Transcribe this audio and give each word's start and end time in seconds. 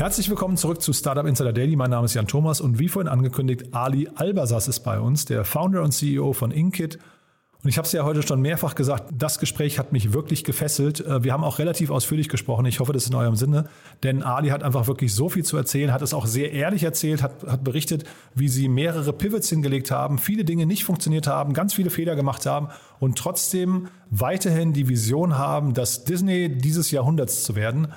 Herzlich 0.00 0.30
willkommen 0.30 0.56
zurück 0.56 0.80
zu 0.80 0.94
Startup 0.94 1.26
Insider 1.26 1.52
Daily. 1.52 1.76
Mein 1.76 1.90
Name 1.90 2.06
ist 2.06 2.14
Jan 2.14 2.26
Thomas 2.26 2.62
und 2.62 2.78
wie 2.78 2.88
vorhin 2.88 3.06
angekündigt, 3.06 3.74
Ali 3.74 4.08
Albasas 4.14 4.66
ist 4.66 4.80
bei 4.80 4.98
uns, 4.98 5.26
der 5.26 5.44
Founder 5.44 5.82
und 5.82 5.92
CEO 5.92 6.32
von 6.32 6.52
Inkit. 6.52 6.98
Und 7.62 7.68
ich 7.68 7.76
habe 7.76 7.84
es 7.84 7.92
ja 7.92 8.02
heute 8.02 8.22
schon 8.22 8.40
mehrfach 8.40 8.74
gesagt, 8.74 9.12
das 9.12 9.38
Gespräch 9.38 9.78
hat 9.78 9.92
mich 9.92 10.14
wirklich 10.14 10.42
gefesselt. 10.42 11.00
Äh, 11.00 11.22
wir 11.22 11.34
haben 11.34 11.44
auch 11.44 11.58
relativ 11.58 11.90
ausführlich 11.90 12.30
gesprochen. 12.30 12.64
Ich 12.64 12.80
hoffe, 12.80 12.94
das 12.94 13.02
ist 13.02 13.10
in 13.10 13.14
eurem 13.14 13.36
Sinne. 13.36 13.68
Denn 14.02 14.22
Ali 14.22 14.48
hat 14.48 14.62
einfach 14.62 14.86
wirklich 14.86 15.14
so 15.14 15.28
viel 15.28 15.44
zu 15.44 15.58
erzählen, 15.58 15.92
hat 15.92 16.00
es 16.00 16.14
auch 16.14 16.24
sehr 16.24 16.50
ehrlich 16.52 16.82
erzählt, 16.82 17.22
hat, 17.22 17.44
hat 17.46 17.62
berichtet, 17.62 18.04
wie 18.34 18.48
sie 18.48 18.70
mehrere 18.70 19.12
Pivots 19.12 19.50
hingelegt 19.50 19.90
haben, 19.90 20.16
viele 20.16 20.46
Dinge 20.46 20.64
nicht 20.64 20.84
funktioniert 20.84 21.26
haben, 21.26 21.52
ganz 21.52 21.74
viele 21.74 21.90
Fehler 21.90 22.16
gemacht 22.16 22.46
haben 22.46 22.68
und 23.00 23.18
trotzdem 23.18 23.88
weiterhin 24.08 24.72
die 24.72 24.88
Vision 24.88 25.36
haben, 25.36 25.74
das 25.74 26.04
Disney 26.04 26.48
dieses 26.48 26.90
Jahrhunderts 26.90 27.44
zu 27.44 27.54
werden. 27.54 27.88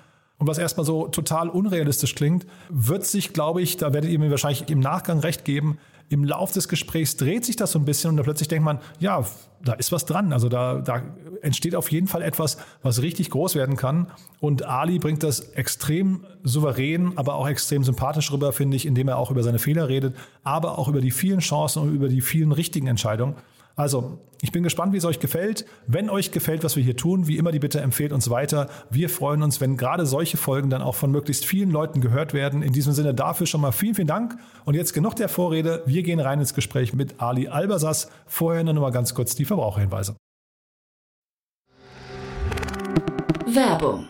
Und 0.43 0.47
was 0.47 0.57
erstmal 0.57 0.85
so 0.85 1.07
total 1.07 1.47
unrealistisch 1.47 2.15
klingt, 2.15 2.45
wird 2.67 3.05
sich, 3.05 3.31
glaube 3.31 3.61
ich, 3.61 3.77
da 3.77 3.93
werdet 3.93 4.11
ihr 4.11 4.19
mir 4.19 4.29
wahrscheinlich 4.29 4.69
im 4.69 4.81
Nachgang 4.81 5.19
recht 5.19 5.45
geben, 5.45 5.77
im 6.09 6.25
Lauf 6.25 6.51
des 6.51 6.67
Gesprächs 6.67 7.15
dreht 7.15 7.45
sich 7.45 7.55
das 7.55 7.71
so 7.71 7.79
ein 7.79 7.85
bisschen 7.85 8.09
und 8.09 8.17
da 8.17 8.23
plötzlich 8.23 8.49
denkt 8.49 8.65
man, 8.65 8.79
ja, 8.99 9.23
da 9.63 9.71
ist 9.71 9.93
was 9.93 10.03
dran. 10.05 10.33
Also 10.33 10.49
da, 10.49 10.81
da 10.81 11.01
entsteht 11.41 11.75
auf 11.75 11.89
jeden 11.93 12.07
Fall 12.07 12.21
etwas, 12.21 12.57
was 12.81 13.01
richtig 13.01 13.29
groß 13.29 13.55
werden 13.55 13.77
kann. 13.77 14.07
Und 14.41 14.65
Ali 14.65 14.99
bringt 14.99 15.23
das 15.23 15.39
extrem 15.39 16.25
souverän, 16.43 17.13
aber 17.17 17.35
auch 17.35 17.47
extrem 17.47 17.85
sympathisch 17.85 18.29
rüber, 18.33 18.51
finde 18.51 18.75
ich, 18.75 18.85
indem 18.85 19.07
er 19.07 19.19
auch 19.19 19.31
über 19.31 19.43
seine 19.43 19.59
Fehler 19.59 19.87
redet, 19.87 20.13
aber 20.43 20.77
auch 20.77 20.89
über 20.89 20.99
die 20.99 21.11
vielen 21.11 21.39
Chancen 21.39 21.83
und 21.83 21.95
über 21.95 22.09
die 22.09 22.19
vielen 22.19 22.51
richtigen 22.51 22.87
Entscheidungen. 22.87 23.35
Also, 23.75 24.19
ich 24.41 24.51
bin 24.51 24.61
gespannt, 24.61 24.93
wie 24.93 24.97
es 24.97 25.05
euch 25.05 25.19
gefällt. 25.19 25.65
Wenn 25.87 26.09
euch 26.09 26.31
gefällt, 26.31 26.63
was 26.63 26.75
wir 26.75 26.83
hier 26.83 26.97
tun, 26.97 27.27
wie 27.27 27.37
immer 27.37 27.51
die 27.51 27.59
Bitte 27.59 27.79
empfehlt 27.79 28.11
uns 28.11 28.29
weiter. 28.29 28.69
Wir 28.89 29.09
freuen 29.09 29.41
uns, 29.41 29.61
wenn 29.61 29.77
gerade 29.77 30.05
solche 30.05 30.37
Folgen 30.37 30.69
dann 30.69 30.81
auch 30.81 30.95
von 30.95 31.11
möglichst 31.11 31.45
vielen 31.45 31.71
Leuten 31.71 32.01
gehört 32.01 32.33
werden. 32.33 32.61
In 32.61 32.73
diesem 32.73 32.93
Sinne 32.93 33.13
dafür 33.13 33.47
schon 33.47 33.61
mal 33.61 33.71
vielen, 33.71 33.95
vielen 33.95 34.07
Dank. 34.07 34.37
Und 34.65 34.75
jetzt 34.75 34.93
genug 34.93 35.15
der 35.15 35.29
Vorrede. 35.29 35.81
Wir 35.85 36.03
gehen 36.03 36.19
rein 36.19 36.39
ins 36.39 36.53
Gespräch 36.53 36.93
mit 36.93 37.21
Ali 37.21 37.47
Albasas. 37.47 38.09
Vorher 38.27 38.63
nur 38.63 38.73
mal 38.75 38.91
ganz 38.91 39.15
kurz 39.15 39.33
die 39.33 39.45
Verbraucherhinweise. 39.45 40.17
Werbung. 43.47 44.09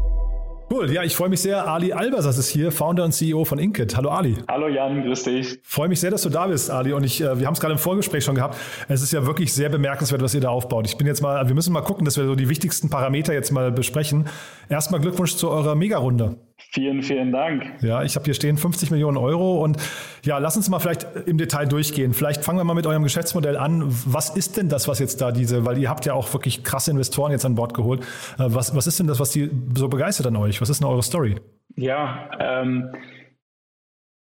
Cool, 0.71 0.89
ja, 0.89 1.03
ich 1.03 1.17
freue 1.17 1.27
mich 1.27 1.41
sehr. 1.41 1.67
Ali 1.67 1.91
Albasas 1.91 2.37
ist 2.37 2.47
hier, 2.47 2.71
Founder 2.71 3.03
und 3.03 3.11
CEO 3.11 3.43
von 3.43 3.59
Inkit. 3.59 3.97
Hallo 3.97 4.09
Ali. 4.09 4.37
Hallo 4.47 4.69
Jan, 4.69 5.03
grüß 5.03 5.23
dich. 5.23 5.59
Freue 5.63 5.89
mich 5.89 5.99
sehr, 5.99 6.11
dass 6.11 6.21
du 6.21 6.29
da 6.29 6.47
bist, 6.47 6.71
Ali. 6.71 6.93
Und 6.93 7.03
ich, 7.03 7.19
äh, 7.19 7.37
wir 7.37 7.45
haben 7.45 7.55
es 7.55 7.59
gerade 7.59 7.73
im 7.73 7.77
Vorgespräch 7.77 8.23
schon 8.23 8.35
gehabt. 8.35 8.55
Es 8.87 9.01
ist 9.01 9.11
ja 9.11 9.25
wirklich 9.25 9.53
sehr 9.53 9.67
bemerkenswert, 9.67 10.21
was 10.21 10.33
ihr 10.33 10.39
da 10.39 10.47
aufbaut. 10.47 10.85
Ich 10.85 10.97
bin 10.97 11.07
jetzt 11.07 11.21
mal, 11.21 11.45
wir 11.45 11.55
müssen 11.55 11.73
mal 11.73 11.81
gucken, 11.81 12.05
dass 12.05 12.15
wir 12.15 12.23
so 12.23 12.35
die 12.35 12.47
wichtigsten 12.47 12.89
Parameter 12.89 13.33
jetzt 13.33 13.51
mal 13.51 13.69
besprechen. 13.69 14.29
Erstmal 14.69 15.01
Glückwunsch 15.01 15.35
zu 15.35 15.49
eurer 15.49 15.75
Mega-Runde. 15.75 16.37
Vielen, 16.73 17.03
vielen 17.03 17.33
Dank. 17.33 17.65
Ja, 17.81 18.01
ich 18.01 18.15
habe 18.15 18.23
hier 18.23 18.33
stehen 18.33 18.55
50 18.55 18.91
Millionen 18.91 19.17
Euro 19.17 19.61
und 19.61 19.77
ja, 20.23 20.37
lass 20.37 20.55
uns 20.55 20.69
mal 20.69 20.79
vielleicht 20.79 21.05
im 21.25 21.37
Detail 21.37 21.65
durchgehen. 21.65 22.13
Vielleicht 22.13 22.45
fangen 22.45 22.59
wir 22.59 22.63
mal 22.63 22.75
mit 22.75 22.87
eurem 22.87 23.03
Geschäftsmodell 23.03 23.57
an. 23.57 23.83
Was 24.05 24.29
ist 24.29 24.55
denn 24.55 24.69
das, 24.69 24.87
was 24.87 24.99
jetzt 24.99 25.19
da 25.19 25.33
diese, 25.33 25.65
weil 25.65 25.77
ihr 25.77 25.89
habt 25.89 26.05
ja 26.05 26.13
auch 26.13 26.31
wirklich 26.31 26.63
krasse 26.63 26.91
Investoren 26.91 27.33
jetzt 27.33 27.43
an 27.43 27.55
Bord 27.55 27.73
geholt. 27.73 28.03
Äh, 28.39 28.45
was, 28.47 28.73
was 28.73 28.87
ist 28.87 28.99
denn 28.99 29.07
das, 29.07 29.19
was 29.19 29.31
die 29.31 29.49
so 29.75 29.89
begeistert 29.89 30.27
an 30.27 30.37
euch? 30.37 30.61
Was 30.61 30.69
ist 30.69 30.79
denn 30.79 30.87
eure 30.87 31.03
Story? 31.03 31.35
Ja, 31.75 32.31
ähm, 32.39 32.95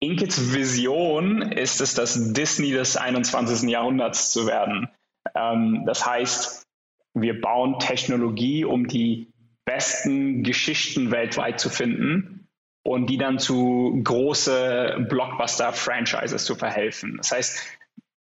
Inkits 0.00 0.52
Vision 0.52 1.42
ist 1.42 1.80
es, 1.80 1.94
das 1.94 2.32
Disney 2.32 2.72
des 2.72 2.96
21. 2.96 3.70
Jahrhunderts 3.70 4.32
zu 4.32 4.48
werden. 4.48 4.88
Ähm, 5.36 5.84
das 5.86 6.04
heißt, 6.04 6.66
wir 7.14 7.40
bauen 7.40 7.78
Technologie, 7.78 8.64
um 8.64 8.88
die 8.88 9.32
besten 9.64 10.42
Geschichten 10.42 11.12
weltweit 11.12 11.60
zu 11.60 11.68
finden 11.68 12.39
und 12.82 13.06
die 13.06 13.18
dann 13.18 13.38
zu 13.38 14.00
große 14.02 15.06
Blockbuster-Franchises 15.08 16.44
zu 16.44 16.54
verhelfen. 16.54 17.16
Das 17.18 17.32
heißt, 17.32 17.78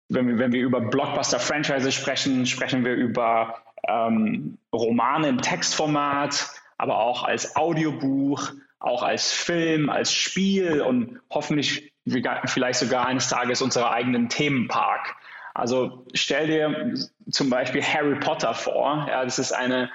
wenn 0.09 0.27
wir, 0.27 0.37
wenn 0.37 0.51
wir 0.51 0.61
über 0.61 0.81
Blockbuster-Franchises 0.81 1.93
sprechen, 1.93 2.45
sprechen 2.45 2.85
wir 2.85 2.93
über 2.93 3.61
ähm, 3.87 4.57
Romane 4.73 5.27
im 5.27 5.41
Textformat, 5.41 6.49
aber 6.77 6.99
auch 6.99 7.23
als 7.23 7.55
Audiobuch, 7.55 8.51
auch 8.79 9.03
als 9.03 9.31
Film, 9.31 9.89
als 9.89 10.13
Spiel 10.13 10.81
und 10.81 11.19
hoffentlich 11.29 11.91
vielleicht 12.07 12.79
sogar 12.79 13.07
eines 13.07 13.29
Tages 13.29 13.61
unseren 13.61 13.85
eigenen 13.85 14.29
Themenpark. 14.29 15.15
Also 15.55 16.05
stell 16.13 16.47
dir 16.47 16.93
zum 17.31 17.49
Beispiel 17.49 17.81
Harry 17.81 18.19
Potter 18.19 18.53
vor. 18.53 19.07
Ja, 19.09 19.23
das 19.23 19.39
ist 19.39 19.53
eine 19.53 19.89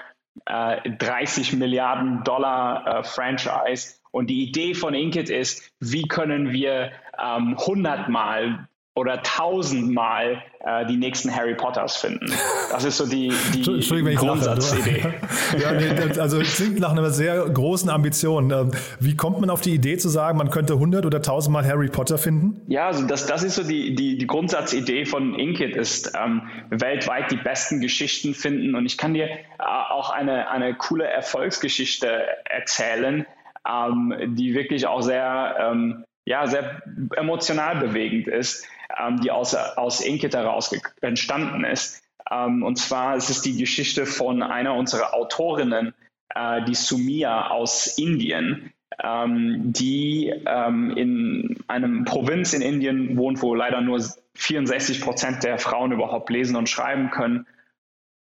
äh, 0.46 0.90
30 0.90 1.52
Milliarden 1.52 2.24
Dollar 2.24 2.86
äh, 2.86 3.04
Franchise. 3.04 3.99
Und 4.10 4.28
die 4.28 4.42
Idee 4.42 4.74
von 4.74 4.94
Inkit 4.94 5.30
ist, 5.30 5.70
wie 5.78 6.08
können 6.08 6.52
wir 6.52 6.92
ähm, 7.18 7.56
100 7.58 8.08
Mal 8.08 8.68
oder 8.96 9.22
tausendmal 9.22 10.42
äh, 10.64 10.84
die 10.86 10.96
nächsten 10.96 11.34
Harry 11.34 11.54
Potters 11.54 11.96
finden. 11.96 12.26
Das 12.70 12.84
ist 12.84 12.96
so 12.96 13.06
die, 13.06 13.32
die 13.54 14.14
Grundsatzidee. 14.14 15.00
ja, 15.58 15.72
nee, 15.72 16.20
also 16.20 16.40
klingt 16.40 16.80
nach 16.80 16.90
einer 16.90 17.10
sehr 17.10 17.48
großen 17.48 17.88
Ambition. 17.88 18.50
Ähm, 18.50 18.72
wie 18.98 19.16
kommt 19.16 19.40
man 19.40 19.48
auf 19.48 19.60
die 19.60 19.72
Idee 19.72 19.96
zu 19.96 20.08
sagen, 20.08 20.36
man 20.36 20.50
könnte 20.50 20.74
100 20.74 21.06
oder 21.06 21.18
1000 21.18 21.52
Mal 21.52 21.64
Harry 21.64 21.88
Potter 21.88 22.18
finden? 22.18 22.60
Ja, 22.66 22.88
also 22.88 23.06
das, 23.06 23.26
das 23.26 23.44
ist 23.44 23.54
so 23.54 23.62
die, 23.62 23.94
die, 23.94 24.18
die 24.18 24.26
Grundsatzidee 24.26 25.06
von 25.06 25.34
Inkit, 25.34 25.76
ist 25.76 26.12
ähm, 26.22 26.42
weltweit 26.68 27.30
die 27.30 27.36
besten 27.36 27.80
Geschichten 27.80 28.34
finden. 28.34 28.74
Und 28.74 28.86
ich 28.86 28.98
kann 28.98 29.14
dir 29.14 29.28
äh, 29.28 29.38
auch 29.58 30.10
eine, 30.10 30.50
eine 30.50 30.74
coole 30.74 31.04
Erfolgsgeschichte 31.04 32.08
erzählen, 32.44 33.24
ähm, 33.68 34.34
die 34.36 34.54
wirklich 34.54 34.86
auch 34.86 35.00
sehr, 35.00 35.56
ähm, 35.60 36.04
ja, 36.26 36.46
sehr 36.46 36.82
emotional 37.16 37.76
bewegend 37.76 38.28
ist 38.28 38.66
ähm, 38.98 39.20
die 39.20 39.30
aus, 39.30 39.54
aus 39.54 40.00
Inkit 40.00 40.34
heraus 40.34 40.74
entstanden 41.00 41.64
ist. 41.64 42.02
Ähm, 42.30 42.62
und 42.62 42.76
zwar 42.76 43.16
ist 43.16 43.30
es 43.30 43.42
die 43.42 43.56
Geschichte 43.56 44.06
von 44.06 44.42
einer 44.42 44.74
unserer 44.74 45.14
Autorinnen, 45.14 45.94
äh, 46.34 46.64
die 46.64 46.74
Sumia 46.74 47.48
aus 47.48 47.98
Indien, 47.98 48.72
ähm, 49.02 49.72
die 49.72 50.32
ähm, 50.46 50.96
in 50.96 51.58
einem 51.68 52.04
Provinz 52.04 52.52
in 52.52 52.62
Indien 52.62 53.16
wohnt, 53.16 53.42
wo 53.42 53.54
leider 53.54 53.80
nur 53.80 54.02
64 54.34 55.00
Prozent 55.00 55.42
der 55.42 55.58
Frauen 55.58 55.92
überhaupt 55.92 56.30
lesen 56.30 56.56
und 56.56 56.68
schreiben 56.68 57.10
können. 57.10 57.46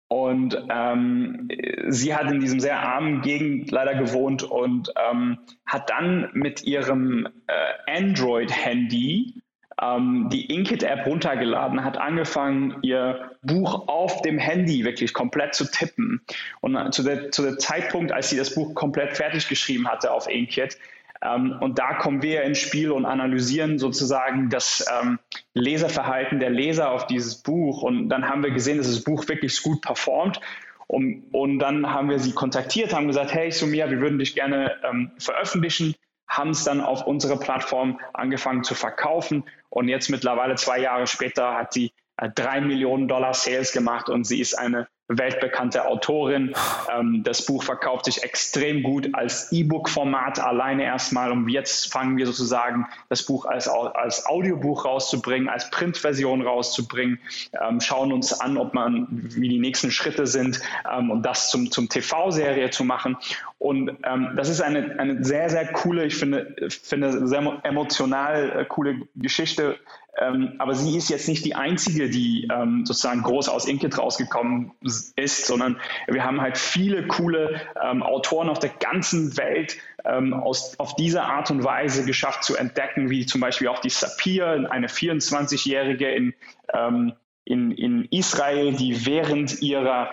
Und 0.09 0.57
ähm, 0.69 1.49
sie 1.87 2.15
hat 2.15 2.31
in 2.31 2.39
diesem 2.39 2.59
sehr 2.59 2.79
armen 2.79 3.21
Gegend 3.21 3.71
leider 3.71 3.95
gewohnt 3.95 4.43
und 4.43 4.91
ähm, 5.09 5.37
hat 5.65 5.89
dann 5.89 6.29
mit 6.33 6.63
ihrem 6.63 7.27
äh, 7.47 7.97
Android-Handy 7.97 9.41
ähm, 9.81 10.29
die 10.31 10.45
Inkit-App 10.45 11.05
runtergeladen, 11.05 11.83
hat 11.83 11.97
angefangen, 11.97 12.77
ihr 12.81 13.31
Buch 13.41 13.87
auf 13.87 14.21
dem 14.21 14.37
Handy 14.37 14.85
wirklich 14.85 15.13
komplett 15.13 15.53
zu 15.53 15.69
tippen. 15.69 16.21
Und 16.61 16.93
zu 16.93 17.03
der, 17.03 17.31
zu 17.31 17.43
der 17.43 17.57
Zeitpunkt, 17.57 18.11
als 18.11 18.29
sie 18.29 18.37
das 18.37 18.55
Buch 18.55 18.73
komplett 18.75 19.15
fertig 19.17 19.49
geschrieben 19.49 19.87
hatte 19.87 20.11
auf 20.11 20.29
Inkit, 20.29 20.77
und 21.21 21.79
da 21.79 21.95
kommen 21.95 22.21
wir 22.21 22.43
ins 22.43 22.59
Spiel 22.59 22.91
und 22.91 23.05
analysieren 23.05 23.79
sozusagen 23.79 24.49
das 24.49 24.85
ähm, 25.01 25.19
Leserverhalten 25.53 26.39
der 26.39 26.51
Leser 26.51 26.91
auf 26.91 27.07
dieses 27.07 27.41
Buch. 27.41 27.81
Und 27.81 28.09
dann 28.09 28.29
haben 28.29 28.43
wir 28.43 28.51
gesehen, 28.51 28.77
dass 28.77 28.87
das 28.87 29.03
Buch 29.03 29.27
wirklich 29.27 29.61
gut 29.63 29.81
performt. 29.81 30.39
Und, 30.85 31.23
und 31.33 31.59
dann 31.59 31.91
haben 31.91 32.09
wir 32.09 32.19
sie 32.19 32.31
kontaktiert, 32.31 32.93
haben 32.93 33.07
gesagt, 33.07 33.33
hey 33.33 33.51
Sumia, 33.51 33.89
wir 33.89 33.99
würden 33.99 34.19
dich 34.19 34.35
gerne 34.35 34.75
ähm, 34.87 35.11
veröffentlichen, 35.17 35.95
haben 36.27 36.51
es 36.51 36.63
dann 36.63 36.81
auf 36.81 37.05
unsere 37.05 37.37
Plattform 37.37 37.99
angefangen 38.13 38.63
zu 38.63 38.75
verkaufen. 38.75 39.43
Und 39.69 39.89
jetzt 39.89 40.09
mittlerweile 40.09 40.55
zwei 40.55 40.79
Jahre 40.79 41.07
später 41.07 41.55
hat 41.55 41.73
sie 41.73 41.91
äh, 42.17 42.29
drei 42.33 42.61
Millionen 42.61 43.07
Dollar 43.07 43.33
Sales 43.33 43.71
gemacht 43.71 44.09
und 44.09 44.25
sie 44.25 44.39
ist 44.39 44.53
eine 44.53 44.87
weltbekannte 45.07 45.85
Autorin. 45.87 46.53
Ähm, 46.93 47.23
das 47.23 47.45
Buch 47.45 47.63
verkauft 47.63 48.05
sich 48.05 48.23
extrem 48.23 48.83
gut 48.83 49.09
als 49.13 49.51
E-Book-Format 49.51 50.39
alleine 50.39 50.83
erstmal 50.83 51.31
und 51.31 51.47
jetzt 51.49 51.91
fangen 51.91 52.17
wir 52.17 52.25
sozusagen 52.25 52.87
das 53.09 53.23
Buch 53.23 53.45
als, 53.45 53.67
als 53.67 54.25
Audiobuch 54.25 54.85
rauszubringen, 54.85 55.49
als 55.49 55.69
Printversion 55.69 56.41
rauszubringen, 56.41 57.19
ähm, 57.61 57.79
schauen 57.79 58.11
uns 58.11 58.33
an, 58.39 58.57
ob 58.57 58.73
man, 58.73 59.07
wie 59.09 59.49
die 59.49 59.59
nächsten 59.59 59.91
Schritte 59.91 60.27
sind 60.27 60.59
ähm, 60.91 61.11
und 61.11 61.23
das 61.23 61.49
zum, 61.49 61.71
zum 61.71 61.89
TV-Serie 61.89 62.69
zu 62.69 62.83
machen. 62.83 63.17
Und 63.59 63.97
ähm, 64.03 64.33
das 64.35 64.49
ist 64.49 64.61
eine, 64.61 64.99
eine 64.99 65.23
sehr, 65.23 65.49
sehr 65.49 65.65
coole, 65.73 66.05
ich 66.05 66.15
finde, 66.15 66.55
finde 66.69 67.27
sehr 67.27 67.59
emotional 67.63 68.51
äh, 68.51 68.65
coole 68.65 69.01
Geschichte, 69.15 69.79
ähm, 70.19 70.53
aber 70.57 70.73
sie 70.73 70.97
ist 70.97 71.09
jetzt 71.09 71.27
nicht 71.27 71.45
die 71.45 71.55
einzige, 71.55 72.09
die 72.09 72.47
ähm, 72.51 72.85
sozusagen 72.85 73.21
groß 73.21 73.49
aus 73.49 73.67
Inkit 73.67 73.97
rausgekommen 73.97 74.71
ist, 75.15 75.45
sondern 75.45 75.79
wir 76.07 76.23
haben 76.23 76.41
halt 76.41 76.57
viele 76.57 77.07
coole 77.07 77.61
ähm, 77.83 78.01
Autoren 78.01 78.49
auf 78.49 78.59
der 78.59 78.71
ganzen 78.71 79.37
Welt 79.37 79.77
ähm, 80.05 80.33
aus, 80.33 80.79
auf 80.79 80.95
diese 80.95 81.23
Art 81.23 81.51
und 81.51 81.63
Weise 81.63 82.05
geschafft 82.05 82.43
zu 82.43 82.55
entdecken, 82.55 83.09
wie 83.09 83.25
zum 83.25 83.41
Beispiel 83.41 83.67
auch 83.67 83.79
die 83.79 83.89
Sapir, 83.89 84.67
eine 84.71 84.87
24-Jährige 84.87 86.09
in, 86.09 86.33
ähm, 86.73 87.13
in, 87.45 87.71
in 87.71 88.05
Israel, 88.09 88.73
die 88.73 89.05
während 89.05 89.61
ihrer 89.61 90.09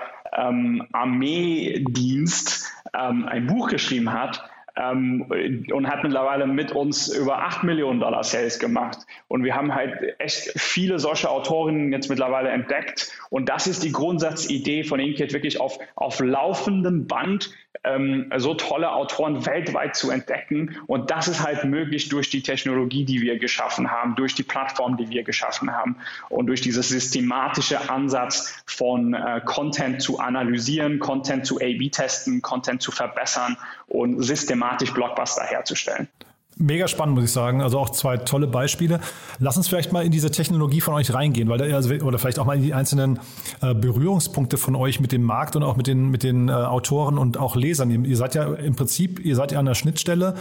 ähm, 2.99 3.27
ein 3.27 3.47
Buch 3.47 3.69
geschrieben 3.69 4.13
hat, 4.13 4.49
ähm, 4.77 5.27
und 5.73 5.89
hat 5.89 6.03
mittlerweile 6.03 6.47
mit 6.47 6.73
uns 6.73 7.09
über 7.09 7.39
8 7.39 7.63
Millionen 7.63 8.01
Dollar 8.01 8.25
Sales 8.25 8.59
gemacht. 8.59 8.99
Und 9.29 9.45
wir 9.45 9.55
haben 9.55 9.75
halt 9.75 10.19
echt 10.19 10.53
viele 10.59 10.99
solche 10.99 11.31
Autorinnen 11.31 11.93
jetzt 11.93 12.09
mittlerweile 12.09 12.49
entdeckt. 12.49 13.13
Und 13.31 13.49
das 13.49 13.67
ist 13.67 13.85
die 13.85 13.93
Grundsatzidee 13.93 14.83
von 14.83 14.99
Inkit, 14.99 15.33
wirklich 15.33 15.61
auf, 15.61 15.79
auf 15.95 16.21
laufendem 16.21 17.07
Band 17.07 17.51
ähm, 17.83 18.33
so 18.37 18.55
tolle 18.55 18.93
Autoren 18.93 19.45
weltweit 19.47 19.97
zu 19.97 20.11
entdecken. 20.11 20.77
Und 20.87 21.11
das 21.11 21.29
ist 21.29 21.43
halt 21.45 21.65
möglich 21.65 22.09
durch 22.09 22.31
die 22.31 22.43
Technologie, 22.43 23.05
die 23.05 23.21
wir 23.21 23.39
geschaffen 23.39 23.91
haben, 23.91 24.15
durch 24.15 24.35
die 24.35 24.43
Plattform, 24.43 24.97
die 24.97 25.09
wir 25.09 25.25
geschaffen 25.25 25.73
haben 25.73 25.97
und 26.29 26.47
durch 26.47 26.61
dieses 26.61 26.89
systematische 26.89 27.91
Ansatz 27.91 28.63
von 28.67 29.15
äh, 29.15 29.41
Content 29.45 30.01
zu 30.01 30.19
analysieren, 30.19 30.99
Content 30.99 31.47
zu 31.47 31.57
A-B 31.57 31.91
testen, 31.91 32.43
Content 32.43 32.83
zu 32.83 32.93
verbessern 32.93 33.57
und 33.87 34.23
systematisch 34.23 34.93
Blockbuster 34.93 35.43
herzustellen. 35.45 36.09
Mega 36.57 36.87
spannend, 36.87 37.17
muss 37.17 37.25
ich 37.25 37.33
sagen. 37.33 37.63
Also 37.63 37.79
auch 37.79 37.91
zwei 37.91 38.17
tolle 38.17 38.47
Beispiele. 38.47 39.01
Lass 39.41 39.57
uns 39.57 39.67
vielleicht 39.67 39.93
mal 39.93 40.05
in 40.05 40.13
diese 40.13 40.31
Technologie 40.31 40.81
von 40.81 40.95
euch 40.95 41.13
reingehen, 41.13 41.49
weil 41.49 41.59
da, 41.59 41.79
oder 42.05 42.19
vielleicht 42.19 42.39
auch 42.39 42.45
mal 42.45 42.57
in 42.57 42.63
die 42.63 42.75
einzelnen 42.75 43.19
äh, 43.61 43.75
Berührungspunkte 43.75 44.57
von 44.57 44.77
euch 44.77 45.01
mit 45.01 45.11
dem 45.11 45.23
Markt 45.23 45.57
und 45.57 45.65
auch 45.65 45.77
mit 45.77 45.89
den, 45.89 46.11
mit 46.11 46.23
den 46.23 46.49
äh, 46.49 46.53
Autoren 46.53 47.19
und 47.19 47.39
auch 47.39 47.57
Lesern. 47.57 47.91
Ihr, 47.91 48.05
ihr, 48.05 48.17
seid 48.17 48.37
ja 48.37 48.55
im 48.55 48.77
Prinzip, 48.77 49.19
ihr 49.25 49.35
seid 49.35 49.51
ja 49.51 49.59
an 49.59 49.67
der 49.67 49.75
Schnittstelle. 49.75 50.35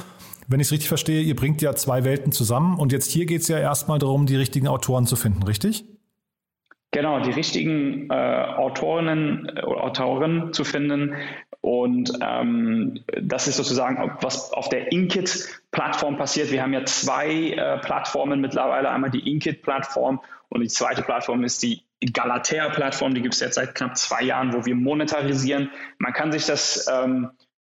Wenn 0.47 0.59
ich 0.59 0.67
es 0.67 0.71
richtig 0.71 0.87
verstehe, 0.87 1.21
ihr 1.21 1.35
bringt 1.35 1.61
ja 1.61 1.73
zwei 1.73 2.03
Welten 2.03 2.31
zusammen 2.31 2.77
und 2.77 2.91
jetzt 2.91 3.09
hier 3.09 3.25
geht 3.25 3.41
es 3.41 3.47
ja 3.47 3.57
erstmal 3.57 3.97
darum, 3.97 4.25
die 4.25 4.35
richtigen 4.35 4.67
Autoren 4.67 5.07
zu 5.07 5.15
finden, 5.15 5.41
richtig? 5.43 5.85
Genau, 6.91 7.19
die 7.21 7.31
richtigen 7.31 8.07
äh, 8.11 8.13
Autorinnen 8.13 9.49
oder 9.65 9.79
äh, 9.79 9.83
Autoren 9.83 10.53
zu 10.53 10.63
finden, 10.63 11.15
und 11.63 12.11
ähm, 12.19 13.05
das 13.21 13.47
ist 13.47 13.55
sozusagen, 13.55 14.17
was 14.19 14.51
auf 14.51 14.67
der 14.67 14.91
Inkit-Plattform 14.91 16.17
passiert. 16.17 16.51
Wir 16.51 16.61
haben 16.61 16.73
ja 16.73 16.83
zwei 16.83 17.51
äh, 17.51 17.77
Plattformen 17.77 18.41
mittlerweile. 18.41 18.89
Einmal 18.89 19.11
die 19.11 19.31
Inkit-Plattform 19.31 20.19
und 20.49 20.59
die 20.59 20.67
zweite 20.67 21.03
Plattform 21.03 21.45
ist 21.45 21.63
die 21.63 21.81
Galatea-Plattform. 22.01 23.15
Die 23.15 23.21
gibt 23.21 23.35
es 23.35 23.39
jetzt 23.39 23.55
seit 23.55 23.75
knapp 23.75 23.95
zwei 23.95 24.23
Jahren, 24.23 24.51
wo 24.51 24.65
wir 24.65 24.75
monetarisieren. 24.75 25.71
Man 25.99 26.11
kann 26.11 26.33
sich 26.33 26.45
das 26.45 26.85
ähm, 26.91 27.31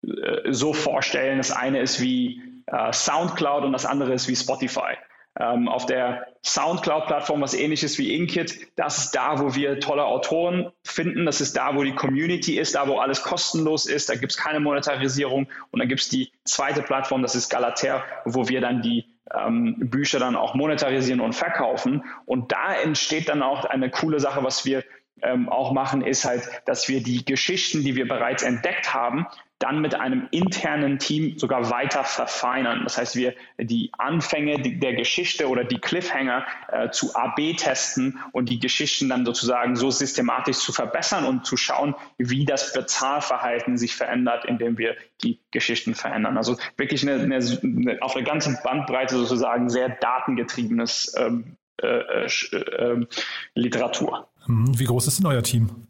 äh, 0.05 0.51
so 0.51 0.73
vorstellen. 0.73 1.37
Das 1.37 1.53
eine 1.53 1.79
ist 1.79 2.01
wie 2.01 2.41
äh, 2.65 2.91
SoundCloud 2.91 3.63
und 3.63 3.71
das 3.71 3.85
andere 3.85 4.11
ist 4.11 4.27
wie 4.27 4.35
Spotify 4.35 4.97
ähm, 5.39 5.67
auf 5.67 5.85
der 5.85 6.27
Soundcloud-Plattform 6.43 7.41
was 7.41 7.53
ähnliches 7.53 7.97
wie 7.97 8.15
Inkit. 8.15 8.67
Das 8.75 8.97
ist 8.97 9.11
da, 9.11 9.39
wo 9.39 9.55
wir 9.55 9.79
tolle 9.79 10.05
Autoren 10.05 10.71
finden. 10.83 11.25
Das 11.25 11.41
ist 11.41 11.55
da, 11.57 11.75
wo 11.75 11.83
die 11.83 11.95
Community 11.95 12.57
ist, 12.57 12.75
da, 12.75 12.87
wo 12.87 12.97
alles 12.99 13.21
kostenlos 13.21 13.85
ist. 13.85 14.09
Da 14.09 14.15
gibt 14.15 14.31
es 14.31 14.37
keine 14.37 14.59
Monetarisierung. 14.59 15.47
Und 15.71 15.79
dann 15.79 15.87
gibt 15.87 16.01
es 16.01 16.09
die 16.09 16.31
zweite 16.43 16.81
Plattform, 16.81 17.21
das 17.21 17.35
ist 17.35 17.49
Galater, 17.49 18.03
wo 18.25 18.47
wir 18.47 18.61
dann 18.61 18.81
die 18.81 19.05
ähm, 19.35 19.75
Bücher 19.77 20.19
dann 20.19 20.35
auch 20.35 20.55
monetarisieren 20.55 21.21
und 21.21 21.33
verkaufen. 21.33 22.03
Und 22.25 22.51
da 22.51 22.73
entsteht 22.73 23.29
dann 23.29 23.43
auch 23.43 23.65
eine 23.65 23.89
coole 23.89 24.19
Sache, 24.19 24.43
was 24.43 24.65
wir 24.65 24.83
ähm, 25.21 25.49
auch 25.49 25.71
machen, 25.71 26.01
ist 26.01 26.25
halt, 26.25 26.47
dass 26.65 26.87
wir 26.87 27.01
die 27.01 27.25
Geschichten, 27.25 27.83
die 27.83 27.95
wir 27.95 28.07
bereits 28.07 28.43
entdeckt 28.43 28.93
haben, 28.93 29.27
dann 29.59 29.81
mit 29.81 29.95
einem 29.95 30.27
internen 30.31 30.99
Team 30.99 31.39
sogar 31.39 31.71
weiter 31.71 32.03
verfeinern. 32.03 32.81
Das 32.83 32.97
heißt, 32.97 33.15
wir 33.15 33.33
die 33.57 33.89
Anfänge 33.97 34.61
der 34.61 34.93
Geschichte 34.93 35.47
oder 35.47 35.63
die 35.63 35.79
Cliffhanger 35.79 36.45
äh, 36.71 36.89
zu 36.91 37.15
AB 37.15 37.57
testen 37.57 38.19
und 38.33 38.49
die 38.49 38.59
Geschichten 38.59 39.09
dann 39.09 39.25
sozusagen 39.25 39.75
so 39.75 39.89
systematisch 39.89 40.57
zu 40.57 40.73
verbessern 40.73 41.25
und 41.25 41.45
zu 41.45 41.57
schauen, 41.57 41.95
wie 42.17 42.45
das 42.45 42.73
Bezahlverhalten 42.73 43.77
sich 43.77 43.95
verändert, 43.95 44.45
indem 44.45 44.77
wir 44.77 44.95
die 45.23 45.39
Geschichten 45.51 45.95
verändern. 45.95 46.37
Also 46.37 46.57
wirklich 46.77 47.07
eine, 47.07 47.23
eine, 47.23 47.97
auf 48.01 48.13
der 48.13 48.23
ganzen 48.23 48.57
Bandbreite 48.63 49.17
sozusagen 49.17 49.69
sehr 49.69 49.89
datengetriebenes 49.89 51.15
ähm, 51.17 51.57
äh, 51.81 51.87
äh, 51.87 52.25
äh, 52.25 53.05
Literatur. 53.53 54.27
Hm, 54.45 54.79
wie 54.79 54.85
groß 54.85 55.07
ist 55.07 55.19
denn 55.19 55.27
euer 55.27 55.43
Team? 55.43 55.86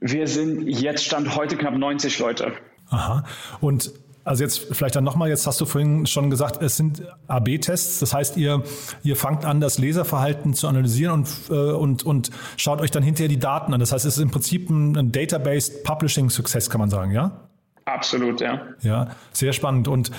Wir 0.00 0.26
sind 0.26 0.66
jetzt 0.66 1.04
Stand 1.04 1.36
heute 1.36 1.56
knapp 1.56 1.74
90 1.74 2.18
Leute. 2.18 2.52
Aha. 2.88 3.24
Und 3.60 3.92
also 4.24 4.42
jetzt 4.42 4.74
vielleicht 4.74 4.96
dann 4.96 5.04
nochmal, 5.04 5.28
jetzt 5.28 5.46
hast 5.46 5.60
du 5.60 5.64
vorhin 5.64 6.06
schon 6.06 6.30
gesagt, 6.30 6.62
es 6.62 6.76
sind 6.76 7.02
AB-Tests. 7.26 8.00
Das 8.00 8.12
heißt, 8.12 8.36
ihr, 8.36 8.62
ihr 9.02 9.16
fangt 9.16 9.44
an, 9.44 9.60
das 9.60 9.78
Leserverhalten 9.78 10.54
zu 10.54 10.68
analysieren 10.68 11.12
und, 11.14 11.28
äh, 11.50 11.54
und, 11.54 12.02
und 12.04 12.30
schaut 12.56 12.80
euch 12.80 12.90
dann 12.90 13.02
hinterher 13.02 13.28
die 13.28 13.38
Daten 13.38 13.72
an. 13.72 13.80
Das 13.80 13.92
heißt, 13.92 14.04
es 14.04 14.16
ist 14.16 14.22
im 14.22 14.30
Prinzip 14.30 14.68
ein, 14.68 14.96
ein 14.96 15.12
Database 15.12 15.82
Publishing 15.84 16.30
Success, 16.30 16.68
kann 16.68 16.80
man 16.80 16.90
sagen, 16.90 17.12
ja? 17.12 17.48
Absolut, 17.86 18.40
ja. 18.40 18.60
Ja, 18.82 19.08
sehr 19.32 19.52
spannend. 19.52 19.88
Und 19.88 20.10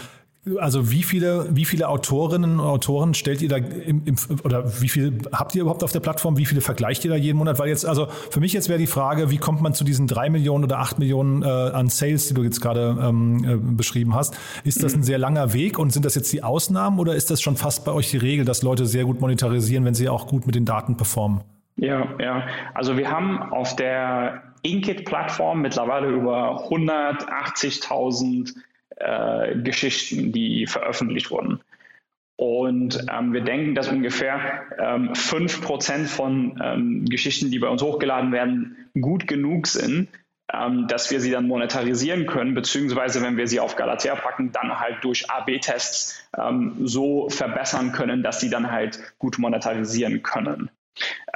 also 0.59 0.89
wie 0.89 1.03
viele, 1.03 1.47
wie 1.51 1.65
viele 1.65 1.87
Autorinnen 1.87 2.59
und 2.59 2.65
Autoren 2.65 3.13
stellt 3.13 3.43
ihr 3.43 3.49
da 3.49 3.57
im, 3.57 4.03
im, 4.05 4.15
oder 4.43 4.81
wie 4.81 4.89
viel 4.89 5.19
habt 5.31 5.53
ihr 5.53 5.61
überhaupt 5.61 5.83
auf 5.83 5.91
der 5.91 5.99
Plattform? 5.99 6.37
Wie 6.37 6.45
viele 6.45 6.61
vergleicht 6.61 7.05
ihr 7.05 7.11
da 7.11 7.17
jeden 7.17 7.37
Monat? 7.37 7.59
Weil 7.59 7.69
jetzt, 7.69 7.85
also 7.85 8.07
für 8.31 8.39
mich 8.39 8.51
jetzt 8.51 8.67
wäre 8.67 8.79
die 8.79 8.87
Frage, 8.87 9.29
wie 9.29 9.37
kommt 9.37 9.61
man 9.61 9.75
zu 9.75 9.83
diesen 9.83 10.07
drei 10.07 10.31
Millionen 10.31 10.63
oder 10.63 10.79
acht 10.79 10.97
Millionen 10.97 11.43
äh, 11.43 11.45
an 11.45 11.89
Sales, 11.89 12.27
die 12.27 12.33
du 12.33 12.41
jetzt 12.43 12.59
gerade 12.59 12.97
ähm, 12.99 13.43
äh, 13.43 13.55
beschrieben 13.57 14.15
hast? 14.15 14.35
Ist 14.63 14.81
das 14.83 14.95
ein 14.95 15.03
sehr 15.03 15.19
langer 15.19 15.53
Weg 15.53 15.77
und 15.77 15.93
sind 15.93 16.05
das 16.05 16.15
jetzt 16.15 16.33
die 16.33 16.41
Ausnahmen 16.41 16.97
oder 16.97 17.15
ist 17.15 17.29
das 17.29 17.39
schon 17.39 17.55
fast 17.55 17.85
bei 17.85 17.91
euch 17.91 18.09
die 18.09 18.17
Regel, 18.17 18.43
dass 18.43 18.63
Leute 18.63 18.87
sehr 18.87 19.05
gut 19.05 19.21
monetarisieren, 19.21 19.85
wenn 19.85 19.93
sie 19.93 20.09
auch 20.09 20.25
gut 20.25 20.47
mit 20.47 20.55
den 20.55 20.65
Daten 20.65 20.97
performen? 20.97 21.41
Ja, 21.75 22.07
ja. 22.19 22.47
Also 22.73 22.97
wir 22.97 23.11
haben 23.11 23.37
auf 23.51 23.75
der 23.75 24.41
Inkit-Plattform 24.63 25.61
mittlerweile 25.61 26.09
über 26.09 26.67
180.000 26.67 28.55
äh, 28.97 29.55
Geschichten, 29.57 30.31
die 30.31 30.67
veröffentlicht 30.67 31.31
wurden. 31.31 31.61
Und 32.35 33.05
ähm, 33.11 33.33
wir 33.33 33.41
denken, 33.41 33.75
dass 33.75 33.89
ungefähr 33.89 34.63
ähm, 34.79 35.13
5% 35.13 36.07
von 36.07 36.59
ähm, 36.63 37.05
Geschichten, 37.05 37.51
die 37.51 37.59
bei 37.59 37.67
uns 37.67 37.83
hochgeladen 37.83 38.31
werden, 38.31 38.89
gut 38.99 39.27
genug 39.27 39.67
sind, 39.67 40.07
ähm, 40.51 40.87
dass 40.87 41.11
wir 41.11 41.21
sie 41.21 41.31
dann 41.31 41.47
monetarisieren 41.47 42.25
können, 42.25 42.55
beziehungsweise 42.55 43.21
wenn 43.21 43.37
wir 43.37 43.47
sie 43.47 43.59
auf 43.59 43.75
Galatea 43.75 44.15
packen, 44.15 44.51
dann 44.51 44.79
halt 44.79 45.03
durch 45.03 45.29
AB-Tests 45.29 46.27
ähm, 46.37 46.77
so 46.81 47.29
verbessern 47.29 47.91
können, 47.91 48.23
dass 48.23 48.39
sie 48.39 48.49
dann 48.49 48.71
halt 48.71 48.99
gut 49.19 49.37
monetarisieren 49.37 50.23
können. 50.23 50.71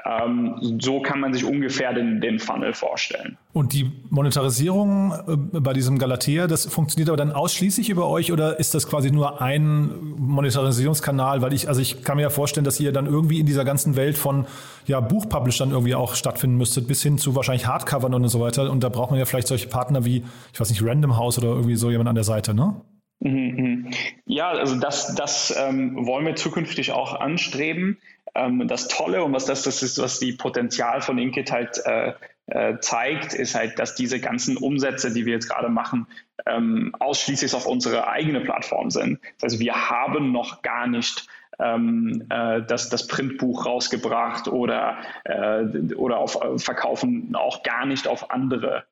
Ähm, 0.07 0.77
so 0.79 1.01
kann 1.01 1.19
man 1.19 1.33
sich 1.33 1.43
ungefähr 1.43 1.91
den, 1.91 2.21
den 2.21 2.37
Funnel 2.37 2.73
vorstellen. 2.73 3.37
Und 3.53 3.73
die 3.73 3.91
Monetarisierung 4.11 5.13
äh, 5.53 5.59
bei 5.59 5.73
diesem 5.73 5.97
Galatea, 5.97 6.45
das 6.45 6.67
funktioniert 6.67 7.09
aber 7.09 7.17
dann 7.17 7.31
ausschließlich 7.31 7.89
über 7.89 8.07
euch 8.07 8.31
oder 8.31 8.59
ist 8.59 8.75
das 8.75 8.87
quasi 8.87 9.09
nur 9.09 9.41
ein 9.41 9.89
Monetarisierungskanal? 10.17 11.41
Weil 11.41 11.53
ich, 11.53 11.67
also 11.67 11.81
ich 11.81 12.03
kann 12.03 12.17
mir 12.17 12.23
ja 12.23 12.29
vorstellen, 12.29 12.65
dass 12.65 12.79
ihr 12.79 12.91
dann 12.91 13.07
irgendwie 13.07 13.39
in 13.39 13.47
dieser 13.47 13.65
ganzen 13.65 13.95
Welt 13.95 14.15
von 14.15 14.45
ja, 14.85 14.99
Buchpublishern 14.99 15.71
irgendwie 15.71 15.95
auch 15.95 16.13
stattfinden 16.13 16.57
müsstet, 16.57 16.87
bis 16.87 17.01
hin 17.01 17.17
zu 17.17 17.35
wahrscheinlich 17.35 17.65
Hardcovern 17.65 18.13
und 18.13 18.27
so 18.27 18.39
weiter. 18.39 18.69
Und 18.69 18.83
da 18.83 18.89
braucht 18.89 19.09
man 19.09 19.17
ja 19.17 19.25
vielleicht 19.25 19.47
solche 19.47 19.67
Partner 19.67 20.05
wie, 20.05 20.23
ich 20.53 20.59
weiß 20.59 20.69
nicht, 20.69 20.83
Random 20.83 21.17
House 21.17 21.39
oder 21.39 21.47
irgendwie 21.47 21.77
so 21.77 21.89
jemand 21.89 22.09
an 22.09 22.15
der 22.15 22.23
Seite, 22.23 22.53
ne? 22.53 22.75
Mhm, 23.21 23.31
mhm. 23.31 23.91
Ja, 24.25 24.49
also 24.49 24.75
das, 24.79 25.15
das 25.15 25.55
ähm, 25.57 26.05
wollen 26.05 26.25
wir 26.25 26.35
zukünftig 26.35 26.91
auch 26.91 27.19
anstreben. 27.19 27.97
Ähm, 28.35 28.67
das 28.67 28.87
Tolle 28.87 29.23
und 29.23 29.33
was 29.33 29.45
das, 29.45 29.63
das 29.63 29.81
ist, 29.81 30.01
was 30.01 30.19
die 30.19 30.33
Potenzial 30.33 31.01
von 31.01 31.17
Inkit 31.17 31.51
halt 31.51 31.81
äh, 31.85 32.13
äh, 32.47 32.79
zeigt, 32.79 33.33
ist 33.33 33.55
halt, 33.55 33.79
dass 33.79 33.95
diese 33.95 34.19
ganzen 34.19 34.57
Umsätze, 34.57 35.13
die 35.13 35.25
wir 35.25 35.33
jetzt 35.33 35.49
gerade 35.49 35.69
machen, 35.69 36.07
ähm, 36.45 36.93
ausschließlich 36.99 37.53
auf 37.55 37.65
unsere 37.65 38.07
eigene 38.07 38.41
Plattform 38.41 38.91
sind. 38.91 39.19
Also 39.41 39.59
wir 39.59 39.89
haben 39.89 40.31
noch 40.31 40.61
gar 40.61 40.85
nicht 40.85 41.27
ähm, 41.59 42.25
äh, 42.29 42.61
das, 42.61 42.89
das 42.89 43.07
Printbuch 43.07 43.65
rausgebracht 43.65 44.47
oder, 44.47 44.97
äh, 45.23 45.93
oder 45.95 46.17
auf, 46.17 46.35
äh, 46.41 46.59
verkaufen 46.59 47.33
auch 47.35 47.63
gar 47.63 47.85
nicht 47.85 48.07
auf 48.07 48.31
andere 48.31 48.85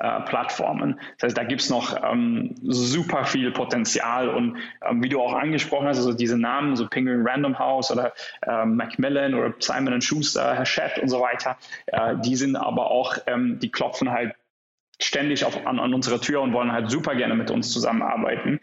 Plattformen. 0.00 0.98
Das 1.18 1.28
heißt, 1.28 1.36
da 1.36 1.44
gibt 1.44 1.60
es 1.60 1.70
noch 1.70 1.96
ähm, 2.02 2.54
super 2.62 3.24
viel 3.24 3.50
Potenzial 3.50 4.28
und 4.28 4.56
ähm, 4.88 5.02
wie 5.02 5.08
du 5.08 5.20
auch 5.20 5.34
angesprochen 5.34 5.86
hast, 5.86 5.98
also 5.98 6.14
diese 6.14 6.38
Namen, 6.38 6.74
so 6.76 6.88
Penguin 6.88 7.26
Random 7.26 7.58
House 7.58 7.90
oder 7.90 8.12
äh, 8.46 8.64
Macmillan 8.64 9.34
oder 9.34 9.52
Simon 9.58 10.00
Schuster, 10.00 10.56
Hachette 10.56 11.00
und 11.02 11.08
so 11.08 11.20
weiter, 11.20 11.58
äh, 11.86 12.16
die 12.24 12.36
sind 12.36 12.56
aber 12.56 12.90
auch, 12.90 13.16
ähm, 13.26 13.58
die 13.60 13.70
klopfen 13.70 14.10
halt 14.10 14.34
ständig 15.00 15.44
auf, 15.44 15.66
an, 15.66 15.78
an 15.78 15.94
unsere 15.94 16.20
Tür 16.20 16.42
und 16.42 16.52
wollen 16.52 16.72
halt 16.72 16.90
super 16.90 17.14
gerne 17.14 17.34
mit 17.34 17.50
uns 17.50 17.72
zusammenarbeiten. 17.72 18.60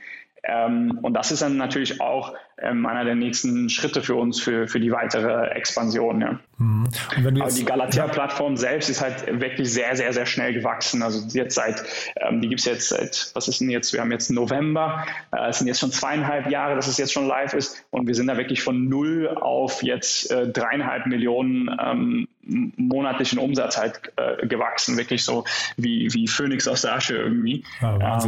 Ähm, 0.47 0.99
und 1.01 1.13
das 1.13 1.31
ist 1.31 1.41
dann 1.41 1.57
natürlich 1.57 1.99
auch 1.99 2.33
ähm, 2.59 2.85
einer 2.85 3.03
der 3.03 3.15
nächsten 3.15 3.69
Schritte 3.69 4.01
für 4.01 4.15
uns 4.15 4.39
für, 4.39 4.67
für 4.67 4.79
die 4.79 4.91
weitere 4.91 5.49
Expansion. 5.49 6.21
Ja. 6.21 6.39
Mhm. 6.57 6.87
Aber 7.17 7.31
die 7.31 7.65
Galatea-Plattform 7.65 8.53
ja. 8.53 8.57
selbst 8.57 8.89
ist 8.89 9.01
halt 9.01 9.41
wirklich 9.41 9.71
sehr, 9.71 9.95
sehr, 9.97 10.13
sehr 10.13 10.25
schnell 10.25 10.53
gewachsen. 10.53 11.03
Also 11.03 11.27
jetzt 11.37 11.55
seit, 11.55 11.83
ähm, 12.15 12.41
die 12.41 12.47
gibt 12.47 12.61
es 12.61 12.65
jetzt 12.65 12.89
seit, 12.89 13.31
was 13.33 13.49
ist 13.49 13.59
denn 13.59 13.69
jetzt, 13.69 13.91
wir 13.91 13.99
haben 13.99 14.11
jetzt 14.11 14.31
November, 14.31 15.05
äh, 15.31 15.49
es 15.49 15.59
sind 15.59 15.67
jetzt 15.67 15.81
schon 15.81 15.91
zweieinhalb 15.91 16.49
Jahre, 16.49 16.75
dass 16.75 16.87
es 16.87 16.97
jetzt 16.97 17.11
schon 17.11 17.27
live 17.27 17.53
ist 17.53 17.83
und 17.91 18.07
wir 18.07 18.15
sind 18.15 18.27
da 18.27 18.37
wirklich 18.37 18.63
von 18.63 18.87
null 18.87 19.27
auf 19.27 19.83
jetzt 19.83 20.31
äh, 20.31 20.47
dreieinhalb 20.47 21.07
Millionen 21.07 21.69
ähm, 21.83 22.27
monatlichen 22.41 23.39
Umsatz 23.39 23.77
halt 23.77 23.99
äh, 24.15 24.47
gewachsen, 24.47 24.97
wirklich 24.97 25.25
so 25.25 25.43
wie, 25.75 26.07
wie 26.13 26.27
Phoenix 26.27 26.67
aus 26.69 26.83
der 26.83 26.95
Asche 26.95 27.17
irgendwie. 27.17 27.65
Ja, 27.81 28.21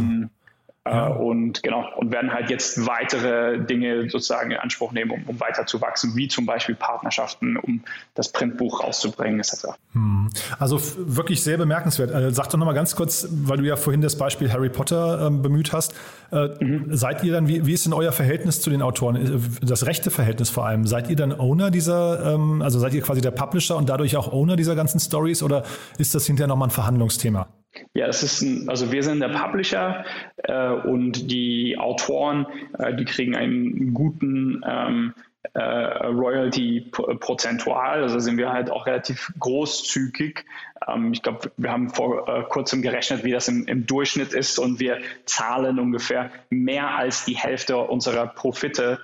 ja. 0.86 1.08
Äh, 1.08 1.12
und 1.12 1.62
genau, 1.62 1.86
und 1.96 2.10
werden 2.10 2.32
halt 2.32 2.48
jetzt 2.48 2.86
weitere 2.86 3.58
Dinge 3.58 4.08
sozusagen 4.08 4.50
in 4.50 4.56
Anspruch 4.56 4.92
nehmen, 4.92 5.10
um, 5.10 5.22
um 5.24 5.40
weiter 5.40 5.66
zu 5.66 5.80
wachsen, 5.80 6.16
wie 6.16 6.28
zum 6.28 6.46
Beispiel 6.46 6.74
Partnerschaften, 6.74 7.58
um 7.58 7.82
das 8.14 8.32
Printbuch 8.32 8.82
rauszubringen, 8.82 9.40
etc. 9.40 9.68
Hm. 9.92 10.30
Also 10.58 10.80
wirklich 10.96 11.42
sehr 11.42 11.58
bemerkenswert. 11.58 12.10
Äh, 12.10 12.30
sag 12.30 12.48
doch 12.48 12.58
nochmal 12.58 12.74
ganz 12.74 12.96
kurz, 12.96 13.28
weil 13.30 13.58
du 13.58 13.64
ja 13.64 13.76
vorhin 13.76 14.00
das 14.00 14.16
Beispiel 14.16 14.50
Harry 14.50 14.70
Potter 14.70 15.26
ähm, 15.26 15.42
bemüht 15.42 15.72
hast. 15.72 15.94
Äh, 16.32 16.48
mhm. 16.64 16.96
Seid 16.96 17.24
ihr 17.24 17.32
dann, 17.32 17.46
wie, 17.46 17.66
wie 17.66 17.74
ist 17.74 17.84
denn 17.84 17.92
euer 17.92 18.12
Verhältnis 18.12 18.62
zu 18.62 18.70
den 18.70 18.80
Autoren? 18.80 19.16
Äh, 19.16 19.66
das 19.66 19.84
rechte 19.84 20.10
Verhältnis 20.10 20.48
vor 20.48 20.64
allem. 20.64 20.86
Seid 20.86 21.10
ihr 21.10 21.16
dann 21.16 21.38
Owner 21.38 21.70
dieser, 21.70 22.34
ähm, 22.34 22.62
also 22.62 22.78
seid 22.78 22.94
ihr 22.94 23.02
quasi 23.02 23.20
der 23.20 23.32
Publisher 23.32 23.76
und 23.76 23.88
dadurch 23.88 24.16
auch 24.16 24.32
Owner 24.32 24.56
dieser 24.56 24.76
ganzen 24.76 24.98
Stories 24.98 25.42
oder 25.42 25.64
ist 25.98 26.14
das 26.14 26.26
hinterher 26.26 26.48
nochmal 26.48 26.68
ein 26.68 26.72
Verhandlungsthema? 26.72 27.48
Ja, 27.94 28.06
das 28.06 28.22
ist 28.22 28.42
ein, 28.42 28.68
also 28.68 28.92
wir 28.92 29.02
sind 29.02 29.20
der 29.20 29.28
Publisher 29.28 30.04
äh, 30.38 30.70
und 30.70 31.30
die 31.30 31.78
Autoren, 31.78 32.46
äh, 32.78 32.94
die 32.94 33.04
kriegen 33.04 33.36
einen 33.36 33.94
guten 33.94 34.62
ähm, 34.66 35.14
äh, 35.54 35.60
Royalty 35.60 36.90
prozentual. 36.90 38.02
Also 38.02 38.18
sind 38.18 38.36
wir 38.36 38.52
halt 38.52 38.70
auch 38.70 38.86
relativ 38.86 39.32
großzügig. 39.38 40.44
Ähm, 40.86 41.12
ich 41.12 41.22
glaube, 41.22 41.50
wir 41.56 41.70
haben 41.70 41.90
vor 41.90 42.28
äh, 42.28 42.42
kurzem 42.44 42.82
gerechnet, 42.82 43.24
wie 43.24 43.32
das 43.32 43.48
im, 43.48 43.66
im 43.66 43.86
Durchschnitt 43.86 44.32
ist 44.32 44.58
und 44.58 44.80
wir 44.80 44.98
zahlen 45.24 45.78
ungefähr 45.78 46.30
mehr 46.50 46.96
als 46.96 47.24
die 47.24 47.36
Hälfte 47.36 47.78
unserer 47.78 48.26
Profite 48.26 48.98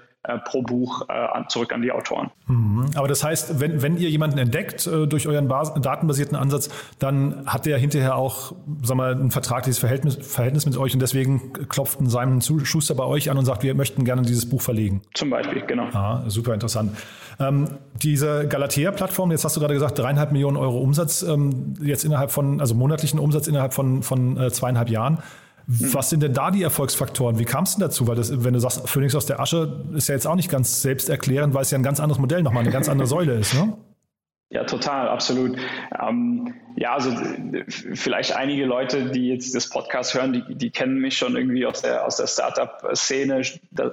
pro 0.44 0.62
Buch 0.62 1.08
äh, 1.08 1.42
zurück 1.48 1.72
an 1.72 1.82
die 1.82 1.92
Autoren. 1.92 2.30
Mhm. 2.46 2.90
Aber 2.94 3.08
das 3.08 3.22
heißt, 3.22 3.60
wenn, 3.60 3.82
wenn 3.82 3.96
ihr 3.96 4.10
jemanden 4.10 4.38
entdeckt 4.38 4.86
äh, 4.86 5.06
durch 5.06 5.26
euren 5.28 5.48
Bas 5.48 5.72
datenbasierten 5.74 6.36
Ansatz, 6.36 6.68
dann 6.98 7.46
hat 7.46 7.66
der 7.66 7.78
hinterher 7.78 8.16
auch 8.16 8.52
sag 8.82 8.96
mal, 8.96 9.14
ein 9.14 9.30
vertragliches 9.30 9.78
Verhältnis, 9.78 10.16
Verhältnis 10.16 10.66
mit 10.66 10.76
euch 10.76 10.94
und 10.94 11.00
deswegen 11.00 11.52
klopft 11.68 12.00
ein 12.00 12.08
Simon 12.08 12.40
Schuster 12.40 12.94
bei 12.94 13.04
euch 13.04 13.30
an 13.30 13.38
und 13.38 13.44
sagt, 13.44 13.62
wir 13.62 13.74
möchten 13.74 14.04
gerne 14.04 14.22
dieses 14.22 14.48
Buch 14.48 14.62
verlegen. 14.62 15.02
Zum 15.14 15.30
Beispiel, 15.30 15.62
genau. 15.66 15.84
Ah, 15.92 16.24
super 16.28 16.54
interessant. 16.54 16.96
Ähm, 17.38 17.68
diese 18.02 18.48
Galatea-Plattform, 18.48 19.30
jetzt 19.30 19.44
hast 19.44 19.56
du 19.56 19.60
gerade 19.60 19.74
gesagt, 19.74 19.98
dreieinhalb 19.98 20.32
Millionen 20.32 20.56
Euro 20.56 20.78
Umsatz, 20.78 21.22
ähm, 21.22 21.74
jetzt 21.80 22.04
innerhalb 22.04 22.30
von, 22.30 22.60
also 22.60 22.74
monatlichen 22.74 23.18
Umsatz 23.18 23.46
innerhalb 23.46 23.74
von, 23.74 24.02
von 24.02 24.36
äh, 24.38 24.50
zweieinhalb 24.50 24.88
Jahren. 24.88 25.18
Was 25.66 26.10
sind 26.10 26.22
denn 26.22 26.32
da 26.32 26.50
die 26.50 26.62
Erfolgsfaktoren? 26.62 27.38
Wie 27.38 27.44
kam 27.44 27.64
es 27.64 27.74
denn 27.74 27.80
dazu? 27.80 28.06
Weil 28.06 28.14
das, 28.14 28.44
wenn 28.44 28.54
du 28.54 28.60
sagst, 28.60 28.88
Phoenix 28.88 29.14
aus 29.16 29.26
der 29.26 29.40
Asche, 29.40 29.84
ist 29.94 30.08
ja 30.08 30.14
jetzt 30.14 30.26
auch 30.26 30.36
nicht 30.36 30.50
ganz 30.50 30.82
selbsterklärend, 30.82 31.54
weil 31.54 31.62
es 31.62 31.72
ja 31.72 31.78
ein 31.78 31.82
ganz 31.82 31.98
anderes 31.98 32.20
Modell 32.20 32.42
nochmal, 32.42 32.62
eine 32.62 32.72
ganz 32.72 32.88
andere 32.88 33.08
Säule 33.08 33.34
ist, 33.34 33.54
ne? 33.54 33.76
Ja, 34.48 34.62
total, 34.62 35.08
absolut. 35.08 35.58
Ähm, 36.00 36.54
ja, 36.76 36.94
also 36.94 37.10
vielleicht 37.66 38.36
einige 38.36 38.64
Leute, 38.64 39.10
die 39.10 39.28
jetzt 39.28 39.56
das 39.56 39.68
Podcast 39.68 40.14
hören, 40.14 40.32
die, 40.32 40.54
die 40.54 40.70
kennen 40.70 41.00
mich 41.00 41.18
schon 41.18 41.36
irgendwie 41.36 41.66
aus 41.66 41.82
der, 41.82 42.06
aus 42.06 42.16
der 42.16 42.28
Startup-Szene 42.28 43.42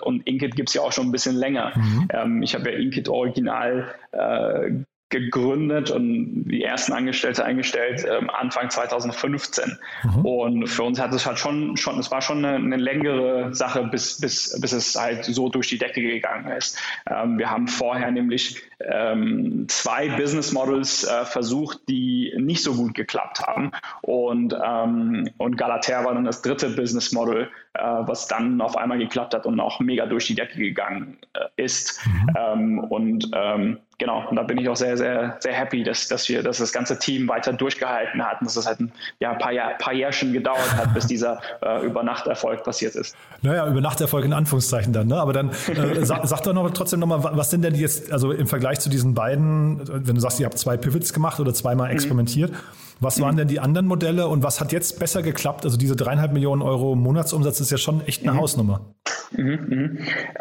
und 0.01 0.27
Inkit 0.27 0.55
gibt 0.55 0.69
es 0.69 0.75
ja 0.75 0.83
auch 0.83 0.91
schon 0.91 1.07
ein 1.07 1.11
bisschen 1.11 1.35
länger. 1.35 1.71
Mhm. 1.75 2.07
Ähm, 2.11 2.43
ich 2.43 2.53
habe 2.53 2.71
ja 2.71 2.77
Inkit 2.77 3.09
original 3.09 3.95
äh, 4.11 4.83
gegründet 5.13 5.91
und 5.91 6.45
die 6.45 6.63
ersten 6.63 6.91
Angestellte 6.91 7.45
eingestellt 7.45 8.03
ähm, 8.09 8.29
Anfang 8.31 8.69
2015. 8.69 9.77
Mhm. 10.03 10.25
Und 10.25 10.67
für 10.67 10.83
uns 10.83 10.99
hat 10.99 11.13
es 11.13 11.25
halt 11.25 11.37
schon, 11.37 11.77
schon 11.77 11.99
es 11.99 12.09
war 12.09 12.21
schon 12.21 12.43
eine, 12.43 12.55
eine, 12.55 12.77
längere 12.77 13.53
Sache, 13.53 13.83
bis, 13.83 14.19
bis, 14.19 14.59
bis 14.59 14.71
es 14.71 14.95
halt 14.99 15.25
so 15.25 15.49
durch 15.49 15.69
die 15.69 15.77
Decke 15.77 16.01
gegangen 16.01 16.51
ist. 16.51 16.79
Ähm, 17.07 17.37
wir 17.37 17.51
haben 17.51 17.67
vorher 17.67 18.11
nämlich 18.11 18.63
ähm, 18.79 19.67
zwei 19.69 20.09
Business 20.09 20.51
Models 20.51 21.03
äh, 21.03 21.25
versucht, 21.25 21.79
die 21.87 22.33
nicht 22.37 22.63
so 22.63 22.73
gut 22.73 22.95
geklappt 22.95 23.41
haben. 23.41 23.71
Und, 24.01 24.55
ähm, 24.65 25.29
und 25.37 25.57
Galater 25.57 26.03
war 26.03 26.15
dann 26.15 26.25
das 26.25 26.41
dritte 26.41 26.69
Business 26.69 27.11
Model, 27.11 27.49
was 27.79 28.27
dann 28.27 28.61
auf 28.61 28.77
einmal 28.77 28.99
geklappt 28.99 29.33
hat 29.33 29.45
und 29.45 29.59
auch 29.59 29.79
mega 29.79 30.05
durch 30.05 30.27
die 30.27 30.35
Decke 30.35 30.59
gegangen 30.59 31.17
äh, 31.33 31.63
ist. 31.63 31.99
Mhm. 32.05 32.29
Ähm, 32.37 32.79
und 32.79 33.31
ähm, 33.33 33.79
genau, 33.97 34.27
und 34.29 34.35
da 34.35 34.43
bin 34.43 34.59
ich 34.59 34.69
auch 34.69 34.75
sehr, 34.75 34.95
sehr, 34.95 35.37
sehr 35.39 35.53
happy, 35.53 35.83
dass, 35.83 36.07
dass 36.07 36.29
wir, 36.29 36.43
dass 36.43 36.59
das 36.59 36.71
ganze 36.71 36.99
Team 36.99 37.27
weiter 37.27 37.51
durchgehalten 37.51 38.23
hat 38.23 38.41
und 38.41 38.45
dass 38.45 38.57
es 38.57 38.67
halt 38.67 38.79
ein 38.79 38.91
ja, 39.19 39.33
paar, 39.33 39.51
Jahr, 39.51 39.71
paar 39.79 39.93
Jährchen 39.93 40.33
gedauert 40.33 40.75
hat, 40.77 40.93
bis 40.93 41.07
dieser 41.07 41.41
äh, 41.63 41.83
Übernachterfolg 41.83 42.63
passiert 42.63 42.95
ist. 42.95 43.15
Naja, 43.41 43.67
Übernachterfolg 43.67 44.23
in 44.25 44.33
Anführungszeichen 44.33 44.93
dann, 44.93 45.07
ne? 45.07 45.15
Aber 45.15 45.33
dann 45.33 45.49
äh, 45.49 45.53
sag, 46.05 46.27
sag 46.27 46.41
doch 46.43 46.53
noch 46.53 46.69
trotzdem 46.71 46.99
nochmal, 46.99 47.23
was 47.23 47.49
sind 47.49 47.63
denn 47.63 47.73
jetzt, 47.73 48.11
also 48.11 48.31
im 48.31 48.45
Vergleich 48.45 48.81
zu 48.81 48.89
diesen 48.89 49.15
beiden, 49.15 49.81
wenn 50.05 50.13
du 50.13 50.21
sagst, 50.21 50.39
ihr 50.39 50.45
habt 50.45 50.59
zwei 50.59 50.77
Pivots 50.77 51.11
gemacht 51.11 51.39
oder 51.39 51.55
zweimal 51.55 51.87
mhm. 51.87 51.93
experimentiert, 51.95 52.51
mhm. 52.51 52.57
Was 53.03 53.19
waren 53.19 53.35
denn 53.35 53.47
die 53.47 53.59
anderen 53.59 53.85
Modelle 53.85 54.27
und 54.27 54.43
was 54.43 54.61
hat 54.61 54.71
jetzt 54.71 54.99
besser 54.99 55.21
geklappt? 55.21 55.65
Also 55.65 55.77
diese 55.77 55.95
dreieinhalb 55.95 56.31
Millionen 56.31 56.61
Euro 56.61 56.95
Monatsumsatz 56.95 57.59
ist 57.59 57.69
ja 57.69 57.77
schon 57.77 58.01
echt 58.05 58.23
eine 58.23 58.33
mhm. 58.33 58.37
Hausnummer. 58.37 58.95
Mhm, 59.43 59.65
mhm. 59.67 59.97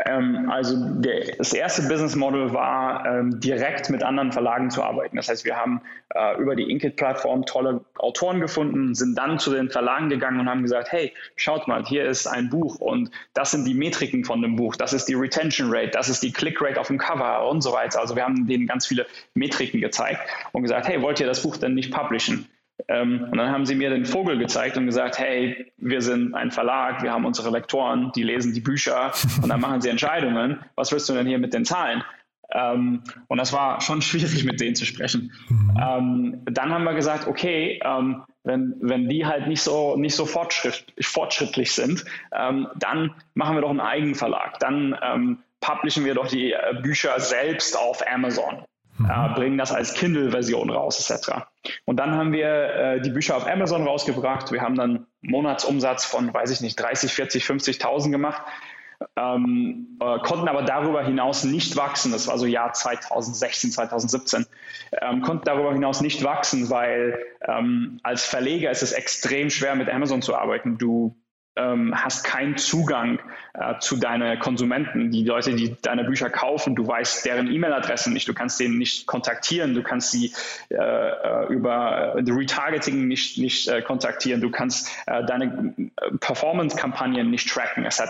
Ähm, 0.06 0.50
also 0.50 0.76
der, 1.00 1.36
das 1.36 1.52
erste 1.52 1.82
Business 1.88 2.14
Model 2.14 2.52
war, 2.52 3.04
ähm, 3.04 3.40
direkt 3.40 3.90
mit 3.90 4.02
anderen 4.04 4.30
Verlagen 4.30 4.70
zu 4.70 4.82
arbeiten. 4.82 5.16
Das 5.16 5.28
heißt, 5.28 5.44
wir 5.44 5.56
haben 5.56 5.80
äh, 6.14 6.40
über 6.40 6.54
die 6.54 6.70
Inkit-Plattform 6.70 7.44
tolle 7.44 7.84
Autoren 7.96 8.40
gefunden, 8.40 8.94
sind 8.94 9.18
dann 9.18 9.40
zu 9.40 9.52
den 9.52 9.70
Verlagen 9.70 10.08
gegangen 10.08 10.38
und 10.38 10.48
haben 10.48 10.62
gesagt, 10.62 10.92
hey, 10.92 11.12
schaut 11.34 11.66
mal, 11.66 11.84
hier 11.84 12.04
ist 12.04 12.28
ein 12.28 12.48
Buch 12.48 12.76
und 12.76 13.10
das 13.34 13.50
sind 13.50 13.64
die 13.66 13.74
Metriken 13.74 14.24
von 14.24 14.40
dem 14.40 14.54
Buch, 14.54 14.76
das 14.76 14.92
ist 14.92 15.06
die 15.06 15.14
Retention 15.14 15.68
Rate, 15.72 15.90
das 15.90 16.08
ist 16.08 16.22
die 16.22 16.32
Click 16.32 16.62
Rate 16.62 16.80
auf 16.80 16.86
dem 16.86 16.98
Cover 16.98 17.48
und 17.48 17.60
so 17.60 17.72
weiter. 17.72 18.00
Also 18.00 18.14
wir 18.14 18.22
haben 18.22 18.46
denen 18.46 18.68
ganz 18.68 18.86
viele 18.86 19.06
Metriken 19.34 19.80
gezeigt 19.80 20.20
und 20.52 20.62
gesagt, 20.62 20.86
hey, 20.86 21.02
wollt 21.02 21.18
ihr 21.18 21.26
das 21.26 21.42
Buch 21.42 21.56
denn 21.56 21.74
nicht 21.74 21.92
publishen? 21.92 22.46
Ähm, 22.88 23.28
und 23.30 23.36
dann 23.36 23.50
haben 23.50 23.66
sie 23.66 23.74
mir 23.74 23.90
den 23.90 24.04
Vogel 24.04 24.38
gezeigt 24.38 24.76
und 24.76 24.86
gesagt, 24.86 25.18
hey, 25.18 25.72
wir 25.76 26.00
sind 26.02 26.34
ein 26.34 26.50
Verlag, 26.50 27.02
wir 27.02 27.12
haben 27.12 27.24
unsere 27.24 27.50
Lektoren, 27.50 28.12
die 28.14 28.22
lesen 28.22 28.52
die 28.52 28.60
Bücher 28.60 29.12
und 29.42 29.48
dann 29.48 29.60
machen 29.60 29.80
sie 29.80 29.88
Entscheidungen. 29.88 30.58
Was 30.74 30.92
willst 30.92 31.08
du 31.08 31.14
denn 31.14 31.26
hier 31.26 31.38
mit 31.38 31.54
den 31.54 31.64
Zahlen? 31.64 32.02
Ähm, 32.54 33.02
und 33.28 33.38
das 33.38 33.52
war 33.52 33.80
schon 33.80 34.02
schwierig, 34.02 34.44
mit 34.44 34.60
denen 34.60 34.74
zu 34.74 34.84
sprechen. 34.84 35.32
Mhm. 35.48 35.76
Ähm, 35.80 36.42
dann 36.44 36.72
haben 36.72 36.84
wir 36.84 36.94
gesagt, 36.94 37.26
okay, 37.26 37.80
ähm, 37.84 38.22
wenn, 38.44 38.74
wenn 38.80 39.08
die 39.08 39.24
halt 39.24 39.46
nicht 39.46 39.62
so, 39.62 39.96
nicht 39.96 40.16
so 40.16 40.26
fortschritt, 40.26 40.84
fortschrittlich 41.00 41.72
sind, 41.72 42.04
ähm, 42.32 42.68
dann 42.76 43.14
machen 43.34 43.56
wir 43.56 43.62
doch 43.62 43.70
einen 43.70 43.80
Eigenverlag. 43.80 44.58
Dann 44.58 44.96
ähm, 45.02 45.38
publishen 45.60 46.04
wir 46.04 46.14
doch 46.14 46.26
die 46.26 46.52
äh, 46.52 46.74
Bücher 46.82 47.18
selbst 47.20 47.78
auf 47.78 48.02
Amazon 48.12 48.64
mhm. 48.98 49.10
äh, 49.10 49.34
bringen 49.34 49.58
das 49.58 49.72
als 49.72 49.94
Kindle-Version 49.94 50.70
raus, 50.70 51.10
etc. 51.10 51.44
Und 51.84 51.96
dann 51.96 52.12
haben 52.12 52.32
wir 52.32 52.48
äh, 52.48 53.00
die 53.00 53.10
Bücher 53.10 53.36
auf 53.36 53.46
Amazon 53.46 53.86
rausgebracht. 53.86 54.52
Wir 54.52 54.62
haben 54.62 54.76
dann 54.76 55.06
Monatsumsatz 55.20 56.04
von, 56.04 56.32
weiß 56.32 56.50
ich 56.50 56.60
nicht, 56.60 56.80
30, 56.80 57.12
40, 57.12 57.44
50.000 57.44 58.10
gemacht. 58.10 58.42
Ähm, 59.16 59.98
äh, 60.00 60.18
konnten 60.20 60.48
aber 60.48 60.62
darüber 60.62 61.02
hinaus 61.04 61.44
nicht 61.44 61.76
wachsen. 61.76 62.12
Das 62.12 62.28
war 62.28 62.38
so 62.38 62.46
Jahr 62.46 62.72
2016, 62.72 63.72
2017. 63.72 64.46
Ähm, 65.00 65.22
konnten 65.22 65.44
darüber 65.44 65.72
hinaus 65.72 66.00
nicht 66.00 66.22
wachsen, 66.22 66.70
weil 66.70 67.18
ähm, 67.46 67.98
als 68.02 68.24
Verleger 68.24 68.70
ist 68.70 68.82
es 68.82 68.92
extrem 68.92 69.50
schwer, 69.50 69.74
mit 69.74 69.88
Amazon 69.88 70.22
zu 70.22 70.36
arbeiten. 70.36 70.78
Du 70.78 71.16
ähm, 71.56 71.94
hast 71.94 72.24
keinen 72.24 72.56
Zugang 72.56 73.18
äh, 73.54 73.78
zu 73.78 73.96
deinen 73.96 74.38
Konsumenten, 74.38 75.10
die 75.10 75.24
Leute, 75.24 75.54
die 75.54 75.76
deine 75.82 76.04
Bücher 76.04 76.30
kaufen, 76.30 76.74
du 76.74 76.86
weißt 76.86 77.26
deren 77.26 77.52
E-Mail-Adressen 77.52 78.12
nicht, 78.12 78.26
du 78.26 78.34
kannst 78.34 78.58
denen 78.58 78.78
nicht 78.78 79.06
kontaktieren, 79.06 79.74
du 79.74 79.82
kannst 79.82 80.12
sie 80.12 80.32
äh, 80.70 80.76
äh 80.76 81.46
über 81.52 82.14
äh, 82.16 82.30
Retargeting 82.30 83.06
nicht, 83.06 83.38
nicht 83.38 83.68
äh, 83.68 83.82
kontaktieren, 83.82 84.40
du 84.40 84.50
kannst 84.50 84.90
äh, 85.06 85.24
deine 85.24 85.74
Performance-Kampagnen 86.20 87.30
nicht 87.30 87.48
tracken, 87.48 87.84
etc. 87.84 88.00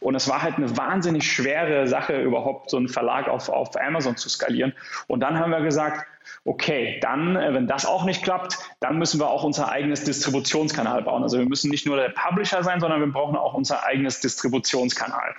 Und 0.00 0.14
es 0.14 0.28
war 0.28 0.42
halt 0.42 0.56
eine 0.56 0.76
wahnsinnig 0.76 1.30
schwere 1.30 1.86
Sache, 1.86 2.20
überhaupt 2.20 2.70
so 2.70 2.76
einen 2.76 2.88
Verlag 2.88 3.28
auf, 3.28 3.48
auf 3.48 3.80
Amazon 3.80 4.16
zu 4.16 4.28
skalieren. 4.28 4.74
Und 5.06 5.20
dann 5.20 5.38
haben 5.38 5.50
wir 5.50 5.60
gesagt, 5.60 6.06
okay, 6.44 6.98
dann, 7.00 7.36
äh, 7.36 7.54
wenn 7.54 7.66
das 7.66 7.86
auch 7.86 8.04
nicht 8.04 8.22
klappt, 8.22 8.58
dann 8.80 8.98
müssen 8.98 9.20
wir 9.20 9.28
auch 9.28 9.44
unser 9.44 9.70
eigenes 9.70 10.04
Distributionskanal 10.04 11.02
bauen. 11.02 11.22
Also 11.22 11.38
wir 11.38 11.46
müssen 11.46 11.70
nicht 11.70 11.86
nur 11.86 11.96
der 11.96 12.10
Publisher 12.10 12.62
sein, 12.62 12.80
sondern 12.80 13.00
wir 13.00 13.12
brauchen 13.12 13.36
auch 13.36 13.54
unser 13.54 13.84
eigenes 13.84 14.20
Distributionskanal. 14.20 15.34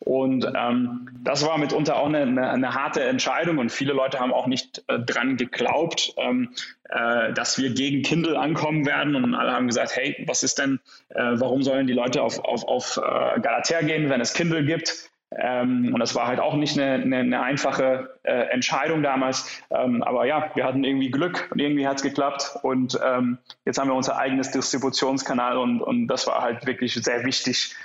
Und 0.00 0.46
ähm, 0.54 1.08
das 1.22 1.44
war 1.46 1.58
mitunter 1.58 1.96
auch 1.96 2.06
eine, 2.06 2.22
eine, 2.22 2.50
eine, 2.50 2.74
harte 2.74 3.02
Entscheidung 3.02 3.58
und 3.58 3.70
viele 3.70 3.92
Leute 3.92 4.20
haben 4.20 4.32
auch 4.32 4.46
nicht 4.46 4.84
äh, 4.88 4.98
dran 4.98 5.36
geglaubt, 5.36 6.14
ähm, 6.16 6.54
äh, 6.88 7.32
dass 7.32 7.58
wir 7.58 7.70
gegen 7.70 8.02
Kindle 8.02 8.38
ankommen 8.38 8.86
werden 8.86 9.14
und 9.14 9.34
alle 9.34 9.52
haben 9.52 9.66
gesagt, 9.66 9.96
hey, 9.96 10.24
was 10.26 10.42
ist 10.42 10.58
denn, 10.58 10.80
äh, 11.10 11.22
warum 11.34 11.62
sollen 11.62 11.86
die 11.86 11.92
Leute 11.92 12.22
auf, 12.22 12.38
auf, 12.44 12.66
auf 12.66 12.96
äh, 12.96 13.40
Galatea 13.40 13.82
gehen, 13.82 14.10
wenn 14.10 14.20
es 14.20 14.34
Kindle 14.34 14.64
gibt? 14.64 15.10
Ähm, 15.36 15.92
und 15.94 16.00
das 16.00 16.14
war 16.14 16.26
halt 16.26 16.40
auch 16.40 16.54
nicht 16.54 16.78
eine, 16.78 17.02
eine, 17.02 17.18
eine 17.18 17.42
einfache 17.42 18.18
äh, 18.24 18.48
Entscheidung 18.50 19.02
damals. 19.02 19.62
Ähm, 19.70 20.02
aber 20.02 20.26
ja, 20.26 20.50
wir 20.54 20.64
hatten 20.64 20.82
irgendwie 20.82 21.10
Glück 21.10 21.48
und 21.52 21.60
irgendwie 21.60 21.86
hat 21.86 21.98
es 21.98 22.02
geklappt. 22.02 22.56
Und 22.62 22.98
ähm, 23.04 23.38
jetzt 23.64 23.78
haben 23.78 23.88
wir 23.88 23.94
unser 23.94 24.16
eigenes 24.16 24.50
Distributionskanal 24.50 25.56
und, 25.56 25.80
und 25.80 26.08
das 26.08 26.26
war 26.26 26.42
halt 26.42 26.66
wirklich 26.66 26.94
sehr 26.94 27.24
wichtig 27.24 27.76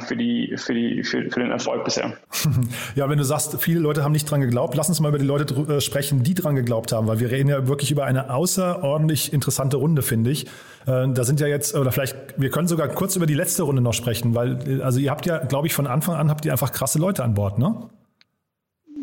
für, 0.00 0.16
die, 0.16 0.54
für, 0.56 0.74
die, 0.74 1.02
für, 1.02 1.30
für 1.30 1.40
den 1.40 1.50
Erfolg 1.50 1.84
bisher. 1.84 2.12
Ja, 2.94 3.08
wenn 3.08 3.18
du 3.18 3.24
sagst, 3.24 3.60
viele 3.60 3.80
Leute 3.80 4.04
haben 4.04 4.12
nicht 4.12 4.30
dran 4.30 4.40
geglaubt, 4.40 4.76
lass 4.76 4.88
uns 4.88 5.00
mal 5.00 5.08
über 5.08 5.18
die 5.18 5.24
Leute 5.24 5.54
äh, 5.54 5.80
sprechen, 5.80 6.22
die 6.22 6.34
dran 6.34 6.54
geglaubt 6.54 6.92
haben, 6.92 7.06
weil 7.06 7.18
wir 7.18 7.30
reden 7.30 7.48
ja 7.48 7.66
wirklich 7.66 7.90
über 7.90 8.04
eine 8.04 8.30
außerordentlich 8.30 9.32
interessante 9.32 9.76
Runde, 9.76 10.02
finde 10.02 10.30
ich. 10.30 10.46
Äh, 10.86 11.08
da 11.08 11.24
sind 11.24 11.40
ja 11.40 11.46
jetzt, 11.46 11.74
oder 11.74 11.92
vielleicht, 11.92 12.16
wir 12.36 12.50
können 12.50 12.68
sogar 12.68 12.88
kurz 12.88 13.16
über 13.16 13.26
die 13.26 13.34
letzte 13.34 13.64
Runde 13.64 13.82
noch 13.82 13.94
sprechen, 13.94 14.34
weil, 14.34 14.82
also 14.82 15.00
ihr 15.00 15.10
habt 15.10 15.26
ja, 15.26 15.38
glaube 15.38 15.66
ich, 15.66 15.74
von 15.74 15.86
Anfang 15.86 16.14
an 16.16 16.30
habt 16.30 16.44
ihr 16.44 16.52
einfach 16.52 16.72
krasse 16.72 16.98
Leute 16.98 17.24
an 17.24 17.34
Bord, 17.34 17.58
ne? 17.58 17.74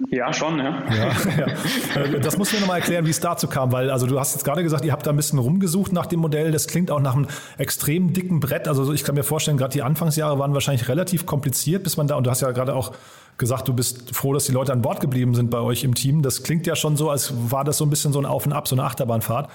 Ja, 0.10 0.34
schon, 0.34 0.58
ja. 0.60 0.84
ja, 0.89 1.12
ja. 1.38 2.01
Äh, 2.01 2.20
das 2.20 2.38
muss 2.38 2.51
mir 2.51 2.60
nochmal 2.60 2.79
erklären, 2.79 3.05
wie 3.05 3.12
es 3.12 3.20
dazu 3.20 3.48
kam, 3.48 3.72
weil 3.72 3.89
also 3.89 4.08
du 4.08 4.20
hast 4.20 4.34
jetzt 4.34 4.43
gerade 4.43 4.63
gesagt, 4.63 4.86
ihr 4.86 4.91
habt 4.91 5.05
da 5.05 5.12
ein 5.12 5.15
bisschen 5.15 5.39
rumgesucht 5.39 5.93
nach 5.93 6.05
dem 6.05 6.20
Modell. 6.20 6.51
Das 6.51 6.67
klingt 6.67 6.91
auch 6.91 7.00
nach 7.00 7.15
einem 7.15 7.27
extrem 7.58 8.13
dicken 8.13 8.39
Brett. 8.39 8.67
Also 8.67 8.91
ich 8.93 9.03
kann 9.03 9.15
mir 9.15 9.24
vorstellen, 9.24 9.58
gerade 9.58 9.74
die 9.74 9.84
Anfangsjahre 9.84 10.39
waren 10.39 10.53
wahrscheinlich 10.53 10.88
relativ 10.88 11.25
kompliziert, 11.25 11.84
bis 11.84 11.98
man 11.98 12.08
da, 12.08 12.15
und 12.15 12.25
du 12.25 12.31
hast 12.31 12.41
ja 12.41 12.51
gerade 12.51 12.74
auch 12.74 12.93
gesagt, 13.38 13.67
du 13.67 13.74
bist 13.74 14.15
froh, 14.15 14.34
dass 14.34 14.46
die 14.46 14.51
Leute 14.51 14.74
an 14.74 14.81
Bord 14.81 15.00
geblieben 15.00 15.36
sind 15.36 15.50
bei 15.50 15.60
euch 15.60 15.84
im 15.84 15.96
Team. 15.96 16.22
Das 16.22 16.43
klingt 16.43 16.67
ja 16.67 16.75
schon 16.75 16.98
so, 16.98 17.10
als 17.10 17.34
war 17.51 17.63
das 17.63 17.77
so 17.77 17.86
ein 17.86 17.89
bisschen 17.89 18.13
so 18.13 18.20
ein 18.20 18.25
Auf 18.25 18.46
und 18.46 18.53
Ab, 18.53 18.67
so 18.67 18.75
eine 18.75 18.84
Achterbahnfahrt. 18.84 19.50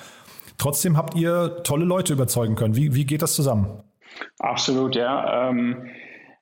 Trotzdem 0.58 0.96
habt 0.96 1.14
ihr 1.14 1.62
tolle 1.64 1.84
Leute 1.84 2.12
überzeugen 2.12 2.54
können. 2.54 2.76
Wie, 2.76 2.94
wie 2.94 3.04
geht 3.04 3.22
das 3.22 3.34
zusammen? 3.34 3.82
Absolut, 4.38 4.96
ja. 4.96 5.50
Ähm 5.50 5.86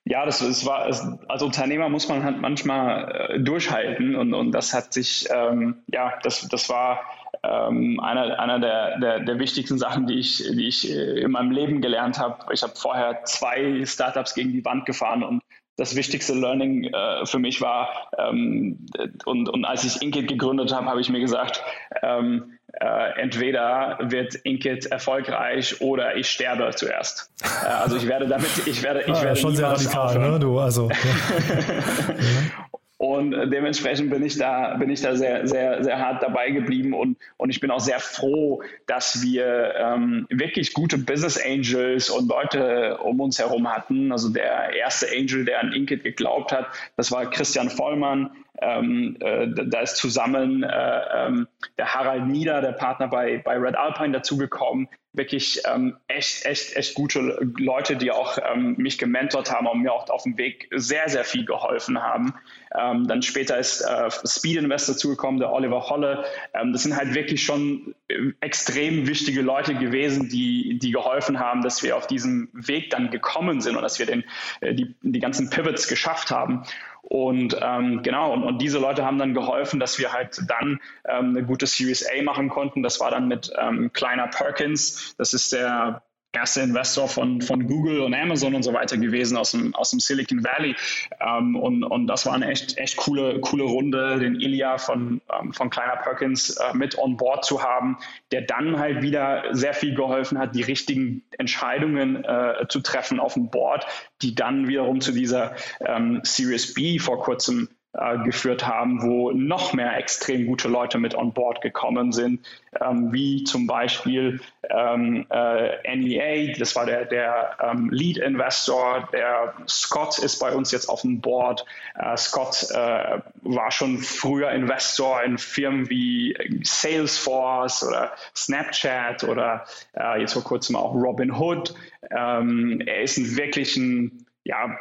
ja, 0.04 0.26
das, 0.26 0.40
das 0.40 0.66
war, 0.66 0.84
als 0.84 1.42
Unternehmer 1.42 1.88
muss 1.88 2.08
man 2.08 2.24
halt 2.24 2.40
manchmal 2.40 3.30
äh, 3.30 3.40
durchhalten 3.40 4.16
und, 4.16 4.34
und 4.34 4.52
das 4.52 4.74
hat 4.74 4.92
sich, 4.92 5.26
ähm, 5.34 5.82
ja, 5.86 6.12
das, 6.22 6.46
das 6.48 6.68
war 6.68 7.00
ähm, 7.42 7.98
einer, 8.00 8.38
einer 8.38 8.58
der, 8.58 8.98
der, 8.98 9.20
der 9.20 9.38
wichtigsten 9.38 9.78
Sachen, 9.78 10.06
die 10.06 10.18
ich, 10.18 10.38
die 10.38 10.68
ich 10.68 10.90
äh, 10.90 11.20
in 11.20 11.30
meinem 11.30 11.50
Leben 11.50 11.80
gelernt 11.80 12.18
habe. 12.18 12.52
Ich 12.52 12.62
habe 12.62 12.74
vorher 12.76 13.24
zwei 13.24 13.82
Startups 13.86 14.34
gegen 14.34 14.52
die 14.52 14.64
Wand 14.64 14.84
gefahren 14.84 15.22
und 15.22 15.42
das 15.76 15.96
wichtigste 15.96 16.34
Learning 16.34 16.84
äh, 16.84 17.26
für 17.26 17.38
mich 17.38 17.60
war, 17.60 18.10
ähm, 18.18 18.86
und, 19.24 19.48
und 19.48 19.64
als 19.64 19.84
ich 19.84 20.02
Inkit 20.02 20.28
gegründet 20.28 20.72
habe, 20.72 20.86
habe 20.86 21.00
ich 21.00 21.08
mir 21.08 21.20
gesagt, 21.20 21.64
ähm, 22.02 22.58
äh, 22.80 23.20
entweder 23.20 23.98
wird 24.00 24.34
Inkit 24.36 24.86
erfolgreich 24.86 25.80
oder 25.80 26.16
ich 26.16 26.28
sterbe 26.28 26.70
zuerst. 26.74 27.30
Äh, 27.42 27.66
also 27.66 27.96
ich 27.96 28.06
werde 28.06 28.26
damit, 28.26 28.66
ich 28.66 28.82
werde, 28.82 29.02
ich 29.02 29.14
ah, 29.14 29.22
werde 29.22 29.36
schon 29.36 29.56
sehr 29.56 29.68
radikal, 29.68 30.18
ne? 30.18 30.38
Du 30.38 30.58
also. 30.58 30.88
Ja. 30.88 30.96
Und 33.04 33.32
dementsprechend 33.32 34.08
bin 34.08 34.24
ich 34.24 34.38
da, 34.38 34.76
bin 34.76 34.88
ich 34.88 35.02
da 35.02 35.14
sehr, 35.14 35.46
sehr, 35.46 35.84
sehr 35.84 35.98
hart 35.98 36.22
dabei 36.22 36.50
geblieben 36.50 36.94
und, 36.94 37.18
und 37.36 37.50
ich 37.50 37.60
bin 37.60 37.70
auch 37.70 37.80
sehr 37.80 37.98
froh, 37.98 38.62
dass 38.86 39.20
wir 39.20 39.74
ähm, 39.76 40.26
wirklich 40.30 40.72
gute 40.72 40.96
Business 40.96 41.38
Angels 41.38 42.08
und 42.08 42.30
Leute 42.30 42.96
um 42.98 43.20
uns 43.20 43.38
herum 43.38 43.68
hatten. 43.68 44.10
Also 44.10 44.30
der 44.30 44.72
erste 44.74 45.06
Angel, 45.14 45.44
der 45.44 45.60
an 45.60 45.72
Inkit 45.72 46.02
geglaubt 46.02 46.50
hat, 46.50 46.66
das 46.96 47.12
war 47.12 47.28
Christian 47.28 47.68
Vollmann. 47.68 48.30
Ähm, 48.60 49.16
äh, 49.20 49.48
da 49.48 49.80
ist 49.80 49.96
zusammen 49.96 50.62
äh, 50.62 51.00
ähm, 51.12 51.48
der 51.76 51.94
Harald 51.94 52.26
Nieder, 52.26 52.60
der 52.60 52.72
Partner 52.72 53.08
bei, 53.08 53.38
bei 53.38 53.56
Red 53.56 53.76
Alpine, 53.76 54.12
dazugekommen. 54.12 54.88
Wirklich 55.12 55.62
ähm, 55.72 55.96
echt, 56.08 56.44
echt, 56.44 56.74
echt 56.74 56.94
gute 56.94 57.20
Leute, 57.58 57.96
die 57.96 58.10
auch 58.10 58.36
ähm, 58.52 58.74
mich 58.76 58.98
gementort 58.98 59.52
haben 59.52 59.68
und 59.68 59.82
mir 59.82 59.92
auch 59.92 60.08
auf 60.10 60.24
dem 60.24 60.36
Weg 60.38 60.68
sehr, 60.72 61.08
sehr 61.08 61.24
viel 61.24 61.44
geholfen 61.44 62.02
haben. 62.02 62.34
Ähm, 62.76 63.06
dann 63.06 63.22
später 63.22 63.56
ist 63.56 63.80
äh, 63.80 64.10
Speed 64.26 64.56
Invest 64.56 64.88
dazugekommen, 64.88 65.38
der 65.38 65.52
Oliver 65.52 65.88
Holle. 65.88 66.24
Ähm, 66.52 66.72
das 66.72 66.82
sind 66.82 66.96
halt 66.96 67.14
wirklich 67.14 67.44
schon 67.44 67.94
extrem 68.40 69.06
wichtige 69.06 69.42
Leute 69.42 69.74
gewesen, 69.76 70.28
die, 70.28 70.80
die 70.80 70.90
geholfen 70.90 71.38
haben, 71.38 71.62
dass 71.62 71.84
wir 71.84 71.96
auf 71.96 72.08
diesem 72.08 72.48
Weg 72.52 72.90
dann 72.90 73.10
gekommen 73.10 73.60
sind 73.60 73.76
und 73.76 73.82
dass 73.82 74.00
wir 74.00 74.06
den, 74.06 74.24
äh, 74.60 74.74
die, 74.74 74.96
die 75.02 75.20
ganzen 75.20 75.48
Pivots 75.48 75.86
geschafft 75.86 76.32
haben. 76.32 76.64
Und 77.06 77.56
ähm, 77.60 78.02
genau, 78.02 78.32
und, 78.32 78.44
und, 78.44 78.62
diese 78.62 78.78
Leute 78.78 79.04
haben 79.04 79.18
dann 79.18 79.34
geholfen, 79.34 79.78
dass 79.78 79.98
wir 79.98 80.12
halt 80.12 80.38
dann 80.48 80.80
ähm, 81.06 81.30
eine 81.30 81.44
gute 81.44 81.66
Series 81.66 82.06
A 82.06 82.22
machen 82.22 82.48
konnten. 82.48 82.82
Das 82.82 82.98
war 82.98 83.10
dann 83.10 83.28
mit 83.28 83.52
ähm, 83.58 83.92
Kleiner 83.92 84.28
Perkins. 84.28 85.14
Das 85.18 85.34
ist 85.34 85.52
der 85.52 86.02
erste 86.34 86.60
Investor 86.60 87.08
von, 87.08 87.40
von 87.40 87.66
Google 87.66 88.00
und 88.00 88.14
Amazon 88.14 88.54
und 88.54 88.62
so 88.62 88.72
weiter 88.72 88.96
gewesen 88.96 89.36
aus 89.36 89.52
dem, 89.52 89.74
aus 89.74 89.90
dem 89.90 90.00
Silicon 90.00 90.44
Valley. 90.44 90.74
Ähm, 91.20 91.56
und, 91.56 91.84
und 91.84 92.06
das 92.06 92.26
war 92.26 92.34
eine 92.34 92.48
echt, 92.48 92.76
echt 92.76 92.96
coole, 92.96 93.40
coole 93.40 93.64
Runde, 93.64 94.18
den 94.18 94.40
Ilya 94.40 94.78
von, 94.78 95.20
ähm, 95.40 95.52
von 95.52 95.70
Kleiner 95.70 95.96
Perkins 95.96 96.56
äh, 96.56 96.74
mit 96.74 96.98
on 96.98 97.16
board 97.16 97.44
zu 97.44 97.62
haben, 97.62 97.98
der 98.32 98.42
dann 98.42 98.78
halt 98.78 99.02
wieder 99.02 99.44
sehr 99.52 99.74
viel 99.74 99.94
geholfen 99.94 100.38
hat, 100.38 100.54
die 100.54 100.62
richtigen 100.62 101.22
Entscheidungen 101.38 102.24
äh, 102.24 102.66
zu 102.68 102.80
treffen 102.80 103.20
auf 103.20 103.34
dem 103.34 103.50
Board, 103.50 103.86
die 104.22 104.34
dann 104.34 104.68
wiederum 104.68 105.00
zu 105.00 105.12
dieser 105.12 105.54
ähm, 105.80 106.20
Series 106.24 106.74
B 106.74 106.98
vor 106.98 107.22
kurzem 107.22 107.68
äh, 107.94 108.18
geführt 108.24 108.66
haben, 108.66 109.02
wo 109.02 109.30
noch 109.32 109.72
mehr 109.72 109.96
extrem 109.96 110.46
gute 110.46 110.68
Leute 110.68 110.98
mit 110.98 111.14
on 111.14 111.32
board 111.32 111.60
gekommen 111.60 112.12
sind, 112.12 112.44
ähm, 112.80 113.12
wie 113.12 113.44
zum 113.44 113.66
Beispiel 113.66 114.40
ähm, 114.70 115.26
äh, 115.30 115.96
NEA, 115.96 116.54
das 116.58 116.74
war 116.76 116.86
der, 116.86 117.04
der 117.04 117.56
ähm, 117.60 117.90
Lead 117.90 118.18
Investor, 118.18 119.08
der 119.12 119.54
Scott 119.68 120.18
ist 120.18 120.38
bei 120.40 120.52
uns 120.52 120.70
jetzt 120.72 120.88
auf 120.88 121.02
dem 121.02 121.20
Board. 121.20 121.64
Äh, 121.94 122.16
Scott 122.16 122.66
äh, 122.70 123.20
war 123.42 123.70
schon 123.70 123.98
früher 123.98 124.50
Investor 124.50 125.22
in 125.22 125.38
Firmen 125.38 125.88
wie 125.88 126.36
Salesforce 126.62 127.84
oder 127.84 128.12
Snapchat 128.34 129.24
oder 129.24 129.66
äh, 129.96 130.20
jetzt 130.20 130.32
vor 130.32 130.44
kurzem 130.44 130.76
auch 130.76 130.94
Robinhood. 130.94 131.74
Ähm, 132.10 132.82
er 132.84 133.02
ist 133.02 133.16
ein 133.18 133.36
wirklich 133.36 133.76
ein 133.76 134.26
ja, 134.44 134.78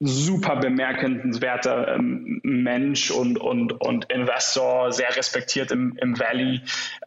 super 0.00 0.56
bemerkenswerter 0.56 1.96
ähm, 1.96 2.40
Mensch 2.44 3.10
und, 3.10 3.38
und, 3.38 3.72
und 3.80 4.04
Investor, 4.12 4.92
sehr 4.92 5.16
respektiert 5.16 5.72
im, 5.72 5.96
im 6.00 6.18
Valley. 6.18 6.60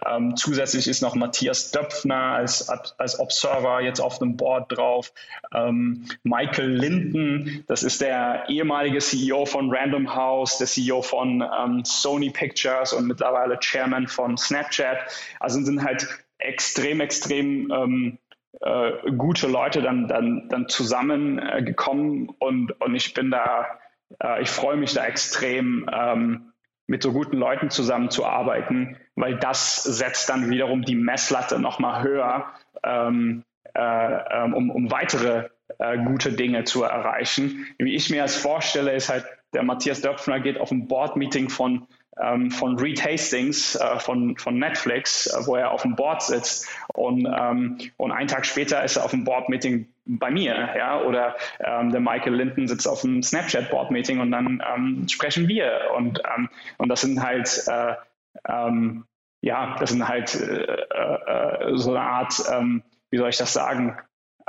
Ähm, 0.06 0.36
zusätzlich 0.36 0.88
ist 0.88 1.02
noch 1.02 1.16
Matthias 1.16 1.72
Döpfner 1.72 2.34
als, 2.34 2.70
als 2.70 3.20
Observer 3.20 3.82
jetzt 3.82 4.02
auf 4.02 4.20
dem 4.20 4.36
Board 4.36 4.76
drauf. 4.76 5.14
Ähm, 5.54 6.06
Michael 6.24 6.70
Linden, 6.70 7.64
das 7.68 7.84
ist 7.84 8.02
der 8.02 8.44
ehemalige 8.50 9.00
CEO 9.00 9.46
von 9.46 9.74
Random 9.74 10.14
House, 10.14 10.58
der 10.58 10.68
CEO 10.68 11.02
von 11.02 11.42
ähm, 11.42 11.86
Sony 11.86 12.30
Pictures 12.30 12.92
und 12.92 13.08
mittlerweile 13.08 13.58
Chairman 13.60 14.08
von 14.08 14.38
Snapchat. 14.38 14.98
Also 15.40 15.64
sind 15.64 15.82
halt 15.82 16.08
extrem, 16.40 17.00
extrem 17.00 17.72
ähm, 17.72 18.18
äh, 18.60 19.12
gute 19.18 19.48
Leute 19.48 19.82
dann, 19.82 20.08
dann, 20.08 20.50
dann 20.50 20.68
zusammengekommen 20.68 22.30
äh, 22.30 22.34
und, 22.40 22.82
und 22.82 22.96
ich 22.96 23.14
bin 23.14 23.32
da, 23.32 23.80
äh, 24.22 24.42
ich 24.42 24.50
freue 24.50 24.78
mich 24.78 24.94
da 24.94 25.06
extrem, 25.06 25.90
ähm, 25.92 26.52
mit 26.88 27.04
so 27.04 27.14
guten 27.14 27.38
Leuten 27.38 27.70
zusammenzuarbeiten, 27.70 28.98
weil 29.16 29.38
das 29.38 29.82
setzt 29.82 30.30
dann 30.30 30.50
wiederum 30.50 30.82
die 30.82 30.96
Messlatte 30.96 31.58
nochmal 31.58 32.04
höher, 32.04 32.48
ähm, 32.84 33.46
äh, 33.74 33.80
ähm, 33.82 34.54
um, 34.54 34.70
um 34.70 34.92
weitere 34.92 35.48
äh, 35.80 35.98
gute 36.04 36.34
Dinge 36.34 36.66
zu 36.66 36.84
erreichen. 36.84 37.66
Wie 37.78 37.96
ich 37.96 38.10
mir 38.10 38.24
das 38.24 38.36
vorstelle, 38.36 38.92
ist 38.92 39.10
halt, 39.10 39.26
der 39.54 39.64
Matthias 39.64 40.02
Döpfner 40.02 40.42
geht 40.42 40.60
auf 40.60 40.72
ein 40.72 40.88
Board-Meeting 40.88 41.50
von 41.50 41.88
ähm, 42.20 42.52
von 42.52 42.78
Reed 42.78 43.04
Hastings 43.04 43.76
äh, 43.76 44.00
von, 44.00 44.38
von 44.38 44.58
Netflix, 44.58 45.28
äh, 45.28 45.46
wo 45.46 45.56
er 45.56 45.72
auf 45.72 45.84
dem 45.84 45.96
Board 45.96 46.22
sitzt 46.22 46.68
und, 46.94 47.26
ähm, 47.26 47.78
und 47.98 48.12
einen 48.12 48.28
Tag 48.28 48.46
später 48.46 48.84
ist 48.84 48.98
er 48.98 49.06
auf 49.06 49.12
dem 49.12 49.24
Board-Meeting 49.24 49.88
bei 50.06 50.32
mir, 50.32 50.70
ja, 50.76 51.02
oder 51.02 51.36
ähm, 51.60 51.92
der 51.92 52.02
Michael 52.02 52.36
Linden 52.36 52.68
sitzt 52.68 52.88
auf 52.88 53.04
einem 53.04 53.24
Snapchat-Board-Meeting 53.24 54.20
und 54.20 54.32
dann 54.32 54.62
ähm, 54.76 55.08
sprechen 55.08 55.48
wir 55.48 55.92
und, 55.96 56.22
ähm, 56.36 56.50
und 56.78 56.90
das 56.90 57.02
sind 57.02 57.24
halt 57.24 57.64
äh, 57.68 57.96
ähm, 58.48 59.06
ja, 59.42 59.76
das 59.80 59.90
sind 59.90 60.08
halt 60.08 60.36
äh, 60.36 60.64
äh, 60.64 61.78
so 61.78 61.92
eine 61.92 62.02
Art, 62.02 62.44
ähm, 62.52 62.84
wie 63.10 63.18
soll 63.18 63.30
ich 63.30 63.38
das 63.38 63.54
sagen, 63.54 63.98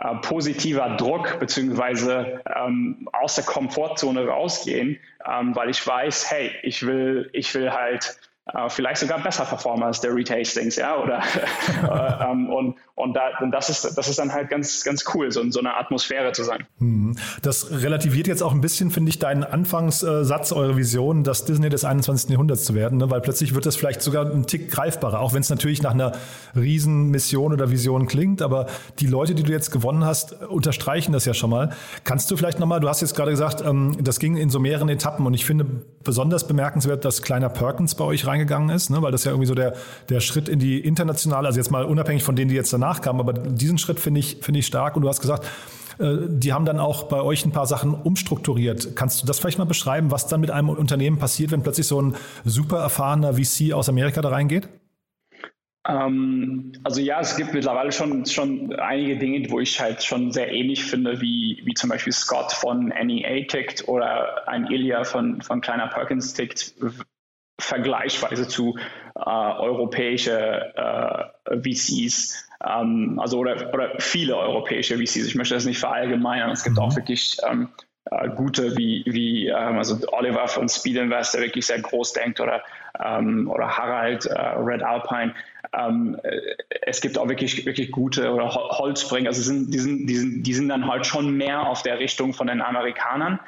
äh, 0.03 0.17
positiver 0.17 0.97
Druck 0.97 1.39
beziehungsweise 1.39 2.43
ähm, 2.57 3.09
aus 3.13 3.37
der 3.37 3.45
Komfortzone 3.45 4.27
rausgehen, 4.27 4.99
ähm, 5.25 5.55
weil 5.55 5.71
ich 5.71 5.87
weiß, 5.87 6.31
hey, 6.31 6.51
ich 6.63 6.85
will, 6.85 7.31
ich 7.33 7.55
will 7.55 7.71
halt 7.71 8.19
äh, 8.47 8.69
vielleicht 8.69 9.01
sogar 9.01 9.23
besser 9.23 9.45
performen 9.45 9.85
als 9.85 10.01
der 10.01 10.15
Reed 10.15 10.31
Hastings, 10.31 10.75
ja, 10.77 10.97
oder 10.97 11.23
äh, 11.83 12.31
ähm, 12.31 12.51
und, 12.51 12.77
und, 12.97 13.15
da, 13.15 13.31
und 13.41 13.53
das 13.53 13.71
ist 13.71 13.97
das 13.97 14.09
ist 14.09 14.19
dann 14.19 14.33
halt 14.33 14.51
ganz 14.51 14.83
ganz 14.83 15.05
cool, 15.15 15.31
so, 15.31 15.49
so 15.51 15.61
eine 15.61 15.77
Atmosphäre 15.77 16.33
zu 16.33 16.43
sein. 16.43 16.67
Hm. 16.79 17.17
Das 17.43 17.71
relativiert 17.71 18.27
jetzt 18.27 18.43
auch 18.43 18.53
ein 18.53 18.61
bisschen, 18.61 18.91
finde 18.91 19.11
ich, 19.11 19.21
deinen 19.21 19.45
Anfangssatz, 19.45 20.51
eure 20.51 20.77
Vision, 20.77 21.23
das 21.23 21.45
Disney 21.45 21.69
des 21.69 21.85
21. 21.85 22.31
Jahrhunderts 22.31 22.65
zu 22.65 22.75
werden, 22.75 22.99
ne? 22.99 23.11
weil 23.11 23.21
plötzlich 23.21 23.55
wird 23.55 23.65
das 23.65 23.77
vielleicht 23.77 24.03
sogar 24.03 24.27
ein 24.27 24.47
Tick 24.47 24.71
greifbarer, 24.71 25.21
auch 25.21 25.35
wenn 25.35 25.43
es 25.43 25.51
natürlich 25.51 25.83
nach 25.83 25.93
einer 25.93 26.13
Riesenmission 26.57 27.53
oder 27.53 27.71
Vision 27.71 28.09
klingt, 28.09 28.43
aber 28.43 28.67
die 28.99 29.07
Leute, 29.07 29.37
die 29.37 29.45
du 29.45 29.53
jetzt 29.53 29.71
gewonnen 29.71 30.05
hast, 30.05 30.43
unterstreichen 30.43 31.13
das 31.13 31.25
ja 31.27 31.35
schon 31.35 31.51
mal. 31.51 31.71
Kannst 32.03 32.31
du 32.31 32.37
vielleicht 32.37 32.59
nochmal, 32.59 32.81
du 32.81 32.89
hast 32.89 33.03
jetzt 33.03 33.15
gerade 33.15 33.31
gesagt, 33.31 33.63
ähm, 33.65 33.97
das 34.01 34.19
ging 34.19 34.37
in 34.37 34.51
so 34.51 34.59
mehreren 34.59 34.89
Etappen 34.89 35.27
und 35.27 35.35
ich 35.35 35.45
finde 35.45 35.65
besonders 36.03 36.49
bemerkenswert, 36.49 37.05
dass 37.05 37.23
kleiner 37.23 37.49
Perkins 37.49 37.95
bei 37.95 38.05
euch 38.05 38.27
reingegangen 38.33 38.71
ist, 38.71 38.91
ne? 38.91 39.03
weil 39.03 39.13
das 39.13 39.25
ja 39.25 39.33
irgendwie 39.33 39.47
so 39.47 39.55
der, 39.55 39.75
der 40.09 40.21
Schritt 40.21 40.49
in 40.49 40.59
die 40.59 40.81
internationale, 40.81 41.47
also 41.47 41.59
jetzt 41.59 41.71
mal 41.71 41.85
unabhängig 41.85 42.25
von 42.25 42.37
denen, 42.37 42.49
die 42.49 42.57
jetzt 42.57 42.73
danach 42.73 43.01
kamen, 43.01 43.21
aber 43.21 43.33
diesen 43.33 43.79
Schritt 43.79 44.01
finde 44.01 44.21
ich, 44.21 44.39
finde 44.41 44.61
ich 44.61 44.67
stark 44.67 44.97
und 44.97 45.03
du 45.03 45.09
hast 45.09 45.21
gesagt, 45.21 45.47
äh, 45.99 46.17
die 46.29 46.53
haben 46.53 46.65
dann 46.65 46.79
auch 46.79 47.05
bei 47.05 47.21
euch 47.21 47.45
ein 47.45 47.53
paar 47.53 47.67
Sachen 47.67 47.95
umstrukturiert. 47.95 48.97
Kannst 48.97 49.23
du 49.23 49.27
das 49.27 49.39
vielleicht 49.39 49.59
mal 49.59 49.65
beschreiben, 49.65 50.11
was 50.11 50.27
dann 50.27 50.41
mit 50.41 50.51
einem 50.51 50.69
Unternehmen 50.69 51.19
passiert, 51.19 51.51
wenn 51.51 51.63
plötzlich 51.63 51.87
so 51.87 52.01
ein 52.01 52.15
super 52.45 52.79
erfahrener 52.79 53.35
VC 53.35 53.73
aus 53.73 53.89
Amerika 53.89 54.23
da 54.23 54.31
reingeht? 54.31 54.69
Ähm, 55.89 56.73
also 56.85 57.01
ja, 57.01 57.21
es 57.21 57.37
gibt 57.37 57.55
mittlerweile 57.55 57.91
schon, 57.91 58.25
schon 58.27 58.73
einige 58.75 59.19
Dinge, 59.19 59.51
wo 59.51 59.59
ich 59.59 59.81
halt 59.81 60.03
schon 60.03 60.31
sehr 60.31 60.53
ähnlich 60.53 60.85
finde, 60.85 61.21
wie, 61.21 61.61
wie 61.65 61.75
zum 61.75 61.91
Beispiel 61.91 62.13
Scott 62.13 62.53
von 62.53 62.87
NEA 62.89 63.47
tickt 63.47 63.89
oder 63.89 64.49
ein 64.49 64.67
Ilya 64.67 65.03
von, 65.05 65.43
von 65.43 65.61
Kleiner 65.61 65.89
Perkins 65.89 66.35
tickt, 66.35 66.75
vergleichsweise 67.59 68.49
zu 68.49 68.77
äh, 69.15 69.21
europäische 69.21 71.33
äh, 71.47 71.61
VCs. 71.61 72.49
Ähm, 72.67 73.19
also 73.21 73.39
oder, 73.39 73.73
oder 73.73 73.93
viele 73.99 74.37
europäische 74.37 74.97
VCs. 74.97 75.27
Ich 75.27 75.35
möchte 75.35 75.55
das 75.55 75.65
nicht 75.65 75.79
verallgemeinern. 75.79 76.51
Es 76.51 76.65
gibt 76.65 76.77
mhm. 76.77 76.83
auch 76.83 76.97
wirklich 76.97 77.37
ähm, 77.49 77.69
äh, 78.11 78.29
gute 78.31 78.77
wie, 78.77 79.05
wie 79.07 79.47
ähm, 79.47 79.79
also 79.79 79.97
Oliver 80.13 80.49
von 80.49 80.69
Speed 80.69 80.97
Invest, 80.97 81.35
der 81.35 81.43
wirklich 81.43 81.67
sehr 81.67 81.81
groß 81.81 82.15
denkt, 82.15 82.41
oder, 82.41 82.63
ähm, 83.03 83.49
oder 83.49 83.69
Harald, 83.69 84.27
äh, 84.27 84.39
Red 84.39 84.83
Alpine. 84.83 85.35
Ähm, 85.73 86.19
äh, 86.23 86.41
es 86.83 87.01
gibt 87.01 87.17
auch 87.17 87.29
wirklich, 87.29 87.65
wirklich 87.65 87.93
gute 87.93 88.33
oder 88.33 88.53
Holzbring, 88.53 89.27
also 89.27 89.41
sind, 89.41 89.73
die, 89.73 89.79
sind, 89.79 90.07
die, 90.07 90.17
sind, 90.17 90.43
die 90.43 90.55
sind 90.55 90.69
dann 90.69 90.89
halt 90.89 91.07
schon 91.07 91.37
mehr 91.37 91.67
auf 91.67 91.83
der 91.83 92.01
Richtung 92.01 92.35
von 92.35 92.49
den 92.49 92.61
Amerikanern. 92.61 93.39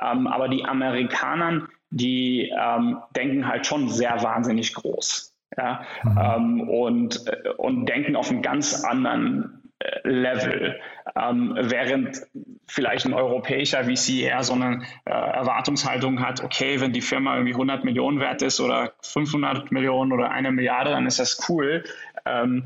Ähm, 0.00 0.28
aber 0.28 0.48
die 0.48 0.64
Amerikanern, 0.64 1.68
die 1.90 2.52
ähm, 2.56 2.98
denken 3.14 3.46
halt 3.46 3.66
schon 3.66 3.88
sehr 3.88 4.22
wahnsinnig 4.22 4.74
groß. 4.74 5.32
Ja, 5.56 5.86
mhm. 6.02 6.18
ähm, 6.20 6.68
und, 6.68 7.26
äh, 7.28 7.50
und 7.56 7.86
denken 7.86 8.16
auf 8.16 8.30
einem 8.30 8.42
ganz 8.42 8.84
anderen 8.84 9.66
Level, 10.04 10.80
ähm, 11.14 11.56
während 11.60 12.22
vielleicht 12.66 13.04
ein 13.04 13.12
europäischer 13.12 13.84
VC 13.84 14.22
eher 14.22 14.42
so 14.42 14.54
eine 14.54 14.82
äh, 15.04 15.10
Erwartungshaltung 15.10 16.20
hat, 16.20 16.42
okay, 16.42 16.80
wenn 16.80 16.92
die 16.92 17.02
Firma 17.02 17.34
irgendwie 17.34 17.52
100 17.52 17.84
Millionen 17.84 18.18
wert 18.18 18.42
ist 18.42 18.60
oder 18.60 18.94
500 19.02 19.70
Millionen 19.72 20.12
oder 20.12 20.30
eine 20.30 20.50
Milliarde, 20.50 20.90
dann 20.90 21.06
ist 21.06 21.18
das 21.18 21.48
cool, 21.48 21.84
ähm, 22.26 22.64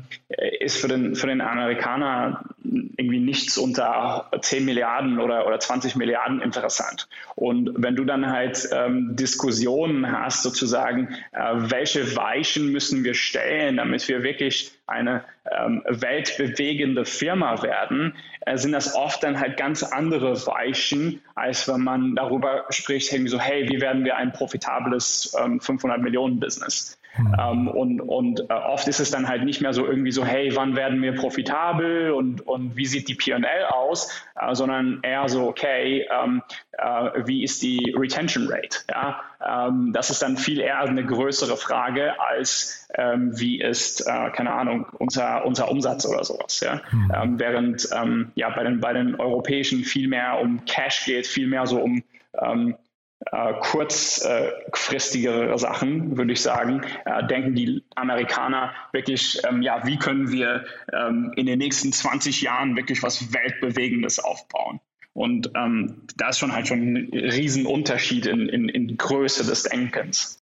ist 0.59 0.77
für 0.77 0.87
den, 0.87 1.15
für 1.15 1.27
den 1.27 1.41
Amerikaner 1.41 2.43
irgendwie 2.63 3.19
nichts 3.19 3.57
unter 3.57 4.29
10 4.39 4.65
Milliarden 4.65 5.19
oder, 5.19 5.47
oder 5.47 5.59
20 5.59 5.95
Milliarden 5.95 6.41
interessant. 6.41 7.07
Und 7.35 7.71
wenn 7.75 7.95
du 7.95 8.05
dann 8.05 8.31
halt 8.31 8.69
ähm, 8.71 9.15
Diskussionen 9.15 10.11
hast, 10.11 10.43
sozusagen, 10.43 11.15
äh, 11.31 11.53
welche 11.55 12.15
Weichen 12.15 12.71
müssen 12.71 13.03
wir 13.03 13.13
stellen, 13.13 13.77
damit 13.77 14.07
wir 14.07 14.23
wirklich 14.23 14.71
eine 14.87 15.23
ähm, 15.49 15.83
weltbewegende 15.87 17.05
Firma 17.05 17.61
werden, 17.63 18.15
äh, 18.41 18.57
sind 18.57 18.73
das 18.73 18.95
oft 18.95 19.23
dann 19.23 19.39
halt 19.39 19.57
ganz 19.57 19.83
andere 19.83 20.45
Weichen, 20.45 21.21
als 21.35 21.67
wenn 21.67 21.81
man 21.81 22.15
darüber 22.15 22.65
spricht, 22.69 23.11
hey, 23.11 23.27
so, 23.27 23.39
hey, 23.39 23.67
wie 23.69 23.81
werden 23.81 24.05
wir 24.05 24.17
ein 24.17 24.31
profitables 24.31 25.35
ähm, 25.41 25.59
500 25.59 26.01
Millionen 26.01 26.39
Business? 26.39 27.00
Mhm. 27.17 27.35
Ähm, 27.39 27.67
und 27.67 28.01
und 28.01 28.39
äh, 28.49 28.53
oft 28.53 28.87
ist 28.87 28.99
es 28.99 29.11
dann 29.11 29.27
halt 29.27 29.43
nicht 29.43 29.61
mehr 29.61 29.73
so 29.73 29.85
irgendwie 29.85 30.11
so, 30.11 30.25
hey, 30.25 30.55
wann 30.55 30.75
werden 30.75 31.01
wir 31.01 31.13
profitabel 31.13 32.11
und, 32.11 32.47
und 32.47 32.75
wie 32.75 32.85
sieht 32.85 33.07
die 33.09 33.15
PL 33.15 33.45
aus, 33.69 34.09
äh, 34.39 34.55
sondern 34.55 34.99
eher 35.03 35.27
so, 35.27 35.47
okay, 35.47 36.07
ähm, 36.09 36.41
äh, 36.77 37.09
wie 37.25 37.43
ist 37.43 37.61
die 37.61 37.93
Retention 37.97 38.47
Rate? 38.49 38.79
Ja? 38.89 39.21
Ähm, 39.45 39.91
das 39.93 40.09
ist 40.09 40.21
dann 40.21 40.37
viel 40.37 40.59
eher 40.59 40.79
eine 40.79 41.05
größere 41.05 41.57
Frage 41.57 42.19
als 42.19 42.87
ähm, 42.95 43.37
wie 43.39 43.61
ist, 43.61 44.01
äh, 44.01 44.29
keine 44.31 44.53
Ahnung, 44.53 44.85
unser, 44.99 45.45
unser 45.45 45.69
Umsatz 45.69 46.05
oder 46.05 46.23
sowas. 46.23 46.61
Ja? 46.61 46.81
Mhm. 46.91 47.39
Während 47.39 47.89
ähm, 47.93 48.31
ja, 48.35 48.49
bei, 48.49 48.63
den, 48.63 48.79
bei 48.79 48.93
den 48.93 49.15
Europäischen 49.15 49.83
viel 49.83 50.07
mehr 50.07 50.39
um 50.39 50.63
Cash 50.65 51.05
geht, 51.05 51.27
viel 51.27 51.47
mehr 51.47 51.65
so 51.65 51.81
um 51.81 52.03
ähm, 52.39 52.75
äh, 53.31 53.53
kurzfristigere 53.61 55.57
Sachen, 55.59 56.17
würde 56.17 56.33
ich 56.33 56.41
sagen, 56.41 56.81
äh, 57.05 57.25
denken 57.27 57.53
die 57.55 57.83
Amerikaner 57.95 58.73
wirklich, 58.93 59.39
ähm, 59.47 59.61
ja, 59.61 59.85
wie 59.85 59.97
können 59.97 60.31
wir 60.31 60.65
ähm, 60.91 61.31
in 61.35 61.45
den 61.45 61.59
nächsten 61.59 61.93
20 61.93 62.41
Jahren 62.41 62.75
wirklich 62.75 63.03
was 63.03 63.33
Weltbewegendes 63.33 64.19
aufbauen? 64.19 64.79
Und 65.13 65.51
ähm, 65.55 66.07
da 66.15 66.29
ist 66.29 66.39
schon 66.39 66.53
halt 66.53 66.67
schon 66.67 66.79
ein 66.79 67.09
Riesenunterschied 67.13 68.25
in, 68.25 68.47
in, 68.47 68.69
in 68.69 68.97
Größe 68.97 69.45
des 69.45 69.63
Denkens. 69.63 70.40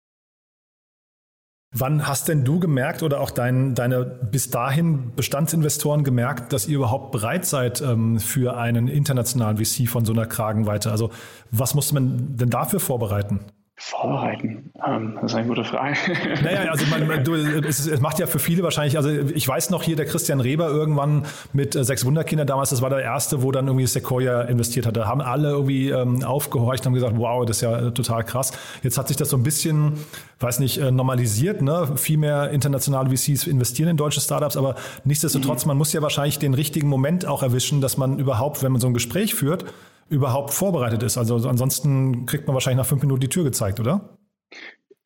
Wann 1.73 2.07
hast 2.07 2.27
denn 2.27 2.43
du 2.43 2.59
gemerkt 2.59 3.01
oder 3.01 3.19
auch 3.19 3.31
dein, 3.31 3.73
deine 3.73 4.05
bis 4.05 4.51
dahin 4.51 5.12
Bestandsinvestoren 5.15 6.03
gemerkt, 6.03 6.53
dass 6.53 6.67
ihr 6.67 6.77
überhaupt 6.77 7.12
bereit 7.12 7.45
seid 7.45 7.81
ähm, 7.81 8.19
für 8.19 8.55
einen 8.57 8.88
internationalen 8.88 9.57
VC 9.57 9.89
von 9.89 10.05
so 10.05 10.13
einer 10.13 10.27
Kragenweite? 10.27 10.91
Also 10.91 11.09
was 11.49 11.73
musste 11.73 11.95
man 11.95 12.38
denn 12.38 12.51
dafür 12.51 12.79
vorbereiten? 12.79 13.39
Vorbereiten? 13.86 14.72
Ähm, 14.88 15.17
das 15.22 15.32
ist 15.32 15.36
eine 15.36 15.48
gute 15.50 15.65
Frage. 15.65 15.98
Naja, 16.41 16.72
also 16.72 16.86
man, 16.86 17.22
du, 17.26 17.36
es, 17.36 17.86
es, 17.86 18.00
macht 18.00 18.17
ja 18.17 18.28
für 18.28 18.39
viele 18.39 18.63
wahrscheinlich, 18.63 18.96
also 18.96 19.10
ich 19.10 19.46
weiß 19.46 19.72
noch 19.72 19.84
hier, 19.84 19.98
der 19.98 20.06
Christian 20.06 20.39
Reber 20.39 20.69
irgendwann 20.69 21.26
mit 21.52 21.76
äh, 21.76 21.84
sechs 21.84 22.06
Wunderkinder 22.06 22.46
damals, 22.46 22.69
das 22.69 22.82
war 22.82 22.89
der 22.89 23.02
erste, 23.02 23.43
wo 23.43 23.52
dann 23.52 23.67
irgendwie 23.67 23.86
Sequoia 23.86 24.43
investiert 24.43 24.86
hatte. 24.86 25.06
Haben 25.06 25.19
alle 25.19 25.50
irgendwie 25.50 25.89
ähm, 25.89 26.24
aufgehorcht 26.24 26.82
und 26.82 26.88
haben 26.88 26.93
gesagt, 26.93 27.17
wow, 27.17 27.46
das 27.46 27.58
ist 27.58 27.62
ja 27.62 27.88
äh, 27.88 27.91
total 27.91 28.24
krass. 28.24 28.54
Jetzt 28.84 28.98
hat 28.98 29.10
sich 29.10 29.17
das 29.17 29.30
so 29.30 29.36
ein 29.36 29.43
bisschen, 29.43 29.93
weiß 30.39 30.60
nicht, 30.60 30.78
äh, 30.78 30.89
normalisiert, 30.89 31.62
ne? 31.62 31.89
Viel 31.98 32.17
mehr 32.17 32.52
internationale 32.52 33.10
VCs 33.10 33.48
investieren 33.48 33.89
in 33.89 33.98
deutsche 33.98 34.22
Startups, 34.22 34.56
aber 34.56 34.76
nichtsdestotrotz, 35.04 35.65
mhm. 35.65 35.69
man 35.69 35.78
muss 35.78 35.91
ja 35.91 36.02
wahrscheinlich 36.02 36.39
den 36.39 36.54
richtigen 36.54 36.88
Moment 36.88 37.26
auch 37.26 37.43
erwischen, 37.43 37.82
dass 37.82 37.98
man 37.98 38.17
überhaupt, 38.17 38.63
wenn 38.63 38.72
man 38.72 38.80
so 38.80 38.88
ein 38.88 38.93
Gespräch 38.93 39.36
führt, 39.36 39.65
überhaupt 40.10 40.54
vorbereitet 40.54 41.04
ist. 41.04 41.18
Also 41.18 41.36
ansonsten 41.48 42.26
kriegt 42.26 42.48
man 42.48 42.54
wahrscheinlich 42.54 42.78
nach 42.78 42.86
fünf 42.86 43.02
Minuten 43.02 43.22
die 43.22 43.30
Tür 43.30 43.44
gezeigt, 43.44 43.80
oder? 43.80 44.18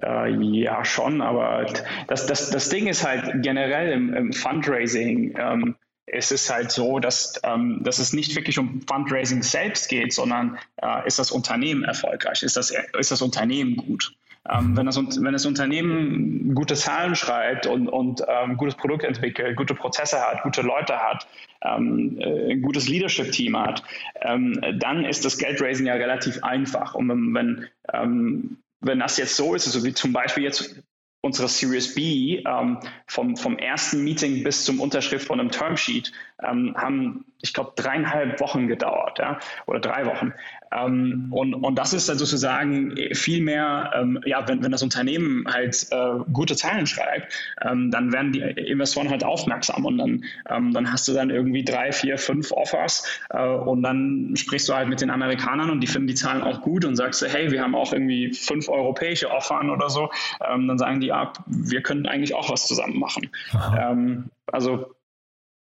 Äh, 0.04 0.30
ja, 0.60 0.86
schon, 0.86 1.22
aber 1.22 1.66
das, 2.08 2.28
das, 2.28 2.50
das 2.52 2.70
Ding 2.70 2.88
ist 2.88 3.06
halt 3.06 3.42
generell 3.42 3.92
im, 3.94 4.14
im 4.14 4.34
Fundraising, 4.34 5.36
ähm, 5.40 5.76
es 6.08 6.32
ist 6.32 6.50
halt 6.52 6.72
so, 6.72 7.00
dass, 7.00 7.40
ähm, 7.44 7.82
dass 7.84 8.00
es 8.00 8.14
nicht 8.14 8.36
wirklich 8.36 8.58
um 8.58 8.82
Fundraising 8.88 9.44
selbst 9.44 9.90
geht, 9.90 10.14
sondern 10.14 10.58
äh, 10.82 11.06
ist 11.06 11.20
das 11.20 11.32
Unternehmen 11.32 11.84
erfolgreich, 11.84 12.44
ist 12.44 12.56
das, 12.56 12.74
ist 12.98 13.12
das 13.12 13.22
Unternehmen 13.22 13.76
gut. 13.76 14.16
Ähm, 14.50 14.78
wenn, 14.78 14.86
das, 14.86 14.98
wenn 14.98 15.34
das 15.34 15.46
Unternehmen 15.46 16.54
gute 16.56 16.76
Zahlen 16.76 17.16
schreibt 17.16 17.66
und, 17.66 17.88
und 17.88 18.24
ähm, 18.28 18.58
gutes 18.58 18.76
Produkt 18.76 19.04
entwickelt, 19.04 19.56
gute 19.58 19.76
Prozesse 19.76 20.20
hat, 20.20 20.44
gute 20.44 20.62
Leute 20.62 20.98
hat, 20.98 21.28
ähm, 21.62 22.18
äh, 22.20 22.54
ein 22.54 22.62
gutes 22.62 22.88
Leadership-Team 22.88 23.58
hat, 23.58 23.84
ähm, 24.22 24.60
dann 24.80 25.06
ist 25.06 25.26
das 25.26 25.38
Geldraising 25.38 25.88
ja 25.88 25.96
relativ 25.96 26.44
einfach. 26.44 26.96
Und 26.96 27.10
wenn, 27.10 27.34
wenn, 27.34 27.68
ähm, 27.94 28.58
wenn 28.80 29.00
das 29.00 29.18
jetzt 29.18 29.36
so 29.36 29.54
ist, 29.56 29.66
also 29.68 29.84
wie 29.84 29.94
zum 29.94 30.14
Beispiel 30.14 30.44
jetzt 30.44 30.82
unsere 31.28 31.48
Series 31.48 31.94
B 31.94 32.44
ähm, 32.46 32.80
vom, 33.06 33.38
vom 33.38 33.58
ersten 33.58 34.04
Meeting 34.04 34.44
bis 34.44 34.66
zum 34.66 34.80
Unterschrift 34.80 35.28
von 35.28 35.40
einem 35.40 35.52
Termsheet 35.52 36.12
ähm, 36.44 36.76
haben, 36.76 37.26
ich 37.42 37.54
glaube, 37.54 37.74
dreieinhalb 37.76 38.40
Wochen 38.40 38.68
gedauert 38.68 39.20
ja, 39.20 39.40
oder 39.66 39.80
drei 39.80 40.06
Wochen. 40.06 40.34
Ähm, 40.72 41.28
und, 41.32 41.54
und 41.54 41.76
das 41.76 41.94
ist 41.94 42.10
dann 42.10 42.18
sozusagen 42.18 42.96
viel 43.14 43.42
mehr, 43.42 43.92
ähm, 43.96 44.20
ja, 44.26 44.48
wenn, 44.48 44.64
wenn 44.64 44.72
das 44.72 44.84
Unternehmen 44.84 45.46
halt 45.48 45.88
äh, 45.92 46.20
gute 46.32 46.56
Zahlen 46.56 46.88
schreibt, 46.88 47.34
ähm, 47.62 47.92
dann 47.92 48.12
werden 48.12 48.34
die 48.34 48.42
Investoren 48.42 49.10
halt 49.10 49.24
aufmerksam 49.24 49.86
und 49.86 49.98
dann, 49.98 50.24
ähm, 50.50 50.74
dann 50.74 50.92
hast 50.92 51.08
du 51.08 51.14
dann 51.14 51.30
irgendwie 51.30 51.64
drei, 51.64 51.92
vier, 51.92 52.18
fünf 52.18 52.52
Offers 52.52 53.04
äh, 53.30 53.48
und 53.48 53.84
dann 53.84 54.34
sprichst 54.36 54.68
du 54.70 54.74
halt 54.74 54.90
mit 54.90 55.02
den 55.02 55.10
Amerikanern 55.10 55.70
und 55.70 55.82
die 55.82 55.88
finden 55.88 56.08
die 56.08 56.16
Zahlen 56.16 56.42
auch 56.42 56.62
gut 56.62 56.86
und 56.86 56.96
sagst 56.96 57.26
hey, 57.28 57.52
wir 57.52 57.62
haben 57.62 57.76
auch 57.76 57.94
irgendwie 57.94 58.34
fünf 58.34 58.70
europäische 58.70 59.32
Offern 59.32 59.70
oder 59.70 59.90
so, 59.90 60.10
ähm, 60.48 60.68
dann 60.68 60.78
sagen 60.78 61.00
die, 61.00 61.12
ab, 61.18 61.44
wir 61.46 61.82
könnten 61.82 62.08
eigentlich 62.08 62.34
auch 62.34 62.50
was 62.50 62.68
zusammen 62.68 63.00
machen. 63.00 63.30
Ähm, 63.78 64.30
also 64.48 64.94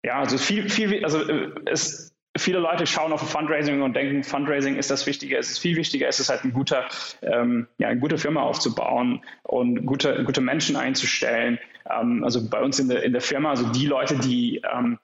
ja, 0.05 0.19
also 0.19 0.37
viel, 0.37 0.69
viel, 0.69 1.03
also 1.05 1.21
äh, 1.23 1.51
es, 1.67 2.15
viele 2.37 2.59
Leute 2.59 2.87
schauen 2.87 3.13
auf 3.13 3.21
Fundraising 3.29 3.83
und 3.83 3.95
denken, 3.95 4.23
Fundraising 4.23 4.77
ist 4.77 4.91
das 4.91 5.07
Wichtige. 5.07 5.39
Es 5.39 5.51
ist 5.51 5.59
viel 5.59 5.77
wichtiger, 5.77 6.09
es 6.09 6.21
ist 6.21 6.29
halt 6.29 6.45
ein 6.45 6.53
guter, 6.53 6.85
ähm, 7.23 7.69
ja, 7.79 7.89
eine 7.89 8.01
gute 8.01 8.19
Firma 8.19 8.43
aufzubauen 8.43 9.25
und 9.45 9.87
gute, 9.87 10.25
gute 10.25 10.41
Menschen 10.41 10.77
einzustellen. 10.77 11.59
Ähm, 11.89 12.25
also 12.25 12.49
bei 12.49 12.61
uns 12.61 12.79
in 12.79 12.89
der, 12.89 13.03
in 13.03 13.13
der 13.13 13.23
Firma, 13.23 13.51
also 13.51 13.69
die 13.71 13.87
Leute, 13.87 14.17
die 14.19 14.63
ähm, 14.73 14.99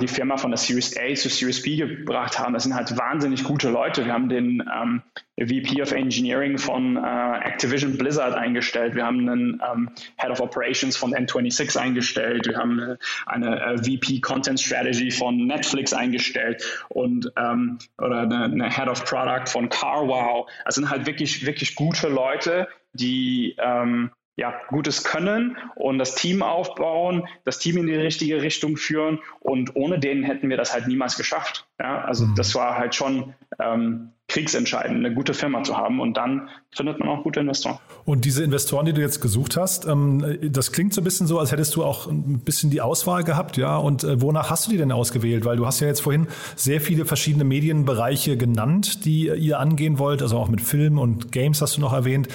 die 0.00 0.08
Firma 0.08 0.36
von 0.36 0.50
der 0.50 0.58
Series 0.58 0.96
A 0.96 1.14
zu 1.14 1.28
Series 1.28 1.62
B 1.62 1.76
gebracht 1.76 2.38
haben. 2.38 2.54
Das 2.54 2.64
sind 2.64 2.74
halt 2.74 2.96
wahnsinnig 2.98 3.44
gute 3.44 3.70
Leute. 3.70 4.04
Wir 4.04 4.12
haben 4.12 4.28
den 4.28 4.62
ähm, 4.74 5.02
VP 5.38 5.82
of 5.82 5.92
Engineering 5.92 6.58
von 6.58 6.96
äh, 6.96 7.38
Activision 7.44 7.96
Blizzard 7.96 8.34
eingestellt. 8.34 8.94
Wir 8.94 9.04
haben 9.04 9.28
einen 9.28 9.62
ähm, 9.70 9.90
Head 10.16 10.30
of 10.30 10.40
Operations 10.40 10.96
von 10.96 11.14
N26 11.14 11.78
eingestellt. 11.78 12.46
Wir 12.46 12.56
haben 12.56 12.80
eine, 12.80 12.98
eine 13.26 13.60
äh, 13.60 13.78
VP 13.78 14.20
Content 14.20 14.58
Strategy 14.58 15.10
von 15.10 15.46
Netflix 15.46 15.92
eingestellt 15.92 16.64
und 16.88 17.30
ähm, 17.36 17.78
oder 17.98 18.22
eine, 18.22 18.44
eine, 18.44 18.70
Head 18.70 18.88
of 18.88 19.04
Product 19.04 19.46
von 19.48 19.68
CarWow. 19.68 20.48
Das 20.64 20.74
sind 20.74 20.90
halt 20.90 21.06
wirklich, 21.06 21.46
wirklich 21.46 21.74
gute 21.74 22.08
Leute, 22.08 22.68
die 22.94 23.54
ähm, 23.58 24.10
ja, 24.38 24.54
Gutes 24.68 25.02
können 25.02 25.56
und 25.74 25.98
das 25.98 26.14
Team 26.14 26.42
aufbauen, 26.42 27.26
das 27.44 27.58
Team 27.58 27.76
in 27.76 27.88
die 27.88 27.94
richtige 27.94 28.40
Richtung 28.40 28.76
führen 28.76 29.18
und 29.40 29.74
ohne 29.74 29.98
denen 29.98 30.22
hätten 30.22 30.48
wir 30.48 30.56
das 30.56 30.72
halt 30.72 30.86
niemals 30.86 31.16
geschafft. 31.16 31.66
Ja, 31.80 32.04
also 32.04 32.24
mhm. 32.24 32.36
das 32.36 32.54
war 32.54 32.78
halt 32.78 32.94
schon 32.94 33.34
ähm, 33.58 34.12
kriegsentscheidend, 34.28 35.04
eine 35.04 35.12
gute 35.12 35.34
Firma 35.34 35.64
zu 35.64 35.76
haben 35.76 36.00
und 36.00 36.16
dann 36.16 36.50
findet 36.70 37.00
man 37.00 37.08
auch 37.08 37.24
gute 37.24 37.40
Investoren. 37.40 37.78
Und 38.04 38.24
diese 38.24 38.44
Investoren, 38.44 38.86
die 38.86 38.92
du 38.92 39.00
jetzt 39.00 39.20
gesucht 39.20 39.56
hast, 39.56 39.86
ähm, 39.86 40.38
das 40.40 40.70
klingt 40.70 40.94
so 40.94 41.00
ein 41.00 41.04
bisschen 41.04 41.26
so, 41.26 41.40
als 41.40 41.50
hättest 41.50 41.74
du 41.74 41.82
auch 41.82 42.06
ein 42.06 42.38
bisschen 42.38 42.70
die 42.70 42.80
Auswahl 42.80 43.24
gehabt, 43.24 43.56
ja. 43.56 43.76
Und 43.76 44.04
äh, 44.04 44.20
wonach 44.20 44.50
hast 44.50 44.68
du 44.68 44.70
die 44.70 44.76
denn 44.76 44.92
ausgewählt? 44.92 45.46
Weil 45.46 45.56
du 45.56 45.66
hast 45.66 45.80
ja 45.80 45.88
jetzt 45.88 46.02
vorhin 46.02 46.28
sehr 46.54 46.80
viele 46.80 47.06
verschiedene 47.06 47.42
Medienbereiche 47.42 48.36
genannt, 48.36 49.04
die 49.04 49.26
ihr 49.26 49.58
angehen 49.58 49.98
wollt, 49.98 50.22
also 50.22 50.38
auch 50.38 50.48
mit 50.48 50.60
Film 50.60 50.98
und 50.98 51.32
Games 51.32 51.60
hast 51.60 51.76
du 51.76 51.80
noch 51.80 51.92
erwähnt. 51.92 52.28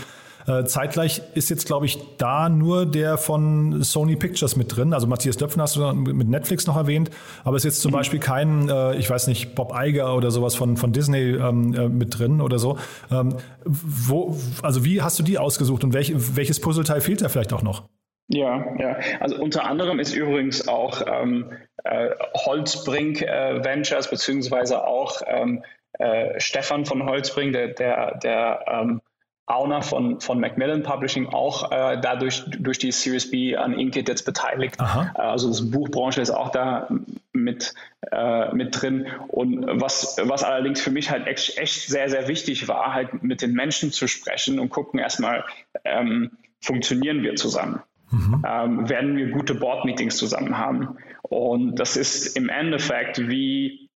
Äh, 0.48 0.66
zeitgleich 0.66 1.22
ist 1.36 1.50
jetzt, 1.50 1.66
glaube 1.66 1.86
ich, 1.86 2.00
da 2.18 2.50
nur 2.50 2.86
der 2.86 3.18
von 3.18 3.84
Sony 3.84 4.16
Pictures 4.16 4.56
mit 4.56 4.76
drin. 4.76 4.94
Also 4.94 5.08
Matthias 5.08 5.38
Döpfen 5.38 5.62
hast 5.62 5.76
du 5.76 5.94
mit 5.94 6.28
Netflix 6.28 6.68
noch 6.68 6.76
erwähnt, 6.76 7.10
aber 7.44 7.58
ist 7.58 7.64
jetzt 7.64 7.82
zum 7.82 7.92
mhm. 7.92 7.96
Beispiel 7.96 8.20
kein, 8.20 8.70
äh, 8.70 8.96
ich 8.96 9.10
weiß 9.10 9.28
nicht, 9.28 9.56
Bob 9.56 9.74
Iger 9.76 10.16
oder 10.16 10.32
sowas 10.32 10.56
von, 10.56 10.78
von 10.78 10.92
Disney 10.92 11.32
ähm, 11.32 11.74
äh, 11.74 11.90
mit 11.90 12.18
drin 12.18 12.42
oder 12.42 12.60
so. 12.60 12.78
Ähm, 13.12 13.36
wo, 13.66 14.38
also 14.62 14.84
wie 14.84 15.02
hast 15.02 15.20
du 15.20 15.24
die 15.24 15.38
ausgesucht 15.38 15.84
und 15.84 15.94
welch, 15.94 16.14
welches 16.36 16.60
Puzzleteil 16.60 17.02
fehlt 17.02 17.22
da 17.22 17.30
vielleicht 17.30 17.54
auch 17.54 17.64
noch? 17.64 17.84
Ja, 18.30 18.66
ja. 18.80 18.98
Also 19.20 19.38
unter 19.38 19.66
anderem 19.66 20.00
ist 20.00 20.14
übrigens 20.14 20.68
auch 20.68 21.02
ähm, 21.06 21.52
äh, 21.84 22.10
Holzbrink 22.34 23.22
äh, 23.22 23.64
Ventures 23.64 24.10
beziehungsweise 24.10 24.86
auch 24.86 25.22
ähm, 25.28 25.64
äh, 26.00 26.40
Stefan 26.40 26.86
von 26.86 27.06
Holzbrink, 27.06 27.54
der, 27.54 27.70
der, 27.70 28.18
der 28.18 28.66
ähm, 28.68 29.02
Owner 29.46 29.82
von, 29.82 30.22
von 30.22 30.40
Macmillan 30.40 30.84
Publishing 30.84 31.28
auch 31.28 31.72
äh, 31.72 32.00
dadurch 32.02 32.44
durch 32.60 32.78
die 32.78 32.92
Series 32.92 33.30
B 33.30 33.58
an 33.58 33.78
Inkit 33.78 34.08
jetzt 34.08 34.24
beteiligt. 34.24 34.80
Aha. 34.80 35.14
Äh, 35.16 35.22
also 35.22 35.50
das 35.50 35.70
Buchbranche 35.70 36.22
ist 36.22 36.30
auch 36.30 36.50
da 36.50 36.88
mit, 37.34 37.74
äh, 38.12 38.54
mit 38.56 38.82
drin. 38.82 39.08
Und 39.28 39.66
was, 39.82 40.18
was 40.24 40.44
allerdings 40.44 40.82
für 40.82 40.92
mich 40.92 41.12
halt 41.12 41.28
echt, 41.28 41.58
echt 41.58 41.88
sehr, 41.88 42.10
sehr 42.10 42.30
wichtig 42.30 42.70
war, 42.70 42.94
halt 42.94 43.22
mit 43.22 43.42
den 43.42 43.54
Menschen 43.54 43.92
zu 43.92 44.08
sprechen 44.08 44.60
und 44.60 44.70
gucken 44.70 45.00
erstmal, 45.00 45.44
ähm, 45.84 46.32
funktionieren 46.62 47.22
wir 47.22 47.36
zusammen. 47.36 47.82
Mhm. 48.12 48.46
Ähm, 48.48 48.90
werden 48.90 49.18
wir 49.18 49.32
gute 49.32 49.56
Board-Meetings 49.56 50.16
zusammen 50.16 50.58
haben. 50.58 50.98
Und 51.24 51.80
das 51.80 51.98
ist 51.98 52.38
im 52.38 52.48
Endeffekt 52.48 53.28
wie 53.28 53.90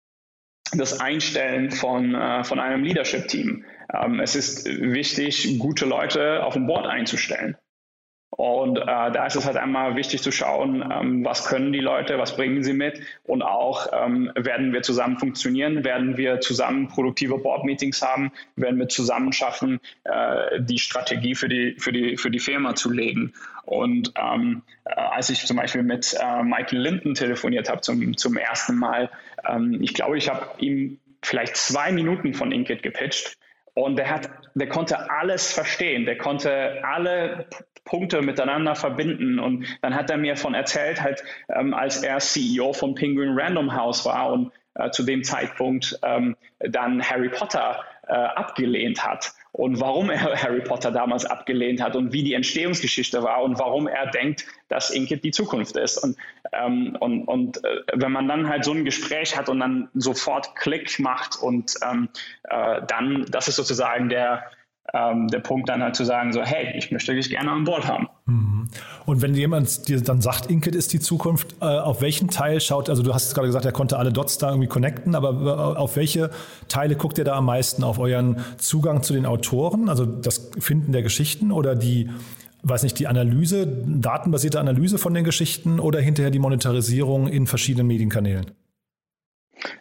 das 0.73 1.01
Einstellen 1.01 1.71
von, 1.71 2.15
äh, 2.15 2.45
von 2.45 2.61
einem 2.61 2.83
Leadership-Team. 2.83 3.65
Ähm, 3.95 4.21
es 4.21 4.35
ist 4.35 4.67
wichtig, 4.67 5.59
gute 5.59 5.87
Leute 5.87 6.45
auf 6.45 6.55
dem 6.55 6.67
Board 6.67 6.87
einzustellen. 6.87 7.57
Und 8.37 8.79
äh, 8.79 8.85
da 8.85 9.27
ist 9.27 9.37
es 9.37 9.47
halt 9.47 9.57
einmal 9.57 9.95
wichtig 9.95 10.21
zu 10.21 10.33
schauen, 10.33 10.83
ähm, 10.93 11.25
was 11.25 11.47
können 11.47 11.73
die 11.73 11.81
Leute, 11.81 12.19
was 12.19 12.35
bringen 12.35 12.65
sie 12.65 12.73
mit 12.73 13.01
und 13.23 13.43
auch 13.43 13.87
ähm, 13.93 14.33
werden 14.35 14.73
wir 14.73 14.83
zusammen 14.83 15.19
funktionieren, 15.19 15.85
werden 15.85 16.17
wir 16.17 16.41
zusammen 16.41 16.89
produktive 16.89 17.39
Board-Meetings 17.39 18.03
haben, 18.03 18.33
werden 18.57 18.81
wir 18.81 18.89
zusammen 18.89 19.33
schaffen, 19.33 19.79
äh, 20.03 20.61
die 20.61 20.81
Strategie 20.81 21.37
für 21.37 21.49
die, 21.49 21.77
für, 21.79 21.93
die, 21.93 22.17
für 22.17 22.31
die 22.33 22.41
Firma 22.41 22.75
zu 22.75 22.91
legen. 22.91 23.35
Und 23.67 24.13
ähm, 24.17 24.63
äh, 24.85 24.95
als 24.95 25.31
ich 25.31 25.47
zum 25.47 25.57
Beispiel 25.57 25.85
mit 25.85 26.17
äh, 26.21 26.43
Michael 26.43 26.81
Linden 26.81 27.15
telefoniert 27.15 27.71
habe 27.71 27.83
zum, 27.83 28.17
zum 28.17 28.37
ersten 28.37 28.75
Mal, 28.77 29.11
ähm, 29.49 29.79
ich 29.81 29.95
glaube, 29.95 30.19
ich 30.19 30.29
habe 30.29 30.45
ihm 30.59 30.99
vielleicht 31.23 31.57
zwei 31.57 31.93
Minuten 31.93 32.35
von 32.35 32.51
Inkit 32.51 32.83
gepitcht 32.83 33.39
und 33.75 33.97
der 33.97 34.11
hat, 34.11 34.31
der 34.55 34.69
konnte 34.69 35.11
alles 35.11 35.53
verstehen, 35.53 36.07
der 36.07 36.17
konnte 36.17 36.83
alle 36.85 37.47
Punkte 37.85 38.23
miteinander 38.23 38.75
verbinden. 38.75 39.39
Und 39.39 39.67
dann 39.83 39.95
hat 39.95 40.11
er 40.11 40.17
mir 40.17 40.37
von 40.37 40.55
erzählt, 40.55 41.03
halt, 41.03 41.23
ähm, 41.55 41.75
als 41.75 42.03
er 42.03 42.19
CEO 42.19 42.73
von 42.73 42.95
Penguin 42.95 43.39
Random 43.39 43.75
House 43.75 44.05
war 44.07 44.33
und 44.33 44.53
äh, 44.75 44.91
zu 44.91 45.03
dem 45.03 45.23
Zeitpunkt 45.23 45.99
ähm, 46.03 46.37
dann 46.61 47.03
Harry 47.03 47.29
Potter 47.29 47.85
äh, 48.07 48.13
abgelehnt 48.13 49.05
hat 49.05 49.33
und 49.53 49.81
warum 49.81 50.11
er 50.11 50.21
Harry 50.43 50.63
Potter 50.63 50.91
damals 50.91 51.25
abgelehnt 51.25 51.81
hat 51.81 51.95
und 51.97 52.13
wie 52.13 52.25
die 52.25 52.35
Entstehungsgeschichte 52.35 53.23
war 53.23 53.43
und 53.43 53.59
warum 53.59 53.87
er 53.87 54.11
denkt, 54.11 54.47
dass 54.75 54.91
Inkit 54.91 55.23
die 55.23 55.31
Zukunft 55.31 55.77
ist. 55.77 55.99
Und, 55.99 56.17
ähm, 56.53 56.97
und, 56.99 57.29
und 57.29 57.65
äh, 57.65 57.83
wenn 57.95 58.11
man 58.11 58.27
dann 58.27 58.49
halt 58.49 58.65
so 58.65 58.73
ein 58.73 58.85
Gespräch 58.85 59.37
hat 59.37 59.49
und 59.49 59.61
dann 59.61 59.89
sofort 59.95 60.57
Klick 60.57 60.99
macht 60.99 61.37
und 61.41 61.75
ähm, 61.89 62.09
äh, 62.43 62.83
dann, 62.89 63.25
das 63.31 63.47
ist 63.47 63.55
sozusagen 63.55 64.09
der, 64.09 64.43
ähm, 64.93 65.29
der 65.29 65.39
Punkt 65.39 65.69
dann 65.69 65.81
halt 65.81 65.95
zu 65.95 66.05
sagen, 66.05 66.33
so, 66.33 66.43
hey, 66.43 66.77
ich 66.77 66.91
möchte 66.91 67.15
dich 67.15 67.31
gerne 67.31 67.53
an 67.53 67.63
Bord 67.63 67.87
haben. 67.87 68.09
Mhm. 68.27 68.69
Und 69.07 69.23
wenn 69.23 69.35
jemand 69.35 69.87
dir 69.87 70.01
dann 70.01 70.21
sagt, 70.21 70.51
Inkit 70.51 70.75
ist 70.75 70.93
die 70.93 70.99
Zukunft, 70.99 71.55
äh, 71.61 71.67
auf 71.67 72.01
welchen 72.01 72.29
Teil 72.29 72.61
schaut, 72.61 72.91
also 72.91 73.05
du 73.05 73.15
hast 73.15 73.33
gerade 73.35 73.47
gesagt, 73.47 73.65
er 73.65 73.73
konnte 73.73 73.97
alle 73.97 74.13
Dots 74.13 74.39
da 74.39 74.49
irgendwie 74.49 74.67
connecten, 74.67 75.15
aber 75.15 75.31
äh, 75.31 75.79
auf 75.79 75.95
welche 75.95 76.31
Teile 76.67 76.97
guckt 76.97 77.17
ihr 77.19 77.25
da 77.25 77.37
am 77.37 77.45
meisten? 77.45 77.85
Auf 77.85 78.01
euren 78.01 78.45
Zugang 78.57 79.05
zu 79.05 79.13
den 79.13 79.25
Autoren, 79.25 79.89
also 79.89 80.05
das 80.05 80.51
Finden 80.59 80.91
der 80.91 81.03
Geschichten 81.03 81.53
oder 81.53 81.77
die, 81.77 82.11
weiß 82.65 82.83
nicht, 82.83 82.99
die 82.99 83.07
Analyse, 83.07 83.67
datenbasierte 83.87 84.61
Analyse 84.61 84.99
von 84.99 85.15
den 85.15 85.25
Geschichten 85.25 85.79
oder 85.81 86.01
hinterher 86.01 86.31
die 86.31 86.39
Monetarisierung 86.39 87.29
in 87.29 87.47
verschiedenen 87.47 87.87
Medienkanälen? 87.87 88.51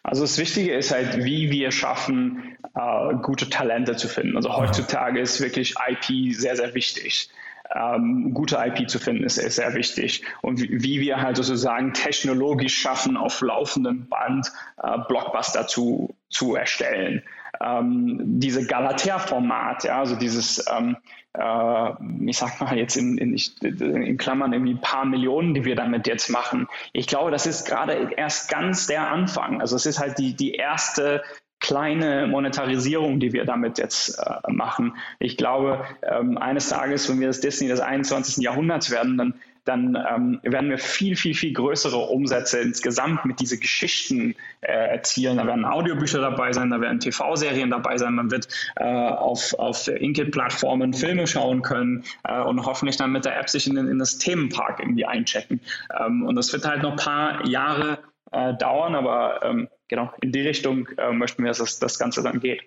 Also 0.03 0.21
das 0.21 0.37
Wichtige 0.37 0.73
ist 0.73 0.91
halt, 0.91 1.23
wie 1.23 1.49
wir 1.49 1.71
schaffen, 1.71 2.55
äh, 2.75 3.15
gute 3.21 3.49
Talente 3.49 3.95
zu 3.95 4.07
finden. 4.07 4.35
Also 4.37 4.55
heutzutage 4.55 5.19
ist 5.19 5.41
wirklich 5.41 5.75
IP 5.89 6.35
sehr, 6.35 6.55
sehr 6.55 6.73
wichtig 6.73 7.29
ähm, 7.75 8.33
gute 8.33 8.57
IP 8.57 8.89
zu 8.89 8.99
finden, 8.99 9.23
ist, 9.23 9.37
ist 9.37 9.55
sehr 9.55 9.73
wichtig. 9.73 10.23
Und 10.41 10.61
wie, 10.61 10.83
wie, 10.83 10.99
wir 10.99 11.21
halt 11.21 11.37
sozusagen 11.37 11.93
technologisch 11.93 12.77
schaffen, 12.77 13.17
auf 13.17 13.41
laufendem 13.41 14.07
Band 14.07 14.51
äh, 14.81 14.97
Blockbuster 15.07 15.67
zu, 15.67 16.15
zu 16.29 16.55
erstellen. 16.55 17.23
Ähm, 17.63 18.19
diese 18.39 18.65
Galatea-Format, 18.65 19.85
ja, 19.85 19.99
also 19.99 20.15
dieses, 20.15 20.65
ähm, 20.75 20.97
äh, 21.33 21.89
ich 22.25 22.37
sag 22.37 22.59
mal 22.61 22.77
jetzt 22.77 22.95
in, 22.97 23.17
in, 23.17 23.35
in, 23.61 24.17
Klammern 24.17 24.53
irgendwie 24.53 24.73
ein 24.73 24.81
paar 24.81 25.05
Millionen, 25.05 25.53
die 25.53 25.65
wir 25.65 25.75
damit 25.75 26.07
jetzt 26.07 26.29
machen. 26.29 26.67
Ich 26.91 27.07
glaube, 27.07 27.31
das 27.31 27.45
ist 27.45 27.65
gerade 27.65 28.11
erst 28.17 28.49
ganz 28.49 28.87
der 28.87 29.09
Anfang. 29.09 29.61
Also 29.61 29.75
es 29.75 29.85
ist 29.85 29.99
halt 29.99 30.17
die, 30.17 30.35
die 30.35 30.53
erste 30.53 31.23
kleine 31.59 32.27
Monetarisierung, 32.27 33.21
die 33.21 33.31
wir 33.31 33.45
damit 33.45 33.77
jetzt 33.77 34.19
äh, 34.19 34.51
machen. 34.51 34.97
Ich 35.19 35.37
glaube, 35.37 35.85
ähm, 36.01 36.37
eines 36.37 36.69
Tages, 36.69 37.09
wenn 37.09 37.21
wir 37.21 37.27
das 37.27 37.39
Disney 37.39 37.69
des 37.69 37.79
21. 37.79 38.43
Jahrhunderts 38.43 38.91
werden, 38.91 39.17
dann 39.17 39.33
dann 39.65 39.95
ähm, 39.95 40.39
werden 40.43 40.69
wir 40.69 40.77
viel, 40.77 41.15
viel, 41.15 41.33
viel 41.33 41.53
größere 41.53 41.97
Umsätze 41.97 42.59
insgesamt 42.59 43.25
mit 43.25 43.39
diesen 43.39 43.59
Geschichten 43.59 44.35
äh, 44.61 44.71
erzielen. 44.71 45.37
Da 45.37 45.47
werden 45.47 45.65
Audiobücher 45.65 46.19
dabei 46.19 46.51
sein, 46.51 46.69
da 46.69 46.81
werden 46.81 46.99
TV-Serien 46.99 47.69
dabei 47.69 47.97
sein, 47.97 48.15
man 48.15 48.29
wird 48.29 48.47
äh, 48.75 48.83
auf, 48.83 49.53
auf 49.57 49.87
Inkit-Plattformen 49.87 50.93
Filme 50.93 51.27
schauen 51.27 51.61
können 51.61 52.03
äh, 52.23 52.41
und 52.41 52.65
hoffentlich 52.65 52.97
dann 52.97 53.11
mit 53.11 53.25
der 53.25 53.39
App 53.39 53.49
sich 53.49 53.67
in, 53.67 53.77
in 53.77 53.99
das 53.99 54.17
Themenpark 54.17 54.79
irgendwie 54.79 55.05
einchecken. 55.05 55.61
Ähm, 55.99 56.25
und 56.25 56.35
das 56.35 56.51
wird 56.51 56.65
halt 56.65 56.83
noch 56.83 56.91
ein 56.91 56.97
paar 56.97 57.45
Jahre 57.47 57.99
äh, 58.31 58.53
dauern, 58.55 58.95
aber 58.95 59.41
ähm, 59.43 59.69
genau 59.87 60.11
in 60.21 60.31
die 60.31 60.41
Richtung 60.41 60.87
äh, 60.97 61.11
möchten 61.11 61.43
wir, 61.43 61.51
dass 61.51 61.59
das, 61.59 61.79
das 61.79 61.99
Ganze 61.99 62.21
dann 62.21 62.39
geht. 62.39 62.63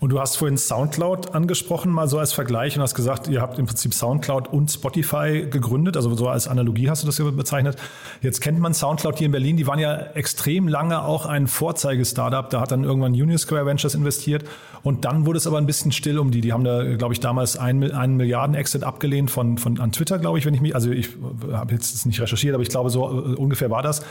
Und 0.00 0.10
du 0.10 0.20
hast 0.20 0.36
vorhin 0.36 0.58
Soundcloud 0.58 1.34
angesprochen, 1.34 1.90
mal 1.92 2.08
so 2.08 2.18
als 2.18 2.32
Vergleich 2.32 2.76
und 2.76 2.82
hast 2.82 2.94
gesagt, 2.94 3.28
ihr 3.28 3.40
habt 3.40 3.58
im 3.58 3.66
Prinzip 3.66 3.94
Soundcloud 3.94 4.48
und 4.48 4.70
Spotify 4.70 5.46
gegründet, 5.48 5.96
also 5.96 6.14
so 6.14 6.28
als 6.28 6.48
Analogie 6.48 6.90
hast 6.90 7.02
du 7.02 7.06
das 7.06 7.16
bezeichnet. 7.36 7.76
Jetzt 8.20 8.40
kennt 8.40 8.58
man 8.58 8.74
Soundcloud 8.74 9.18
hier 9.18 9.26
in 9.26 9.32
Berlin, 9.32 9.56
die 9.56 9.66
waren 9.66 9.78
ja 9.78 9.96
extrem 10.14 10.68
lange 10.68 11.02
auch 11.04 11.26
ein 11.26 11.46
Vorzeige-Startup, 11.46 12.48
da 12.50 12.60
hat 12.60 12.72
dann 12.72 12.84
irgendwann 12.84 13.12
Union 13.12 13.38
Square 13.38 13.66
Ventures 13.66 13.94
investiert 13.94 14.44
und 14.82 15.04
dann 15.04 15.26
wurde 15.26 15.38
es 15.38 15.46
aber 15.46 15.58
ein 15.58 15.66
bisschen 15.66 15.92
still 15.92 16.18
um 16.18 16.30
die. 16.30 16.40
Die 16.40 16.52
haben 16.52 16.64
da, 16.64 16.96
glaube 16.96 17.14
ich, 17.14 17.20
damals 17.20 17.56
einen, 17.56 17.92
einen 17.92 18.16
Milliarden-Exit 18.16 18.84
abgelehnt 18.84 19.30
von, 19.30 19.56
von 19.58 19.80
an 19.80 19.92
Twitter, 19.92 20.18
glaube 20.18 20.38
ich, 20.38 20.44
wenn 20.44 20.54
ich 20.54 20.60
mich, 20.60 20.74
also 20.74 20.90
ich 20.90 21.08
habe 21.52 21.72
jetzt 21.72 22.04
nicht 22.04 22.20
recherchiert, 22.20 22.54
aber 22.54 22.62
ich 22.62 22.68
glaube, 22.68 22.90
so 22.90 23.04
äh, 23.04 23.34
ungefähr 23.34 23.70
war 23.70 23.82
das. 23.82 24.02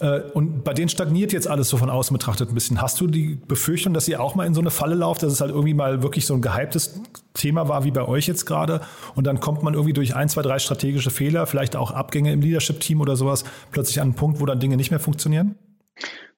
Äh, 0.00 0.20
und 0.32 0.64
bei 0.64 0.74
denen 0.74 0.88
stagniert 0.88 1.32
jetzt 1.32 1.48
alles 1.48 1.68
so 1.68 1.76
von 1.76 1.90
außen 1.90 2.16
betrachtet 2.16 2.50
ein 2.50 2.54
bisschen. 2.54 2.80
Hast 2.80 3.00
du 3.00 3.06
die 3.06 3.38
Befürchtung, 3.46 3.94
dass 3.94 4.08
ihr 4.08 4.20
auch 4.20 4.34
mal 4.34 4.46
in 4.46 4.54
so 4.54 4.60
eine 4.60 4.70
Falle 4.70 4.94
lauft, 4.94 5.22
dass 5.22 5.32
es 5.32 5.40
halt 5.40 5.50
irgendwie 5.50 5.74
mal 5.74 6.02
wirklich 6.02 6.26
so 6.26 6.34
ein 6.34 6.42
gehyptes 6.42 7.00
Thema 7.34 7.68
war 7.68 7.84
wie 7.84 7.90
bei 7.90 8.06
euch 8.06 8.26
jetzt 8.26 8.44
gerade 8.44 8.80
und 9.14 9.26
dann 9.26 9.40
kommt 9.40 9.62
man 9.62 9.74
irgendwie 9.74 9.92
durch 9.92 10.14
ein, 10.14 10.28
zwei, 10.28 10.42
drei 10.42 10.58
strategische 10.58 11.10
Fehler, 11.10 11.46
vielleicht 11.46 11.76
auch 11.76 11.90
Abgänge 11.90 12.32
im 12.32 12.40
Leadership-Team 12.40 13.00
oder 13.00 13.16
sowas, 13.16 13.44
plötzlich 13.72 14.00
an 14.00 14.08
einen 14.08 14.14
Punkt, 14.14 14.40
wo 14.40 14.46
dann 14.46 14.60
Dinge 14.60 14.76
nicht 14.76 14.90
mehr 14.90 15.00
funktionieren? 15.00 15.56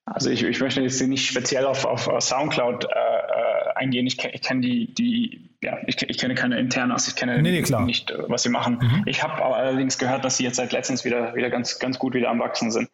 Also 0.07 0.31
ich, 0.31 0.43
ich 0.43 0.61
möchte 0.61 0.81
jetzt 0.81 1.01
nicht 1.03 1.27
speziell 1.27 1.67
auf, 1.67 1.85
auf 1.85 2.09
Soundcloud 2.21 2.85
äh, 2.85 2.89
äh 2.89 3.51
eingehen. 3.77 4.07
Ich, 4.07 4.23
ich 4.23 4.43
kenne 4.43 4.61
die, 4.61 4.93
die 4.93 5.51
ja, 5.63 5.79
ich, 5.87 6.03
ich, 6.03 6.19
kenne 6.19 6.35
keine 6.35 6.59
Internas, 6.59 7.09
ich 7.09 7.17
kenne 7.17 7.41
nee, 7.41 7.61
nee, 7.61 7.85
nicht, 7.85 8.13
was 8.29 8.43
sie 8.43 8.49
machen. 8.49 8.79
Mhm. 8.81 9.03
Ich 9.07 9.23
habe 9.23 9.43
allerdings 9.45 9.99
gehört, 9.99 10.25
dass 10.25 10.39
sie 10.39 10.45
jetzt 10.45 10.57
seit 10.57 10.73
letztens 10.73 11.05
wieder, 11.05 11.35
wieder 11.35 11.51
ganz, 11.51 11.79
ganz 11.79 11.99
gut 11.99 12.15
wieder 12.15 12.31
am 12.31 12.41
Wachsen 12.41 12.71
sind. 12.71 12.89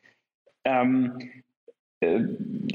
Ähm, 0.66 1.18
äh, 2.00 2.20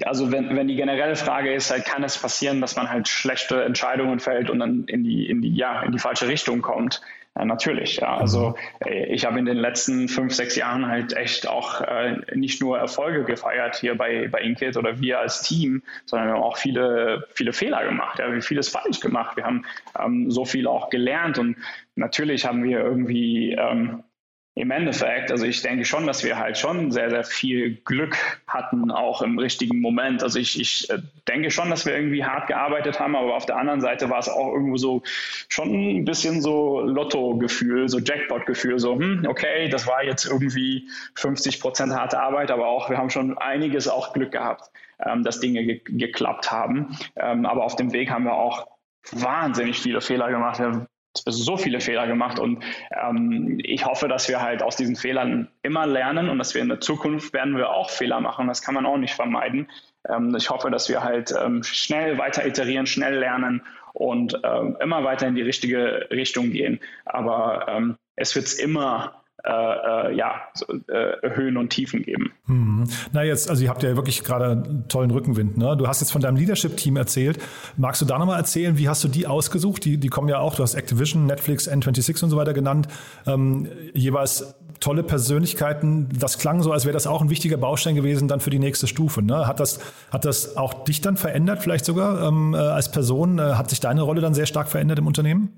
also 0.06 0.32
wenn, 0.32 0.56
wenn 0.56 0.68
die 0.68 0.76
generelle 0.76 1.16
Frage 1.16 1.54
ist, 1.54 1.72
halt, 1.72 1.86
kann 1.86 2.04
es 2.04 2.18
passieren, 2.18 2.62
dass 2.62 2.76
man 2.76 2.90
halt 2.90 3.08
schlechte 3.08 3.64
Entscheidungen 3.64 4.20
fällt 4.20 4.50
und 4.50 4.60
dann 4.60 4.86
in 4.86 5.04
die, 5.04 5.30
in 5.30 5.42
die, 5.42 5.54
ja, 5.54 5.84
in 5.84 5.92
die 5.92 6.00
falsche 6.00 6.28
Richtung 6.28 6.62
kommt? 6.62 7.02
Ja, 7.38 7.46
natürlich. 7.46 7.98
Ja. 7.98 8.18
Also 8.18 8.56
äh, 8.86 9.06
ich 9.14 9.26
habe 9.26 9.40
in 9.40 9.46
den 9.46 9.58
letzten 9.58 10.10
fünf, 10.10 10.34
sechs 10.34 10.56
Jahren 10.56 10.88
halt 10.88 11.16
echt 11.16 11.48
auch 11.48 11.82
äh, 11.82 12.18
nicht 12.36 12.62
nur 12.62 12.78
Erfolge 12.78 13.24
gefeiert 13.24 13.78
hier 13.78 13.96
bei, 13.96 14.28
bei 14.28 14.42
Inkit 14.42 14.76
oder 14.76 15.00
wir 15.00 15.20
als 15.20 15.42
Team, 15.42 15.82
sondern 16.06 16.28
wir 16.28 16.34
haben 16.36 16.44
auch 16.44 16.58
viele, 16.58 17.26
viele 17.34 17.54
Fehler 17.54 17.86
gemacht. 17.86 18.20
Ja. 18.20 18.26
Wir 18.26 18.34
haben 18.34 18.42
vieles 18.42 18.70
falsch 18.70 19.00
gemacht. 19.00 19.38
Wir 19.38 19.46
haben 19.46 19.66
ähm, 19.98 20.30
so 20.32 20.44
viel 20.46 20.68
auch 20.68 20.90
gelernt 20.90 21.38
und 21.38 21.58
natürlich 21.96 22.46
haben 22.46 22.64
wir 22.64 22.80
irgendwie 22.80 23.54
ähm, 23.54 24.04
im 24.54 24.70
Endeffekt, 24.70 25.32
also 25.32 25.46
ich 25.46 25.62
denke 25.62 25.86
schon, 25.86 26.06
dass 26.06 26.26
wir 26.26 26.38
halt 26.38 26.58
schon 26.58 26.92
sehr, 26.92 27.10
sehr 27.10 27.24
viel 27.24 27.76
Glück 27.86 28.18
hatten, 28.48 28.92
auch 28.92 29.22
im 29.22 29.40
richtigen 29.40 29.80
Moment. 29.80 30.24
Also 30.24 30.40
ich, 30.40 30.60
ich 30.60 30.90
äh, 30.90 30.98
denke 31.30 31.52
schon, 31.52 31.70
dass 31.70 31.86
wir 31.86 31.96
irgendwie 31.96 32.26
hart 32.26 32.48
gearbeitet 32.48 33.00
haben, 33.00 33.16
aber 33.16 33.36
auf 33.36 33.46
der 33.46 33.56
anderen 33.56 33.80
Seite 33.80 34.10
war 34.10 34.20
es 34.20 34.28
auch 34.28 34.52
irgendwo 34.54 34.76
so 34.76 35.04
schon 35.48 36.00
ein 36.00 36.06
bisschen 36.06 36.42
so 36.42 36.82
Lotto-Gefühl, 36.82 37.88
so 37.88 38.00
Jackpot-Gefühl, 38.00 38.78
so, 38.78 38.96
hm, 38.96 39.26
okay, 39.26 39.70
das 39.70 39.88
war 39.88 40.04
jetzt 40.04 40.26
irgendwie 40.26 40.90
50 41.16 41.62
Prozent 41.62 41.94
harte 41.94 42.20
Arbeit, 42.20 42.52
aber 42.52 42.68
auch, 42.68 42.90
wir 42.90 42.98
haben 42.98 43.10
schon 43.10 43.38
einiges 43.38 43.88
auch 43.88 44.12
Glück 44.12 44.34
gehabt, 44.34 44.70
ähm, 45.06 45.24
dass 45.24 45.40
Dinge 45.40 45.64
ge 45.64 45.82
geklappt 45.86 46.52
haben. 46.52 46.98
Ähm, 47.16 47.46
aber 47.46 47.64
auf 47.64 47.78
dem 47.78 47.94
Weg 47.94 48.10
haben 48.10 48.26
wir 48.26 48.34
auch 48.34 48.68
wahnsinnig 49.12 49.80
viele 49.80 50.02
Fehler 50.02 50.30
gemacht. 50.30 50.60
Wir 50.60 50.88
so 51.14 51.58
viele 51.58 51.82
Fehler 51.82 52.08
gemacht 52.08 52.40
und 52.40 52.64
ähm, 52.92 53.60
ich 53.64 53.86
hoffe, 53.86 54.08
dass 54.08 54.30
wir 54.30 54.42
halt 54.42 54.64
aus 54.64 54.76
diesen 54.76 54.96
Fehlern 54.96 55.50
immer 55.62 55.86
lernen 55.86 56.30
und 56.30 56.38
dass 56.40 56.54
wir 56.54 56.62
in 56.62 56.70
der 56.70 56.80
Zukunft 56.80 57.34
werden 57.34 57.58
wir 57.58 57.72
auch 57.72 57.90
Fehler 57.90 58.22
machen. 58.22 58.48
Das 58.48 58.62
kann 58.62 58.76
man 58.76 58.86
auch 58.86 58.98
nicht 58.98 59.14
vermeiden. 59.14 59.70
Ähm, 60.08 60.34
ich 60.36 60.50
hoffe, 60.50 60.72
dass 60.72 60.90
wir 60.90 61.04
halt 61.04 61.34
ähm, 61.38 61.64
schnell 61.64 62.18
weiter 62.18 62.46
iterieren, 62.46 62.86
schnell 62.86 63.18
lernen 63.18 63.62
und 63.94 64.40
ähm, 64.44 64.78
immer 64.82 65.04
weiter 65.04 65.28
in 65.28 65.36
die 65.36 65.42
richtige 65.42 66.08
Richtung 66.12 66.52
gehen. 66.52 66.80
Aber 67.06 67.66
ähm, 67.68 67.98
es 68.16 68.36
wird 68.36 68.54
immer 68.54 69.21
äh, 69.44 69.52
äh, 69.52 70.16
ja, 70.16 70.42
äh, 70.88 71.30
Höhen 71.36 71.58
und 71.58 71.70
Tiefen 71.70 72.04
geben. 72.04 72.32
Mhm. 72.46 72.84
Na 73.12 73.24
jetzt, 73.24 73.50
also 73.50 73.64
ihr 73.64 73.70
habt 73.70 73.82
ja 73.82 73.96
wirklich 73.96 74.24
gerade 74.24 74.52
einen 74.52 74.88
tollen 74.88 75.10
Rückenwind. 75.10 75.58
Ne? 75.58 75.76
Du 75.78 75.88
hast 75.88 76.00
jetzt 76.00 76.12
von 76.12 76.22
deinem 76.22 76.36
Leadership-Team 76.36 76.96
erzählt. 76.96 77.40
Magst 77.76 78.02
du 78.02 78.06
da 78.06 78.20
nochmal 78.20 78.38
erzählen, 78.38 78.78
wie 78.78 78.88
hast 78.88 79.04
du 79.04 79.08
die 79.08 79.26
ausgesucht? 79.26 79.84
Die, 79.86 79.98
die 79.98 80.10
kommen 80.10 80.30
ja 80.30 80.40
auch, 80.40 80.56
du 80.56 80.64
hast 80.64 80.76
Activision, 80.76 81.26
Netflix, 81.26 81.68
N26 81.68 82.24
und 82.24 82.30
so 82.30 82.38
weiter 82.38 82.54
genannt. 82.54 82.88
Ähm, 83.26 83.68
jeweils 83.94 84.56
tolle 84.80 85.02
Persönlichkeiten. 85.02 86.10
Das 86.20 86.38
klang 86.38 86.62
so, 86.62 86.72
als 86.72 86.86
wäre 86.86 86.94
das 86.94 87.08
auch 87.08 87.22
ein 87.22 87.30
wichtiger 87.30 87.58
Baustein 87.58 87.96
gewesen 87.96 88.28
dann 88.28 88.42
für 88.42 88.50
die 88.52 88.60
nächste 88.60 88.86
Stufe. 88.86 89.24
Ne? 89.24 89.48
Hat, 89.48 89.60
das, 89.60 89.80
hat 90.12 90.26
das 90.26 90.56
auch 90.58 90.84
dich 90.84 91.02
dann 91.02 91.18
verändert, 91.18 91.64
vielleicht 91.64 91.86
sogar 91.86 92.28
ähm, 92.28 92.54
äh, 92.54 92.58
als 92.58 92.92
Person? 92.92 93.40
Äh, 93.40 93.54
hat 93.54 93.70
sich 93.72 93.80
deine 93.80 94.04
Rolle 94.04 94.22
dann 94.22 94.34
sehr 94.34 94.46
stark 94.46 94.70
verändert 94.70 95.00
im 95.00 95.08
Unternehmen? 95.08 95.54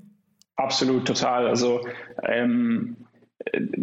Absolut, 0.56 1.06
total. 1.06 1.48
Also 1.48 1.82
ähm, 2.22 2.98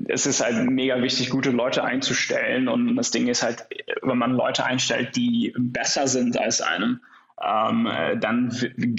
es 0.09 0.27
ist 0.27 0.43
halt 0.43 0.71
mega 0.71 1.01
wichtig, 1.03 1.31
gute 1.31 1.51
Leute 1.51 1.85
einzustellen. 1.85 2.69
Und 2.69 2.97
das 2.97 3.11
Ding 3.11 3.29
ist 3.29 3.43
halt, 3.43 3.67
wenn 4.03 4.19
man 4.19 4.33
Leute 4.33 4.65
einstellt, 4.65 5.17
die 5.17 5.55
besser 5.57 6.07
sind 6.09 6.39
als 6.39 6.61
einem, 6.61 7.01
ähm, 7.43 7.89
dann 8.21 8.51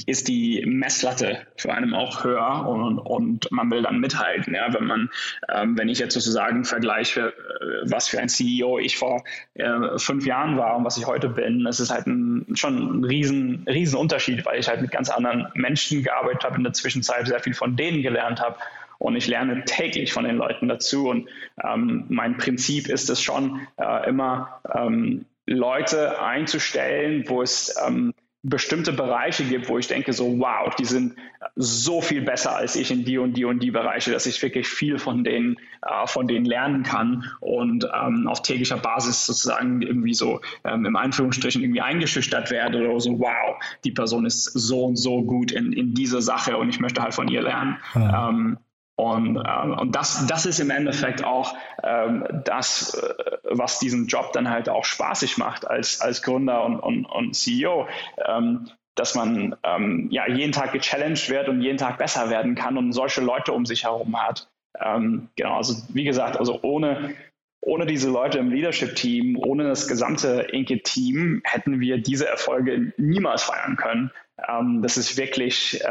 ist 0.08 0.28
die 0.28 0.66
Messlatte 0.66 1.46
für 1.58 1.74
einen 1.74 1.94
auch 1.94 2.24
höher 2.24 2.68
und, 2.68 2.98
und 2.98 3.52
man 3.52 3.70
will 3.70 3.84
dann 3.84 4.00
mithalten. 4.00 4.56
Ja? 4.56 4.74
Wenn 4.74 4.86
man, 4.86 5.10
ähm, 5.54 5.78
wenn 5.78 5.90
ich 5.90 6.00
jetzt 6.00 6.16
sozusagen 6.16 6.66
vergleiche, 6.66 7.28
äh, 7.28 7.92
was 7.92 8.08
für 8.08 8.20
ein 8.20 8.30
CEO 8.30 8.80
ich 8.80 8.98
vor 8.98 9.24
äh, 9.54 9.98
fünf 9.98 10.26
Jahren 10.26 10.58
war 10.58 10.78
und 10.78 10.86
was 10.86 10.98
ich 10.98 11.06
heute 11.06 11.30
bin, 11.30 11.68
es 11.68 11.80
ist 11.80 11.92
halt 11.92 12.08
ein, 12.08 12.48
schon 12.56 13.02
ein 13.02 13.04
riesen, 13.04 13.64
riesen 13.70 14.00
weil 14.00 14.60
ich 14.60 14.68
halt 14.68 14.82
mit 14.82 14.92
ganz 14.92 15.10
anderen 15.10 15.48
Menschen 15.54 16.02
gearbeitet 16.02 16.44
habe 16.44 16.58
in 16.58 16.64
der 16.64 16.74
Zwischenzeit, 16.74 17.28
sehr 17.28 17.42
viel 17.42 17.54
von 17.54 17.76
denen 17.76 18.02
gelernt 18.02 18.42
habe 18.42 18.56
und 19.02 19.16
ich 19.16 19.28
lerne 19.28 19.66
täglich 19.66 20.14
von 20.14 20.26
den 20.26 20.38
Leuten 20.38 20.68
dazu. 20.68 21.10
Und 21.10 21.28
ähm, 21.64 22.06
mein 22.10 22.38
Prinzip 22.38 22.88
ist 22.88 23.10
es 23.10 23.22
schon, 23.22 23.62
äh, 23.78 24.08
immer 24.08 24.62
ähm, 24.74 25.26
Leute 25.48 26.22
einzustellen, 26.22 27.26
wo 27.28 27.42
es 27.42 27.76
ähm, 27.86 28.14
bestimmte 28.44 28.94
Bereiche 28.94 29.44
gibt, 29.44 29.70
wo 29.70 29.78
ich 29.80 29.88
denke 29.88 30.14
so, 30.14 30.40
wow, 30.40 30.74
die 30.76 30.86
sind 30.86 31.16
so 31.56 32.02
viel 32.02 32.22
besser 32.22 32.56
als 32.56 32.76
ich 32.76 32.92
in 32.92 33.04
die 33.04 33.18
und 33.18 33.34
die 33.34 33.46
und 33.46 33.62
die 33.62 33.72
Bereiche, 33.72 34.12
dass 34.12 34.28
ich 34.28 34.42
wirklich 34.42 34.68
viel 34.68 35.00
von 35.00 35.24
denen, 35.24 35.58
äh, 35.82 36.06
von 36.06 36.28
denen 36.28 36.46
lernen 36.46 36.84
kann 36.84 37.26
und 37.40 37.88
ähm, 37.92 38.28
auf 38.28 38.44
täglicher 38.44 38.78
Basis 38.78 39.26
sozusagen 39.26 39.82
irgendwie 39.82 40.14
so 40.14 40.42
ähm, 40.64 40.86
im 40.86 40.96
Anführungsstrichen 40.96 41.64
irgendwie 41.64 41.82
eingeschüchtert 41.82 42.52
werde 42.52 42.88
oder 42.88 43.00
so, 43.00 43.20
wow, 43.20 43.58
die 43.84 43.92
Person 43.92 44.26
ist 44.26 44.44
so 44.44 44.86
und 44.86 44.96
so 44.96 45.24
gut 45.24 45.52
in, 45.52 45.74
in 45.74 45.96
dieser 45.96 46.22
Sache 46.22 46.58
und 46.58 46.70
ich 46.70 46.80
möchte 46.80 47.02
halt 47.02 47.16
von 47.16 47.28
ihr 47.28 47.42
lernen. 47.42 47.78
Ja. 47.96 48.30
Ähm, 48.30 48.58
und, 49.02 49.38
ähm, 49.38 49.80
und 49.80 49.96
das, 49.96 50.28
das 50.28 50.46
ist 50.46 50.60
im 50.60 50.70
Endeffekt 50.70 51.24
auch 51.24 51.56
ähm, 51.82 52.24
das, 52.46 52.94
äh, 52.94 53.14
was 53.46 53.80
diesen 53.80 54.06
Job 54.06 54.32
dann 54.34 54.48
halt 54.48 54.70
auch 54.70 54.86
spaßig 54.86 55.40
macht 55.40 55.66
als, 55.68 56.02
als 56.02 56.22
Gründer 56.22 56.64
und, 56.64 56.80
und, 56.80 57.06
und 57.06 57.36
CEO. 57.36 57.88
Ähm, 58.24 58.70
dass 58.94 59.16
man 59.16 59.56
ähm, 59.64 60.08
ja 60.12 60.30
jeden 60.30 60.52
Tag 60.52 60.74
gechallenged 60.74 61.32
wird 61.32 61.50
und 61.50 61.62
jeden 61.62 61.80
Tag 61.80 61.98
besser 61.98 62.30
werden 62.30 62.54
kann 62.54 62.78
und 62.78 62.94
solche 62.94 63.22
Leute 63.22 63.54
um 63.54 63.66
sich 63.66 63.86
herum 63.86 64.22
hat. 64.22 64.48
Ähm, 64.80 65.30
genau, 65.36 65.58
also 65.58 65.82
wie 65.90 66.04
gesagt, 66.04 66.38
also 66.38 66.60
ohne, 66.62 67.16
ohne 67.60 67.88
diese 67.88 68.12
Leute 68.12 68.38
im 68.38 68.52
Leadership-Team, 68.52 69.36
ohne 69.36 69.64
das 69.64 69.88
gesamte 69.88 70.42
Inke-Team 70.52 71.42
hätten 71.44 71.80
wir 71.80 71.98
diese 71.98 72.28
Erfolge 72.28 72.94
niemals 72.98 73.42
feiern 73.42 73.78
können. 73.78 74.12
Ähm, 74.48 74.84
das 74.84 74.98
ist 74.98 75.18
wirklich 75.18 75.82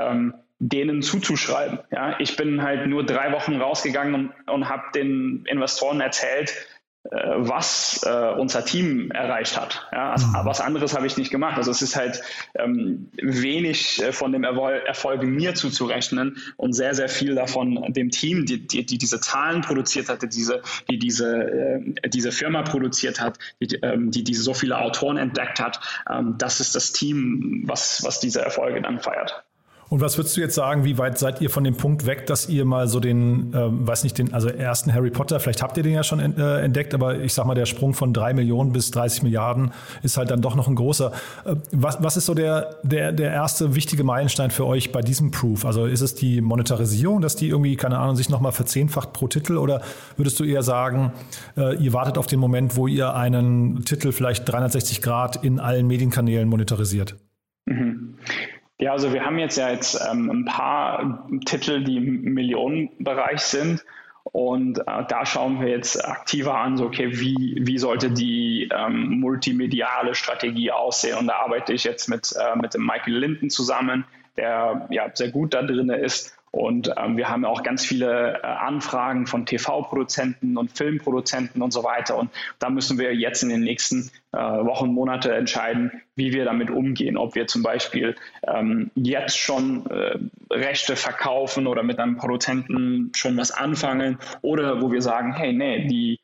denen 0.61 1.03
zuzuschreiben. 1.03 1.81
Ja, 1.91 2.21
ich 2.21 2.37
bin 2.37 2.63
halt 2.63 2.87
nur 2.87 3.05
drei 3.05 3.33
Wochen 3.33 3.57
rausgegangen 3.57 4.15
und, 4.15 4.49
und 4.49 4.69
habe 4.69 4.85
den 4.95 5.45
Investoren 5.47 6.01
erzählt, 6.01 6.55
äh, 7.05 7.17
was 7.39 8.03
äh, 8.05 8.35
unser 8.39 8.63
Team 8.63 9.11
erreicht 9.11 9.59
hat. 9.59 9.89
Ja, 9.91 10.13
also, 10.13 10.27
mhm. 10.27 10.45
was 10.45 10.61
anderes 10.61 10.95
habe 10.95 11.07
ich 11.07 11.17
nicht 11.17 11.31
gemacht. 11.31 11.57
Also 11.57 11.71
es 11.71 11.81
ist 11.81 11.97
halt 11.97 12.21
ähm, 12.55 13.11
wenig 13.17 14.03
äh, 14.03 14.13
von 14.13 14.33
dem 14.33 14.45
Erfolg, 14.45 14.85
Erfolg 14.85 15.23
mir 15.23 15.55
zuzurechnen 15.55 16.37
und 16.59 16.75
sehr, 16.75 16.95
sehr 16.95 17.09
viel 17.09 17.35
davon 17.35 17.91
dem 17.95 18.11
Team, 18.11 18.45
die, 18.45 18.67
die, 18.67 18.85
die 18.85 18.99
diese 18.99 19.19
Zahlen 19.19 19.63
produziert 19.63 20.11
hatte, 20.11 20.29
diese, 20.29 20.61
die 20.91 20.99
diese, 20.99 21.43
äh, 22.03 22.09
diese 22.11 22.33
Firma 22.33 22.63
produziert 22.63 23.19
hat, 23.19 23.39
die, 23.63 23.77
ähm, 23.77 24.11
die, 24.11 24.23
die 24.23 24.35
so 24.35 24.53
viele 24.53 24.79
Autoren 24.79 25.17
entdeckt 25.17 25.59
hat. 25.59 25.81
Ähm, 26.11 26.35
das 26.37 26.61
ist 26.61 26.75
das 26.75 26.93
Team, 26.93 27.63
was, 27.65 28.05
was 28.05 28.21
diese 28.21 28.43
Erfolge 28.43 28.83
dann 28.83 29.01
feiert. 29.01 29.43
Und 29.91 30.01
was 30.01 30.17
würdest 30.17 30.37
du 30.37 30.41
jetzt 30.41 30.55
sagen, 30.55 30.85
wie 30.85 30.99
weit 30.99 31.19
seid 31.19 31.41
ihr 31.41 31.51
von 31.51 31.65
dem 31.65 31.77
Punkt 31.77 32.07
weg, 32.07 32.25
dass 32.27 32.49
ihr 32.49 32.65
mal 32.65 32.87
so 32.87 33.01
den, 33.01 33.53
ähm, 33.57 33.89
weiß 33.89 34.05
nicht, 34.05 34.17
den, 34.19 34.33
also 34.33 34.49
ersten 34.49 34.95
Harry 34.95 35.11
Potter, 35.11 35.41
vielleicht 35.41 35.63
habt 35.63 35.77
ihr 35.77 35.83
den 35.83 35.95
ja 35.95 36.05
schon 36.05 36.21
äh, 36.21 36.61
entdeckt, 36.61 36.95
aber 36.95 37.19
ich 37.19 37.35
sag 37.35 37.45
mal, 37.45 37.57
der 37.57 37.67
Sprung 37.67 37.93
von 37.93 38.13
drei 38.13 38.33
Millionen 38.33 38.71
bis 38.71 38.93
30 38.93 39.25
Milliarden 39.25 39.73
ist 40.05 40.17
halt 40.17 40.31
dann 40.31 40.43
doch 40.43 40.55
noch 40.55 40.69
ein 40.69 40.77
großer. 40.77 41.11
Äh, 41.45 41.57
was, 41.73 42.01
was 42.01 42.17
ist 42.17 42.27
so 42.27 42.35
der, 42.35 42.77
der, 42.85 43.11
der 43.11 43.33
erste 43.33 43.75
wichtige 43.75 44.05
Meilenstein 44.05 44.53
für 44.53 44.65
euch 44.65 44.93
bei 44.93 45.01
diesem 45.01 45.33
Proof? 45.33 45.65
Also 45.65 45.87
ist 45.87 46.03
es 46.03 46.15
die 46.15 46.41
Monetarisierung, 46.41 47.21
dass 47.21 47.35
die 47.35 47.49
irgendwie, 47.49 47.75
keine 47.75 47.99
Ahnung, 47.99 48.15
sich 48.15 48.29
nochmal 48.29 48.53
verzehnfacht 48.53 49.13
pro 49.13 49.27
Titel 49.27 49.57
oder 49.57 49.83
würdest 50.17 50.39
du 50.39 50.45
eher 50.45 50.63
sagen, 50.63 51.13
äh, 51.57 51.75
ihr 51.83 51.93
wartet 51.93 52.17
auf 52.17 52.29
den 52.29 52.39
Moment, 52.39 52.77
wo 52.77 52.87
ihr 52.87 53.17
einen 53.17 53.85
Titel 53.85 54.13
vielleicht 54.13 54.49
360 54.49 55.03
Grad 55.03 55.43
in 55.43 55.59
allen 55.59 55.89
Medienkanälen 55.89 56.49
monetarisiert? 56.49 57.17
Mhm. 57.67 58.15
Ja, 58.81 58.93
also 58.93 59.13
wir 59.13 59.27
haben 59.27 59.39
jetzt 59.39 59.59
ja 59.59 59.71
jetzt 59.71 60.01
ähm, 60.11 60.31
ein 60.31 60.45
paar 60.47 61.29
Titel, 61.45 61.85
die 61.85 61.99
im 61.99 62.23
Millionenbereich 62.33 63.41
sind. 63.41 63.85
Und 64.25 64.79
äh, 64.79 65.05
da 65.07 65.27
schauen 65.27 65.61
wir 65.61 65.69
jetzt 65.69 66.03
aktiver 66.03 66.55
an, 66.55 66.79
so 66.79 66.87
okay, 66.87 67.21
wie, 67.21 67.59
wie 67.61 67.77
sollte 67.77 68.11
die 68.11 68.71
ähm, 68.75 69.21
multimediale 69.21 70.15
Strategie 70.15 70.71
aussehen? 70.71 71.19
Und 71.19 71.27
da 71.27 71.41
arbeite 71.41 71.75
ich 71.75 71.85
jetzt 71.85 72.09
mit, 72.09 72.33
äh, 72.39 72.57
mit 72.57 72.73
dem 72.73 72.87
Michael 72.87 73.19
Linden 73.19 73.51
zusammen, 73.51 74.05
der 74.39 74.87
ja 74.91 75.11
sehr 75.13 75.31
gut 75.31 75.53
da 75.53 75.63
drin 75.63 75.91
ist 75.91 76.40
und 76.53 76.93
ähm, 76.97 77.17
wir 77.17 77.29
haben 77.29 77.45
auch 77.45 77.63
ganz 77.63 77.85
viele 77.85 78.41
äh, 78.43 78.47
Anfragen 78.47 79.27
von 79.27 79.47
TV-Produzenten 79.47 80.57
und 80.57 80.77
Filmproduzenten 80.77 81.63
und 81.63 81.73
so 81.73 81.85
weiter. 81.85 82.19
Und 82.19 82.31
da 82.59 82.71
müssen 82.71 82.99
wir 82.99 83.15
jetzt 83.15 83.45
in 83.45 83.51
den 83.51 83.61
nächsten 83.61 84.11
äh, 84.33 84.39
Wochen, 84.39 84.93
Monate 84.93 85.33
entscheiden, 85.33 86.03
wie 86.17 86.33
wir 86.33 86.45
damit 86.45 86.71
umgehen. 86.71 87.17
Ob 87.17 87.37
wir 87.37 87.47
zum 87.47 87.63
Beispiel 87.63 88.17
ähm, 88.49 88.91
jetzt 88.97 89.39
schon 89.39 89.87
äh, 89.91 90.19
Rechte 90.53 90.97
verkaufen 90.97 91.69
oder 91.69 91.85
mit 91.85 92.01
einem 92.01 92.17
Produzenten 92.17 93.13
schon 93.15 93.37
was 93.37 93.53
anfangen 93.53 94.19
oder 94.43 94.83
wo 94.83 94.91
wir 94.91 95.03
sagen, 95.03 95.33
hey, 95.33 95.53
nee, 95.53 95.87
die, 95.87 96.19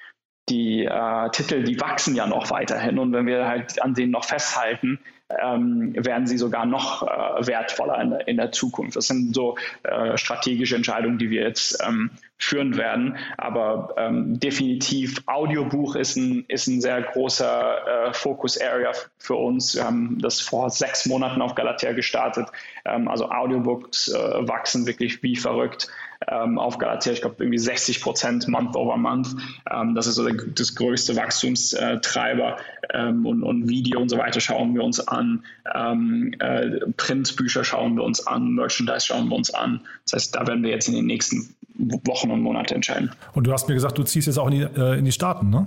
die 0.49 0.87
äh, 0.87 1.31
Titel, 1.31 1.63
die 1.63 1.81
wachsen 1.81 2.17
ja 2.17 2.27
noch 2.27 2.51
weiterhin. 2.51 2.99
Und 2.99 3.13
wenn 3.13 3.27
wir 3.27 3.47
halt 3.47 3.81
an 3.81 3.95
denen 3.95 4.11
noch 4.11 4.25
festhalten, 4.25 4.99
ähm, 5.29 5.93
werden 5.97 6.27
sie 6.27 6.39
sogar 6.39 6.67
noch 6.67 7.03
äh, 7.03 7.47
wertvoller 7.47 8.01
in, 8.01 8.13
in, 8.27 8.37
der 8.37 8.53
Zukunft. 8.53 8.97
Das 8.97 9.09
sind 9.09 9.35
so 9.35 9.57
äh, 9.83 10.17
strategische 10.17 10.77
Entscheidungen, 10.77 11.19
die 11.19 11.31
wir 11.31 11.43
jetzt 11.43 11.83
ähm, 11.87 12.11
führen 12.39 12.77
werden. 12.77 13.17
Aber 13.37 13.95
ähm, 13.97 14.39
definitiv 14.39 15.23
Audiobuch 15.27 15.97
ist 15.97 16.17
ein, 16.17 16.45
ist 16.49 16.69
ein 16.69 16.81
sehr 16.81 17.03
großer 17.03 18.09
äh, 18.09 18.13
Focus-Area 18.13 18.93
für 19.19 19.35
uns. 19.35 19.75
Wir 19.75 19.85
haben 19.85 20.19
das 20.21 20.41
vor 20.41 20.71
sechs 20.71 21.07
Monaten 21.07 21.43
auf 21.43 21.55
Galatea 21.55 21.93
gestartet. 21.93 22.49
Ähm, 22.85 23.09
also 23.09 23.31
Audiobooks 23.31 24.09
äh, 24.09 24.49
wachsen 24.49 24.87
wirklich 24.87 25.23
wie 25.23 25.37
verrückt 25.37 25.89
ähm, 26.29 26.59
auf 26.59 26.79
Galatea. 26.79 27.13
Ich 27.13 27.21
glaube, 27.21 27.37
irgendwie 27.39 27.59
60 27.59 28.01
Prozent 28.01 28.49
Month 28.49 28.77
over 28.77 28.97
Month. 28.97 29.37
Ähm, 29.71 29.95
das 29.95 30.07
ist 30.07 30.17
so 30.17 30.27
der, 30.27 30.35
das 30.35 30.75
größte 30.75 31.17
Wachstumstreiber. 31.17 32.57
Ähm, 32.93 33.27
und, 33.27 33.43
und, 33.43 33.69
Video 33.69 34.01
und 34.01 34.09
so 34.09 34.19
weiter 34.19 34.41
schauen 34.41 34.75
wir 34.75 34.83
uns 34.83 35.07
an. 35.07 35.45
Ähm, 35.75 36.35
äh, 36.39 36.81
Printbücher 36.97 37.65
schauen 37.65 37.97
wir 37.97 38.05
uns 38.05 38.27
an. 38.27 38.55
Merchandise 38.55 39.07
schauen 39.07 39.29
wir 39.29 39.37
uns 39.37 39.53
an. 39.53 39.81
Das 40.05 40.15
heißt, 40.15 40.37
da 40.37 40.47
werden 40.47 40.63
wir 40.63 40.71
jetzt 40.71 40.89
in 40.89 40.95
den 40.95 41.07
nächsten 41.07 41.55
Wochen 41.79 42.31
und 42.31 42.43
Monaten 42.43 42.75
entscheiden. 42.75 43.11
Und 43.35 43.47
du 43.47 43.53
hast 43.53 43.69
mir 43.69 43.75
gesagt, 43.75 43.99
du 43.99 44.03
ziehst 44.03 44.27
jetzt 44.27 44.39
auch 44.39 44.49
in 44.49 44.53
die, 44.53 44.63
äh, 44.63 44.99
in 44.99 45.05
die 45.05 45.13
Staaten, 45.13 45.51
ne? 45.51 45.67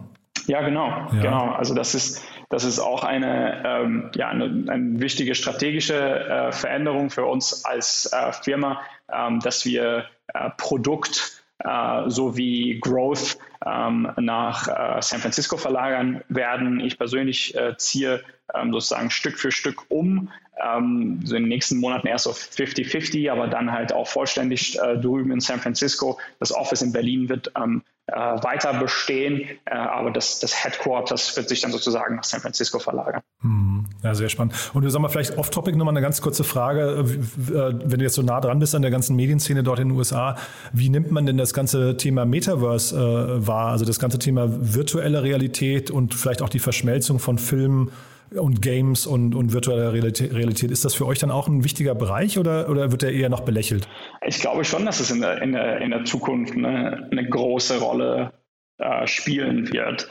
Ja, 0.49 0.61
genau, 0.63 0.87
ja. 0.87 1.21
genau. 1.21 1.51
Also 1.51 1.75
das 1.75 1.93
ist, 1.93 2.23
das 2.49 2.63
ist 2.63 2.79
auch 2.79 3.03
eine, 3.03 3.63
ähm, 3.63 4.09
ja, 4.15 4.29
eine, 4.29 4.45
eine, 4.67 4.99
wichtige 4.99 5.35
strategische 5.35 5.95
äh, 5.95 6.51
Veränderung 6.51 7.11
für 7.11 7.25
uns 7.25 7.65
als 7.65 8.11
äh, 8.11 8.33
Firma, 8.33 8.81
ähm, 9.13 9.39
dass 9.41 9.63
wir 9.63 10.05
äh, 10.33 10.49
Produkt 10.57 11.43
äh, 11.59 12.09
sowie 12.09 12.79
Growth 12.79 13.37
ähm, 13.63 14.11
nach 14.17 14.67
äh, 14.67 15.01
San 15.03 15.19
Francisco 15.19 15.55
verlagern 15.55 16.23
werden. 16.29 16.79
Ich 16.79 16.97
persönlich 16.97 17.55
äh, 17.55 17.77
ziehe 17.77 18.23
ähm, 18.55 18.73
sozusagen 18.73 19.11
Stück 19.11 19.37
für 19.37 19.51
Stück 19.51 19.85
um, 19.89 20.31
ähm, 20.63 21.21
so 21.23 21.35
in 21.35 21.43
den 21.43 21.49
nächsten 21.49 21.77
Monaten 21.77 22.07
erst 22.07 22.27
auf 22.27 22.37
50-50, 22.37 23.31
aber 23.31 23.47
dann 23.47 23.71
halt 23.71 23.93
auch 23.93 24.07
vollständig 24.07 24.77
äh, 24.79 24.97
drüben 24.97 25.31
in 25.31 25.39
San 25.39 25.59
Francisco. 25.59 26.19
Das 26.39 26.53
Office 26.53 26.81
in 26.81 26.91
Berlin 26.91 27.29
wird 27.29 27.51
ähm, 27.55 27.83
äh, 28.07 28.15
weiter 28.15 28.73
bestehen, 28.79 29.41
äh, 29.65 29.75
aber 29.75 30.11
das, 30.11 30.39
das 30.39 30.63
Headquarters 30.63 31.35
wird 31.37 31.49
sich 31.49 31.61
dann 31.61 31.71
sozusagen 31.71 32.15
nach 32.15 32.23
San 32.23 32.41
Francisco 32.41 32.79
verlagern. 32.79 33.21
Hm, 33.41 33.85
ja, 34.03 34.15
sehr 34.15 34.29
spannend. 34.29 34.53
Und 34.73 34.83
du 34.83 34.89
sag 34.89 35.01
mal 35.01 35.09
vielleicht 35.09 35.37
off-topic 35.37 35.77
nochmal 35.77 35.93
eine 35.93 36.01
ganz 36.01 36.21
kurze 36.21 36.43
Frage. 36.43 36.81
Äh, 36.81 37.05
wenn 37.47 37.99
du 37.99 38.03
jetzt 38.03 38.15
so 38.15 38.21
nah 38.21 38.41
dran 38.41 38.59
bist 38.59 38.75
an 38.75 38.81
der 38.81 38.91
ganzen 38.91 39.15
Medienszene 39.15 39.63
dort 39.63 39.79
in 39.79 39.89
den 39.89 39.97
USA, 39.97 40.35
wie 40.73 40.89
nimmt 40.89 41.11
man 41.11 41.25
denn 41.25 41.37
das 41.37 41.53
ganze 41.53 41.97
Thema 41.97 42.25
Metaverse 42.25 42.95
äh, 42.95 43.47
wahr? 43.47 43.71
Also 43.71 43.85
das 43.85 43.99
ganze 43.99 44.19
Thema 44.19 44.47
virtuelle 44.49 45.23
Realität 45.23 45.91
und 45.91 46.13
vielleicht 46.13 46.41
auch 46.41 46.49
die 46.49 46.59
Verschmelzung 46.59 47.19
von 47.19 47.37
Filmen 47.37 47.91
und 48.35 48.61
Games 48.61 49.05
und, 49.05 49.35
und 49.35 49.53
virtuelle 49.53 49.93
Realität. 49.93 50.71
Ist 50.71 50.85
das 50.85 50.93
für 50.93 51.05
euch 51.05 51.19
dann 51.19 51.31
auch 51.31 51.47
ein 51.47 51.63
wichtiger 51.63 51.95
Bereich 51.95 52.37
oder, 52.37 52.69
oder 52.69 52.91
wird 52.91 53.01
der 53.01 53.13
eher 53.13 53.29
noch 53.29 53.41
belächelt? 53.41 53.87
Ich 54.25 54.39
glaube 54.39 54.65
schon, 54.65 54.85
dass 54.85 54.99
es 54.99 55.11
in 55.11 55.21
der, 55.21 55.41
in 55.41 55.53
der, 55.53 55.81
in 55.81 55.91
der 55.91 56.05
Zukunft 56.05 56.55
eine, 56.55 57.07
eine 57.11 57.27
große 57.27 57.79
Rolle 57.79 58.33
äh, 58.77 59.07
spielen 59.07 59.71
wird. 59.71 60.07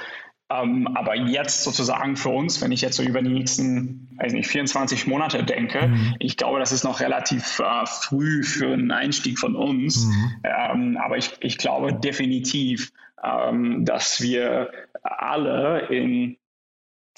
Ähm, 0.51 0.89
aber 0.95 1.15
jetzt 1.15 1.65
sozusagen 1.65 2.17
für 2.17 2.31
uns, 2.31 2.63
wenn 2.63 2.73
ich 2.73 2.81
jetzt 2.81 2.97
so 2.97 3.03
über 3.03 3.21
die 3.21 3.29
nächsten, 3.29 4.09
weiß 4.17 4.33
nicht, 4.33 4.49
24 4.49 5.07
Monate 5.07 5.45
denke, 5.45 5.89
mhm. 5.89 6.15
ich 6.19 6.39
glaube, 6.39 6.59
das 6.59 6.73
ist 6.73 6.85
noch 6.85 7.01
relativ 7.01 7.61
äh, 7.61 7.87
früh 7.87 8.43
für 8.43 8.73
einen 8.73 8.91
Einstieg 8.91 9.39
von 9.39 9.55
uns. 9.55 10.07
Mhm. 10.07 10.33
Ähm, 10.45 10.99
aber 11.05 11.19
ich, 11.19 11.33
ich 11.41 11.59
glaube 11.59 11.93
definitiv, 11.93 12.93
ähm, 13.23 13.85
dass 13.85 14.23
wir 14.23 14.71
alle 15.03 15.89
in 15.91 16.39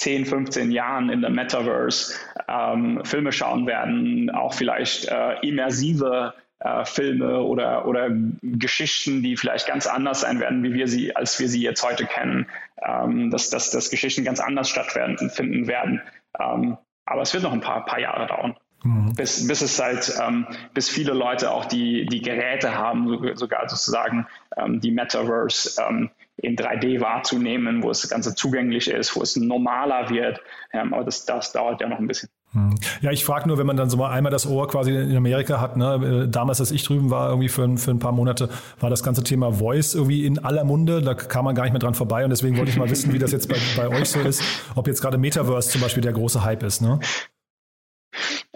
10, 0.00 0.24
15 0.24 0.70
Jahren 0.72 1.10
in 1.10 1.20
der 1.20 1.28
Metaverse 1.28 2.14
ähm, 2.48 3.02
Filme 3.04 3.32
schauen 3.32 3.66
werden, 3.66 4.30
auch 4.30 4.54
vielleicht 4.54 5.04
äh, 5.08 5.34
immersive 5.42 6.32
äh, 6.60 6.86
Filme 6.86 7.40
oder, 7.42 7.84
oder 7.84 8.08
Geschichten, 8.40 9.22
die 9.22 9.36
vielleicht 9.36 9.66
ganz 9.66 9.86
anders 9.86 10.22
sein 10.22 10.40
werden, 10.40 10.62
wie 10.62 10.72
wir 10.72 10.88
sie, 10.88 11.14
als 11.14 11.38
wir 11.38 11.50
sie 11.50 11.60
jetzt 11.60 11.82
heute 11.84 12.06
kennen, 12.06 12.46
ähm, 12.82 13.30
dass, 13.30 13.50
dass, 13.50 13.72
dass 13.72 13.90
Geschichten 13.90 14.24
ganz 14.24 14.40
anders 14.40 14.70
stattfinden 14.70 15.66
werden. 15.66 16.00
Ähm, 16.40 16.78
aber 17.04 17.20
es 17.20 17.34
wird 17.34 17.42
noch 17.42 17.52
ein 17.52 17.60
paar, 17.60 17.84
paar 17.84 18.00
Jahre 18.00 18.26
dauern. 18.26 18.56
Mhm. 18.82 19.12
Bis, 19.12 19.46
bis 19.46 19.60
es 19.60 19.78
halt, 19.78 20.14
ähm, 20.26 20.46
bis 20.72 20.88
viele 20.88 21.12
Leute 21.12 21.50
auch 21.50 21.66
die, 21.66 22.06
die 22.06 22.22
Geräte 22.22 22.74
haben, 22.74 23.36
sogar 23.36 23.68
sozusagen 23.68 24.26
ähm, 24.56 24.80
die 24.80 24.92
Metaverse 24.92 25.78
ähm, 25.86 26.10
in 26.42 26.56
3D 26.56 27.00
wahrzunehmen, 27.00 27.82
wo 27.82 27.90
es 27.90 28.02
das 28.02 28.10
Ganze 28.10 28.34
zugänglich 28.34 28.88
ist, 28.88 29.14
wo 29.16 29.22
es 29.22 29.36
normaler 29.36 30.08
wird. 30.10 30.40
Ähm, 30.72 30.94
aber 30.94 31.04
das, 31.04 31.24
das 31.26 31.52
dauert 31.52 31.80
ja 31.80 31.88
noch 31.88 31.98
ein 31.98 32.06
bisschen. 32.06 32.28
Hm. 32.52 32.74
Ja, 33.00 33.12
ich 33.12 33.24
frage 33.24 33.46
nur, 33.46 33.58
wenn 33.58 33.66
man 33.66 33.76
dann 33.76 33.90
so 33.90 33.96
mal 33.96 34.10
einmal 34.10 34.32
das 34.32 34.46
Ohr 34.46 34.66
quasi 34.66 34.92
in 34.92 35.16
Amerika 35.16 35.60
hat, 35.60 35.76
ne? 35.76 36.24
Äh, 36.24 36.28
damals, 36.28 36.58
als 36.60 36.72
ich 36.72 36.82
drüben 36.82 37.10
war, 37.10 37.28
irgendwie 37.28 37.48
für, 37.48 37.76
für 37.76 37.90
ein 37.92 38.00
paar 38.00 38.12
Monate, 38.12 38.48
war 38.80 38.90
das 38.90 39.04
ganze 39.04 39.22
Thema 39.22 39.52
Voice 39.52 39.94
irgendwie 39.94 40.26
in 40.26 40.38
aller 40.40 40.64
Munde, 40.64 41.00
da 41.00 41.14
kam 41.14 41.44
man 41.44 41.54
gar 41.54 41.62
nicht 41.62 41.72
mehr 41.72 41.80
dran 41.80 41.94
vorbei 41.94 42.24
und 42.24 42.30
deswegen 42.30 42.56
wollte 42.56 42.70
ich 42.70 42.76
mal 42.76 42.90
wissen, 42.90 43.12
wie 43.12 43.18
das 43.18 43.30
jetzt 43.30 43.48
bei, 43.48 43.56
bei 43.76 43.88
euch 43.88 44.08
so 44.08 44.20
ist, 44.20 44.42
ob 44.74 44.88
jetzt 44.88 45.00
gerade 45.00 45.16
Metaverse 45.16 45.70
zum 45.70 45.80
Beispiel 45.80 46.02
der 46.02 46.12
große 46.12 46.42
Hype 46.42 46.64
ist, 46.64 46.80
ne? 46.82 46.98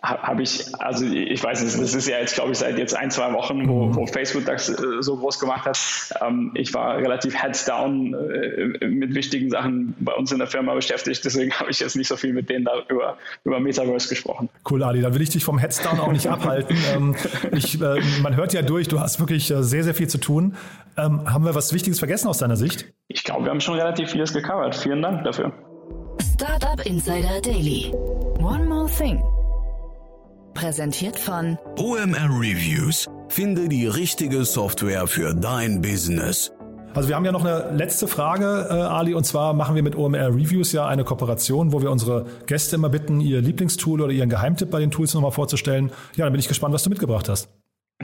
Habe 0.03 0.43
ich, 0.43 0.65
also 0.79 1.07
ich 1.07 1.43
weiß 1.43 1.63
nicht, 1.63 1.81
das 1.81 1.95
ist 1.95 2.09
ja 2.09 2.19
jetzt, 2.19 2.35
glaube 2.35 2.53
ich, 2.53 2.59
seit 2.59 2.79
jetzt 2.79 2.95
ein, 2.95 3.11
zwei 3.11 3.33
Wochen, 3.33 3.67
wo, 3.69 3.87
mhm. 3.87 3.97
wo 3.97 4.07
Facebook 4.07 4.45
das 4.45 4.69
äh, 4.69 4.75
so 5.01 5.17
groß 5.17 5.39
gemacht 5.39 5.65
hat. 5.65 5.79
Ähm, 6.21 6.53
ich 6.55 6.75
war 6.75 6.97
relativ 6.97 7.35
heads 7.35 7.65
down 7.65 8.15
äh, 8.15 8.87
mit 8.87 9.15
wichtigen 9.15 9.51
Sachen 9.51 9.95
bei 10.01 10.13
uns 10.13 10.31
in 10.33 10.39
der 10.39 10.47
Firma 10.47 10.75
beschäftigt, 10.75 11.25
deswegen 11.25 11.53
habe 11.59 11.71
ich 11.71 11.81
jetzt 11.81 11.97
nicht 11.97 12.09
so 12.09 12.17
viel 12.17 12.33
mit 12.33 12.51
denen 12.51 12.65
da 12.65 12.83
über, 12.89 13.17
über 13.45 13.61
Metaverse 13.61 14.09
gesprochen. 14.09 14.49
Cool, 14.69 14.83
Adi, 14.83 15.01
dann 15.01 15.15
will 15.15 15.23
ich 15.23 15.31
dich 15.31 15.45
vom 15.45 15.59
heads 15.59 15.81
down 15.81 15.99
auch 16.01 16.13
nicht 16.13 16.29
abhalten. 16.29 16.77
Ähm, 16.95 17.17
ich, 17.53 17.81
äh, 17.81 18.01
man 18.23 18.37
hört 18.37 18.53
ja 18.53 18.63
durch, 18.63 18.89
du 18.89 19.01
hast 19.01 19.19
wirklich 19.19 19.51
äh, 19.51 19.63
sehr, 19.63 19.85
sehr 19.85 19.95
viel 19.95 20.07
zu 20.07 20.19
tun. 20.19 20.55
Ähm, 20.97 21.33
haben 21.33 21.45
wir 21.45 21.55
was 21.55 21.73
Wichtiges 21.73 21.99
vergessen 21.99 22.29
aus 22.29 22.39
deiner 22.39 22.57
Sicht? 22.57 22.93
Ich 23.09 23.25
glaube, 23.25 23.45
wir 23.45 23.51
haben 23.51 23.61
schon 23.61 23.75
relativ 23.75 24.11
vieles 24.11 24.33
gecovert. 24.33 24.75
Vielen 24.75 25.01
Dank 25.01 25.25
dafür. 25.25 25.53
Startup 26.35 26.85
Insider 26.85 27.41
Daily. 27.41 27.93
One 28.39 28.67
more 28.67 28.89
thing. 28.89 29.23
Präsentiert 30.65 31.19
von 31.19 31.59
OMR 31.77 32.41
Reviews. 32.41 33.07
Finde 33.29 33.69
die 33.69 33.87
richtige 33.87 34.47
Software 34.47 35.07
für 35.07 35.35
dein 35.35 35.83
Business. 35.83 36.53
Also 36.95 37.11
wir 37.11 37.17
haben 37.17 37.27
ja 37.27 37.33
noch 37.33 37.45
eine 37.45 37.77
letzte 37.77 38.09
Frage, 38.09 38.69
äh, 38.71 38.73
Ali, 38.73 39.13
und 39.13 39.25
zwar 39.25 39.53
machen 39.53 39.75
wir 39.75 39.83
mit 39.83 39.95
OMR 39.95 40.29
Reviews 40.29 40.73
ja 40.73 40.87
eine 40.87 41.05
Kooperation, 41.05 41.75
wo 41.75 41.83
wir 41.83 41.91
unsere 41.91 42.25
Gäste 42.47 42.77
immer 42.77 42.89
bitten, 42.89 43.21
ihr 43.21 43.43
Lieblingstool 43.43 44.01
oder 44.01 44.11
ihren 44.11 44.31
Geheimtipp 44.31 44.71
bei 44.71 44.81
den 44.81 44.91
Tools 44.91 45.13
nochmal 45.13 45.33
vorzustellen. 45.33 45.91
Ja, 46.17 46.25
dann 46.25 46.33
bin 46.33 46.41
ich 46.41 46.49
gespannt, 46.49 46.73
was 46.73 46.83
du 46.83 46.89
mitgebracht 46.89 47.29
hast. 47.29 47.51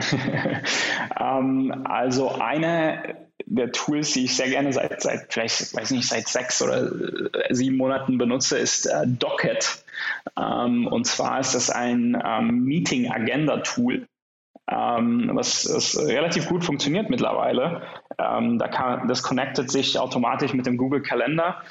ähm, 1.19 1.85
also 1.85 2.31
eine 2.35 3.15
der 3.45 3.71
Tools, 3.71 4.13
die 4.13 4.25
ich 4.25 4.35
sehr 4.35 4.49
gerne 4.49 4.71
seit, 4.71 5.01
seit 5.01 5.33
vielleicht, 5.33 5.75
weiß 5.75 5.91
nicht, 5.91 6.07
seit 6.07 6.27
sechs 6.27 6.61
oder 6.61 6.83
äh, 6.83 7.53
sieben 7.53 7.77
Monaten 7.77 8.17
benutze, 8.17 8.57
ist 8.57 8.85
äh, 8.85 9.07
Docket. 9.07 9.83
Ähm, 10.39 10.87
und 10.87 11.05
zwar 11.05 11.39
ist 11.39 11.55
das 11.55 11.69
ein 11.69 12.21
ähm, 12.25 12.63
Meeting-Agenda-Tool 12.63 14.07
ähm, 14.71 15.31
was, 15.33 15.67
was, 15.73 15.97
relativ 15.97 16.47
gut 16.47 16.63
funktioniert 16.63 17.09
mittlerweile. 17.09 17.81
Ähm, 18.17 18.57
da 18.57 18.67
kann, 18.67 19.07
das 19.07 19.23
connectet 19.23 19.69
sich 19.69 19.99
automatisch 19.99 20.53
mit 20.53 20.65
dem 20.65 20.77
Google 20.77 21.01
Kalender 21.01 21.61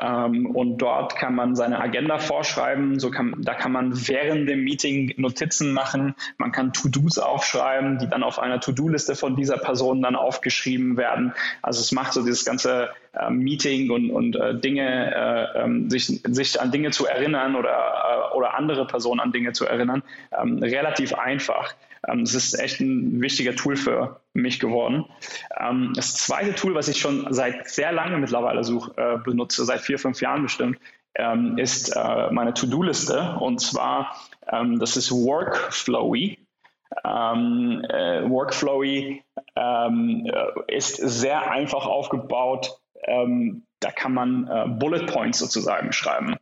ähm, 0.00 0.46
und 0.46 0.78
dort 0.78 1.16
kann 1.16 1.34
man 1.34 1.56
seine 1.56 1.80
Agenda 1.80 2.18
vorschreiben. 2.18 3.00
So 3.00 3.10
kann, 3.10 3.34
da 3.38 3.54
kann 3.54 3.72
man 3.72 4.08
während 4.08 4.48
dem 4.48 4.62
Meeting 4.62 5.14
Notizen 5.16 5.72
machen. 5.72 6.14
Man 6.38 6.52
kann 6.52 6.72
To-Dos 6.72 7.18
aufschreiben, 7.18 7.98
die 7.98 8.08
dann 8.08 8.22
auf 8.22 8.38
einer 8.38 8.60
To-Do-Liste 8.60 9.16
von 9.16 9.36
dieser 9.36 9.58
Person 9.58 10.02
dann 10.02 10.14
aufgeschrieben 10.14 10.96
werden. 10.96 11.32
Also 11.62 11.80
es 11.80 11.92
macht 11.92 12.12
so 12.12 12.22
dieses 12.22 12.44
ganze 12.44 12.90
äh, 13.12 13.30
Meeting 13.30 13.90
und, 13.90 14.10
und 14.10 14.36
äh, 14.36 14.54
Dinge, 14.54 15.14
äh, 15.54 15.62
ähm, 15.64 15.90
sich, 15.90 16.06
sich 16.06 16.60
an 16.60 16.70
Dinge 16.70 16.90
zu 16.90 17.06
erinnern 17.06 17.56
oder, 17.56 17.70
äh, 17.70 18.36
oder 18.36 18.54
andere 18.54 18.86
Personen 18.86 19.20
an 19.20 19.32
Dinge 19.32 19.52
zu 19.52 19.66
erinnern, 19.66 20.02
ähm, 20.40 20.58
relativ 20.58 21.14
einfach. 21.14 21.74
Ähm, 22.06 22.24
das 22.24 22.34
ist 22.34 22.58
echt 22.58 22.80
ein 22.80 23.20
wichtiger 23.20 23.56
Tool 23.56 23.76
für 23.76 24.20
mich 24.32 24.60
geworden. 24.60 25.04
Ähm, 25.58 25.92
das 25.94 26.14
zweite 26.14 26.54
Tool, 26.54 26.74
was 26.74 26.88
ich 26.88 26.98
schon 26.98 27.32
seit 27.32 27.68
sehr 27.68 27.92
lange 27.92 28.18
mittlerweile 28.18 28.64
such, 28.64 28.96
äh, 28.96 29.18
benutze, 29.18 29.64
seit 29.64 29.80
vier, 29.80 29.98
fünf 29.98 30.20
Jahren 30.20 30.42
bestimmt, 30.42 30.78
ähm, 31.14 31.58
ist 31.58 31.88
äh, 31.96 32.30
meine 32.30 32.54
To-Do-Liste. 32.54 33.36
Und 33.40 33.60
zwar, 33.60 34.14
das 34.46 34.96
ist 34.96 35.12
Workflowy. 35.12 36.38
Ähm, 37.04 37.84
äh, 37.88 38.28
Workflowy 38.28 39.22
ähm, 39.54 40.30
ist 40.66 40.96
sehr 40.96 41.50
einfach 41.50 41.86
aufgebaut. 41.86 42.80
Ähm, 43.04 43.64
da 43.80 43.90
kann 43.90 44.12
man 44.12 44.48
äh, 44.48 44.66
Bullet 44.68 45.06
Points 45.06 45.38
sozusagen 45.38 45.92
schreiben. 45.92 46.36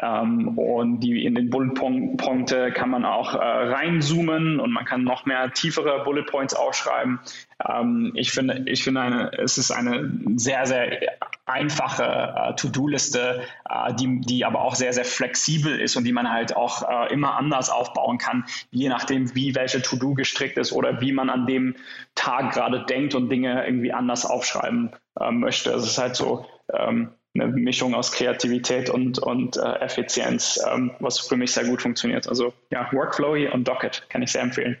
Ähm, 0.00 0.56
und 0.56 1.00
die 1.00 1.26
in 1.26 1.34
den 1.34 1.50
Bullet 1.50 1.74
Punkte 1.74 2.72
kann 2.72 2.88
man 2.88 3.04
auch 3.04 3.34
äh, 3.34 3.38
reinzoomen 3.38 4.58
und 4.58 4.72
man 4.72 4.86
kann 4.86 5.04
noch 5.04 5.26
mehr 5.26 5.52
tiefere 5.52 6.02
Bullet 6.04 6.22
Points 6.22 6.54
aufschreiben. 6.54 7.20
Ähm, 7.68 8.12
ich 8.14 8.32
finde, 8.32 8.64
ich 8.66 8.82
finde 8.82 9.02
eine, 9.02 9.32
es 9.38 9.58
ist 9.58 9.70
eine 9.70 10.10
sehr, 10.36 10.64
sehr 10.64 11.00
einfache 11.44 12.02
äh, 12.02 12.54
To-Do-Liste, 12.54 13.42
äh, 13.68 13.94
die, 13.94 14.20
die 14.22 14.46
aber 14.46 14.62
auch 14.62 14.74
sehr, 14.74 14.94
sehr 14.94 15.04
flexibel 15.04 15.78
ist 15.78 15.96
und 15.96 16.04
die 16.04 16.12
man 16.12 16.32
halt 16.32 16.56
auch 16.56 16.88
äh, 16.88 17.12
immer 17.12 17.36
anders 17.36 17.68
aufbauen 17.68 18.16
kann, 18.16 18.46
je 18.70 18.88
nachdem, 18.88 19.34
wie 19.34 19.54
welche 19.54 19.82
To-Do 19.82 20.14
gestrickt 20.14 20.56
ist 20.56 20.72
oder 20.72 21.02
wie 21.02 21.12
man 21.12 21.28
an 21.28 21.46
dem 21.46 21.76
Tag 22.14 22.54
gerade 22.54 22.86
denkt 22.86 23.14
und 23.14 23.28
Dinge 23.28 23.66
irgendwie 23.66 23.92
anders 23.92 24.24
aufschreiben 24.24 24.92
äh, 25.20 25.30
möchte. 25.30 25.72
Es 25.72 25.84
ist 25.84 25.98
halt 25.98 26.16
so, 26.16 26.46
ähm, 26.72 27.10
eine 27.34 27.48
Mischung 27.48 27.94
aus 27.94 28.12
Kreativität 28.12 28.88
und, 28.90 29.18
und 29.18 29.56
äh, 29.56 29.80
Effizienz, 29.80 30.60
ähm, 30.72 30.92
was 31.00 31.18
für 31.20 31.36
mich 31.36 31.52
sehr 31.52 31.64
gut 31.64 31.82
funktioniert. 31.82 32.28
Also 32.28 32.54
ja, 32.70 32.88
Workflowy 32.92 33.48
und 33.48 33.66
Docket 33.66 34.06
kann 34.08 34.22
ich 34.22 34.30
sehr 34.32 34.42
empfehlen. 34.42 34.76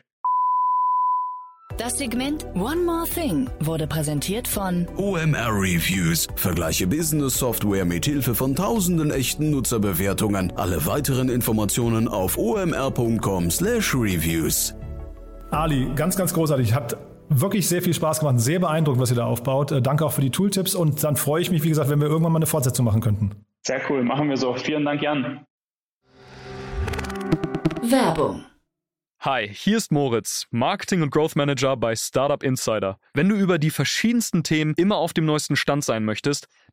Das 1.76 1.98
Segment 1.98 2.46
One 2.54 2.82
More 2.82 3.04
Thing 3.04 3.50
wurde 3.58 3.88
präsentiert 3.88 4.46
von 4.46 4.86
OMR 4.96 5.50
Reviews. 5.50 6.28
Vergleiche 6.36 6.86
Business 6.86 7.36
Software 7.36 7.84
mit 7.84 8.04
Hilfe 8.04 8.36
von 8.36 8.54
tausenden 8.54 9.10
echten 9.10 9.50
Nutzerbewertungen. 9.50 10.52
Alle 10.56 10.86
weiteren 10.86 11.28
Informationen 11.28 12.06
auf 12.06 12.38
omr.com/reviews. 12.38 14.76
Ali, 15.50 15.90
ganz, 15.96 16.16
ganz 16.16 16.32
großartig. 16.32 16.74
Hat 16.74 16.96
wirklich 17.28 17.68
sehr 17.68 17.82
viel 17.82 17.94
Spaß 17.94 18.20
gemacht. 18.20 18.40
Sehr 18.40 18.58
beeindruckend, 18.58 19.02
was 19.02 19.10
ihr 19.10 19.16
da 19.16 19.26
aufbaut. 19.26 19.72
Äh, 19.72 19.82
danke 19.82 20.04
auch 20.04 20.12
für 20.12 20.20
die 20.20 20.30
Tooltips 20.30 20.74
und 20.74 21.02
dann 21.02 21.16
freue 21.16 21.42
ich 21.42 21.50
mich, 21.50 21.62
wie 21.62 21.68
gesagt, 21.68 21.90
wenn 21.90 22.00
wir 22.00 22.08
irgendwann 22.08 22.32
mal 22.32 22.38
eine 22.38 22.46
Fortsetzung 22.46 22.84
machen 22.84 23.00
könnten. 23.00 23.32
Sehr 23.62 23.80
cool, 23.88 24.02
machen 24.02 24.28
wir 24.28 24.36
so. 24.36 24.54
Vielen 24.54 24.84
Dank, 24.84 25.02
Jan. 25.02 25.44
Werbung 27.82 28.44
Hi, 29.24 29.48
hier 29.50 29.78
ist 29.78 29.90
Moritz, 29.90 30.46
Marketing 30.50 31.00
und 31.00 31.10
Growth 31.10 31.34
Manager 31.34 31.78
bei 31.78 31.96
Startup 31.96 32.42
Insider. 32.42 32.98
Wenn 33.14 33.30
du 33.30 33.36
über 33.36 33.58
die 33.58 33.70
verschiedensten 33.70 34.42
Themen 34.42 34.74
immer 34.76 34.96
auf 34.96 35.14
dem 35.14 35.24
neuesten 35.24 35.56
Stand 35.56 35.82
sein 35.82 36.04
möchtest, 36.04 36.46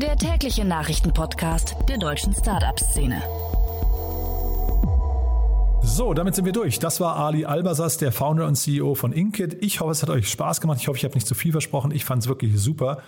der 0.00 0.16
tägliche 0.16 0.64
Nachrichtenpodcast 0.64 1.74
der 1.88 1.98
deutschen 1.98 2.32
Startup-Szene. 2.32 3.20
So, 5.82 6.14
damit 6.14 6.36
sind 6.36 6.44
wir 6.44 6.52
durch. 6.52 6.78
Das 6.78 7.00
war 7.00 7.16
Ali 7.16 7.44
Albasas, 7.44 7.96
der 7.96 8.12
Founder 8.12 8.46
und 8.46 8.54
CEO 8.54 8.94
von 8.94 9.12
Inkit. 9.12 9.56
Ich 9.60 9.80
hoffe, 9.80 9.90
es 9.90 10.02
hat 10.02 10.10
euch 10.10 10.28
Spaß 10.28 10.60
gemacht. 10.60 10.78
Ich 10.80 10.86
hoffe, 10.86 10.98
ich 10.98 11.04
habe 11.04 11.14
nicht 11.14 11.26
zu 11.26 11.34
viel 11.34 11.50
versprochen. 11.50 11.90
Ich 11.90 12.04
fand 12.04 12.22
es 12.22 12.28
wirklich 12.28 12.60
super. 12.60 12.98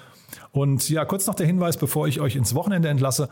Und 0.51 0.89
ja, 0.89 1.05
kurz 1.05 1.27
noch 1.27 1.35
der 1.35 1.47
Hinweis, 1.47 1.77
bevor 1.77 2.09
ich 2.09 2.21
euch 2.21 2.35
ins 2.35 2.55
Wochenende 2.55 2.89
entlasse. 2.89 3.29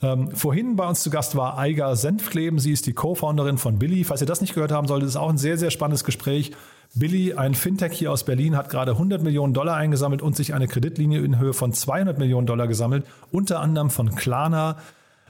Ähm, 0.00 0.30
vorhin 0.30 0.76
bei 0.76 0.88
uns 0.88 1.02
zu 1.02 1.10
Gast 1.10 1.36
war 1.36 1.58
Eiger 1.58 1.94
Senfkleben. 1.96 2.58
Sie 2.58 2.72
ist 2.72 2.86
die 2.86 2.94
Co-Founderin 2.94 3.58
von 3.58 3.78
Billy. 3.78 4.04
Falls 4.04 4.22
ihr 4.22 4.26
das 4.26 4.40
nicht 4.40 4.54
gehört 4.54 4.72
haben 4.72 4.88
solltet, 4.88 5.10
ist 5.10 5.16
auch 5.16 5.28
ein 5.28 5.38
sehr, 5.38 5.58
sehr 5.58 5.70
spannendes 5.70 6.04
Gespräch. 6.04 6.52
Billy, 6.94 7.32
ein 7.32 7.54
Fintech 7.54 7.92
hier 7.92 8.12
aus 8.12 8.24
Berlin, 8.24 8.54
hat 8.54 8.68
gerade 8.68 8.92
100 8.92 9.22
Millionen 9.22 9.54
Dollar 9.54 9.76
eingesammelt 9.76 10.20
und 10.20 10.36
sich 10.36 10.52
eine 10.52 10.68
Kreditlinie 10.68 11.22
in 11.22 11.38
Höhe 11.38 11.54
von 11.54 11.72
200 11.72 12.18
Millionen 12.18 12.46
Dollar 12.46 12.68
gesammelt, 12.68 13.06
unter 13.30 13.60
anderem 13.60 13.88
von 13.88 14.14
Klarna. 14.14 14.76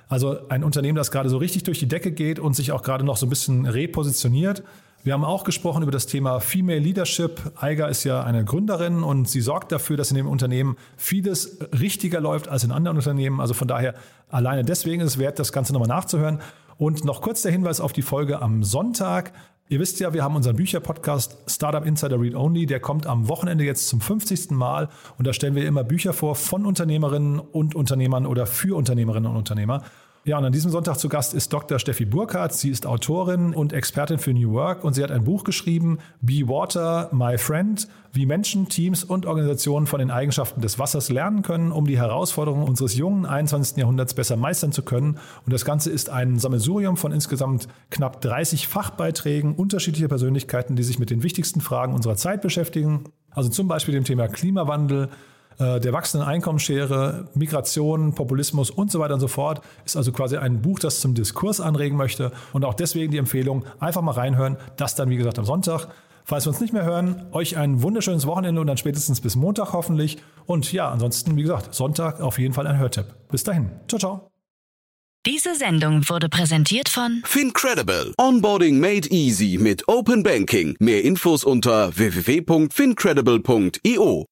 Also 0.08 0.48
ein 0.48 0.64
Unternehmen, 0.64 0.96
das 0.96 1.12
gerade 1.12 1.28
so 1.28 1.38
richtig 1.38 1.62
durch 1.62 1.78
die 1.78 1.86
Decke 1.86 2.10
geht 2.10 2.40
und 2.40 2.54
sich 2.54 2.72
auch 2.72 2.82
gerade 2.82 3.04
noch 3.04 3.16
so 3.16 3.26
ein 3.26 3.30
bisschen 3.30 3.66
repositioniert. 3.66 4.64
Wir 5.04 5.14
haben 5.14 5.24
auch 5.24 5.44
gesprochen 5.44 5.82
über 5.82 5.92
das 5.92 6.06
Thema 6.06 6.40
Female 6.40 6.80
Leadership. 6.80 7.40
Eiger 7.60 7.88
ist 7.88 8.04
ja 8.04 8.22
eine 8.22 8.44
Gründerin 8.44 9.04
und 9.04 9.28
sie 9.28 9.40
sorgt 9.40 9.70
dafür, 9.72 9.96
dass 9.96 10.10
in 10.10 10.16
dem 10.16 10.28
Unternehmen 10.28 10.76
vieles 10.96 11.58
richtiger 11.80 12.20
läuft 12.20 12.48
als 12.48 12.64
in 12.64 12.72
anderen 12.72 12.96
Unternehmen. 12.96 13.40
Also 13.40 13.54
von 13.54 13.68
daher 13.68 13.94
alleine 14.28 14.64
deswegen 14.64 15.00
ist 15.00 15.12
es 15.12 15.18
wert, 15.18 15.38
das 15.38 15.52
Ganze 15.52 15.72
nochmal 15.72 15.88
nachzuhören. 15.88 16.40
Und 16.76 17.04
noch 17.04 17.20
kurz 17.20 17.42
der 17.42 17.52
Hinweis 17.52 17.80
auf 17.80 17.92
die 17.92 18.02
Folge 18.02 18.42
am 18.42 18.64
Sonntag. 18.64 19.32
Ihr 19.72 19.80
wisst 19.80 20.00
ja, 20.00 20.12
wir 20.12 20.22
haben 20.22 20.36
unseren 20.36 20.56
Bücherpodcast 20.56 21.38
Startup 21.46 21.86
Insider 21.86 22.20
Read 22.20 22.34
Only. 22.34 22.66
Der 22.66 22.78
kommt 22.78 23.06
am 23.06 23.30
Wochenende 23.30 23.64
jetzt 23.64 23.88
zum 23.88 24.02
50. 24.02 24.50
Mal. 24.50 24.90
Und 25.16 25.26
da 25.26 25.32
stellen 25.32 25.54
wir 25.54 25.66
immer 25.66 25.82
Bücher 25.82 26.12
vor 26.12 26.34
von 26.36 26.66
Unternehmerinnen 26.66 27.40
und 27.40 27.74
Unternehmern 27.74 28.26
oder 28.26 28.44
für 28.44 28.76
Unternehmerinnen 28.76 29.30
und 29.30 29.38
Unternehmer. 29.38 29.82
Ja, 30.24 30.38
und 30.38 30.44
an 30.44 30.52
diesem 30.52 30.70
Sonntag 30.70 30.98
zu 30.98 31.08
Gast 31.08 31.34
ist 31.34 31.52
Dr. 31.52 31.80
Steffi 31.80 32.04
Burkhardt. 32.04 32.54
Sie 32.54 32.70
ist 32.70 32.86
Autorin 32.86 33.54
und 33.54 33.72
Expertin 33.72 34.18
für 34.20 34.32
New 34.32 34.52
Work 34.52 34.84
und 34.84 34.94
sie 34.94 35.02
hat 35.02 35.10
ein 35.10 35.24
Buch 35.24 35.42
geschrieben, 35.42 35.98
Be 36.20 36.46
Water, 36.46 37.10
My 37.12 37.38
Friend, 37.38 37.88
wie 38.12 38.24
Menschen, 38.24 38.68
Teams 38.68 39.02
und 39.02 39.26
Organisationen 39.26 39.88
von 39.88 39.98
den 39.98 40.12
Eigenschaften 40.12 40.60
des 40.60 40.78
Wassers 40.78 41.08
lernen 41.08 41.42
können, 41.42 41.72
um 41.72 41.88
die 41.88 41.98
Herausforderungen 41.98 42.68
unseres 42.68 42.94
jungen 42.94 43.26
21. 43.26 43.78
Jahrhunderts 43.78 44.14
besser 44.14 44.36
meistern 44.36 44.70
zu 44.70 44.82
können. 44.84 45.18
Und 45.44 45.52
das 45.52 45.64
Ganze 45.64 45.90
ist 45.90 46.08
ein 46.08 46.38
Sammelsurium 46.38 46.96
von 46.96 47.10
insgesamt 47.10 47.66
knapp 47.90 48.20
30 48.20 48.68
Fachbeiträgen 48.68 49.56
unterschiedlicher 49.56 50.06
Persönlichkeiten, 50.06 50.76
die 50.76 50.84
sich 50.84 51.00
mit 51.00 51.10
den 51.10 51.24
wichtigsten 51.24 51.60
Fragen 51.60 51.94
unserer 51.94 52.14
Zeit 52.14 52.42
beschäftigen. 52.42 53.06
Also 53.32 53.48
zum 53.48 53.66
Beispiel 53.66 53.94
dem 53.94 54.04
Thema 54.04 54.28
Klimawandel, 54.28 55.08
der 55.62 55.92
wachsenden 55.92 56.28
Einkommensschere, 56.28 57.28
Migration, 57.34 58.14
Populismus 58.14 58.70
und 58.70 58.90
so 58.90 58.98
weiter 58.98 59.14
und 59.14 59.20
so 59.20 59.28
fort. 59.28 59.62
Ist 59.84 59.96
also 59.96 60.12
quasi 60.12 60.36
ein 60.36 60.62
Buch, 60.62 60.78
das 60.78 61.00
zum 61.00 61.14
Diskurs 61.14 61.60
anregen 61.60 61.96
möchte. 61.96 62.32
Und 62.52 62.64
auch 62.64 62.74
deswegen 62.74 63.12
die 63.12 63.18
Empfehlung, 63.18 63.64
einfach 63.78 64.02
mal 64.02 64.12
reinhören. 64.12 64.56
Das 64.76 64.94
dann, 64.94 65.10
wie 65.10 65.16
gesagt, 65.16 65.38
am 65.38 65.44
Sonntag. 65.44 65.88
Falls 66.24 66.46
wir 66.46 66.50
uns 66.50 66.60
nicht 66.60 66.72
mehr 66.72 66.84
hören, 66.84 67.26
euch 67.32 67.56
ein 67.56 67.82
wunderschönes 67.82 68.26
Wochenende 68.26 68.60
und 68.60 68.68
dann 68.68 68.76
spätestens 68.76 69.20
bis 69.20 69.36
Montag 69.36 69.72
hoffentlich. 69.72 70.18
Und 70.46 70.72
ja, 70.72 70.90
ansonsten, 70.90 71.36
wie 71.36 71.42
gesagt, 71.42 71.74
Sonntag 71.74 72.20
auf 72.20 72.38
jeden 72.38 72.54
Fall 72.54 72.66
ein 72.66 72.78
Hörtipp. 72.78 73.06
Bis 73.30 73.44
dahin. 73.44 73.70
Ciao, 73.88 73.98
ciao. 73.98 74.28
Diese 75.24 75.54
Sendung 75.54 76.08
wurde 76.08 76.28
präsentiert 76.28 76.88
von 76.88 77.22
Fincredible. 77.24 78.12
Onboarding 78.18 78.80
made 78.80 79.08
easy 79.10 79.56
mit 79.56 79.86
Open 79.86 80.24
Banking. 80.24 80.74
Mehr 80.80 81.04
Infos 81.04 81.44
unter 81.44 81.96
www.fincredible.io. 81.96 84.31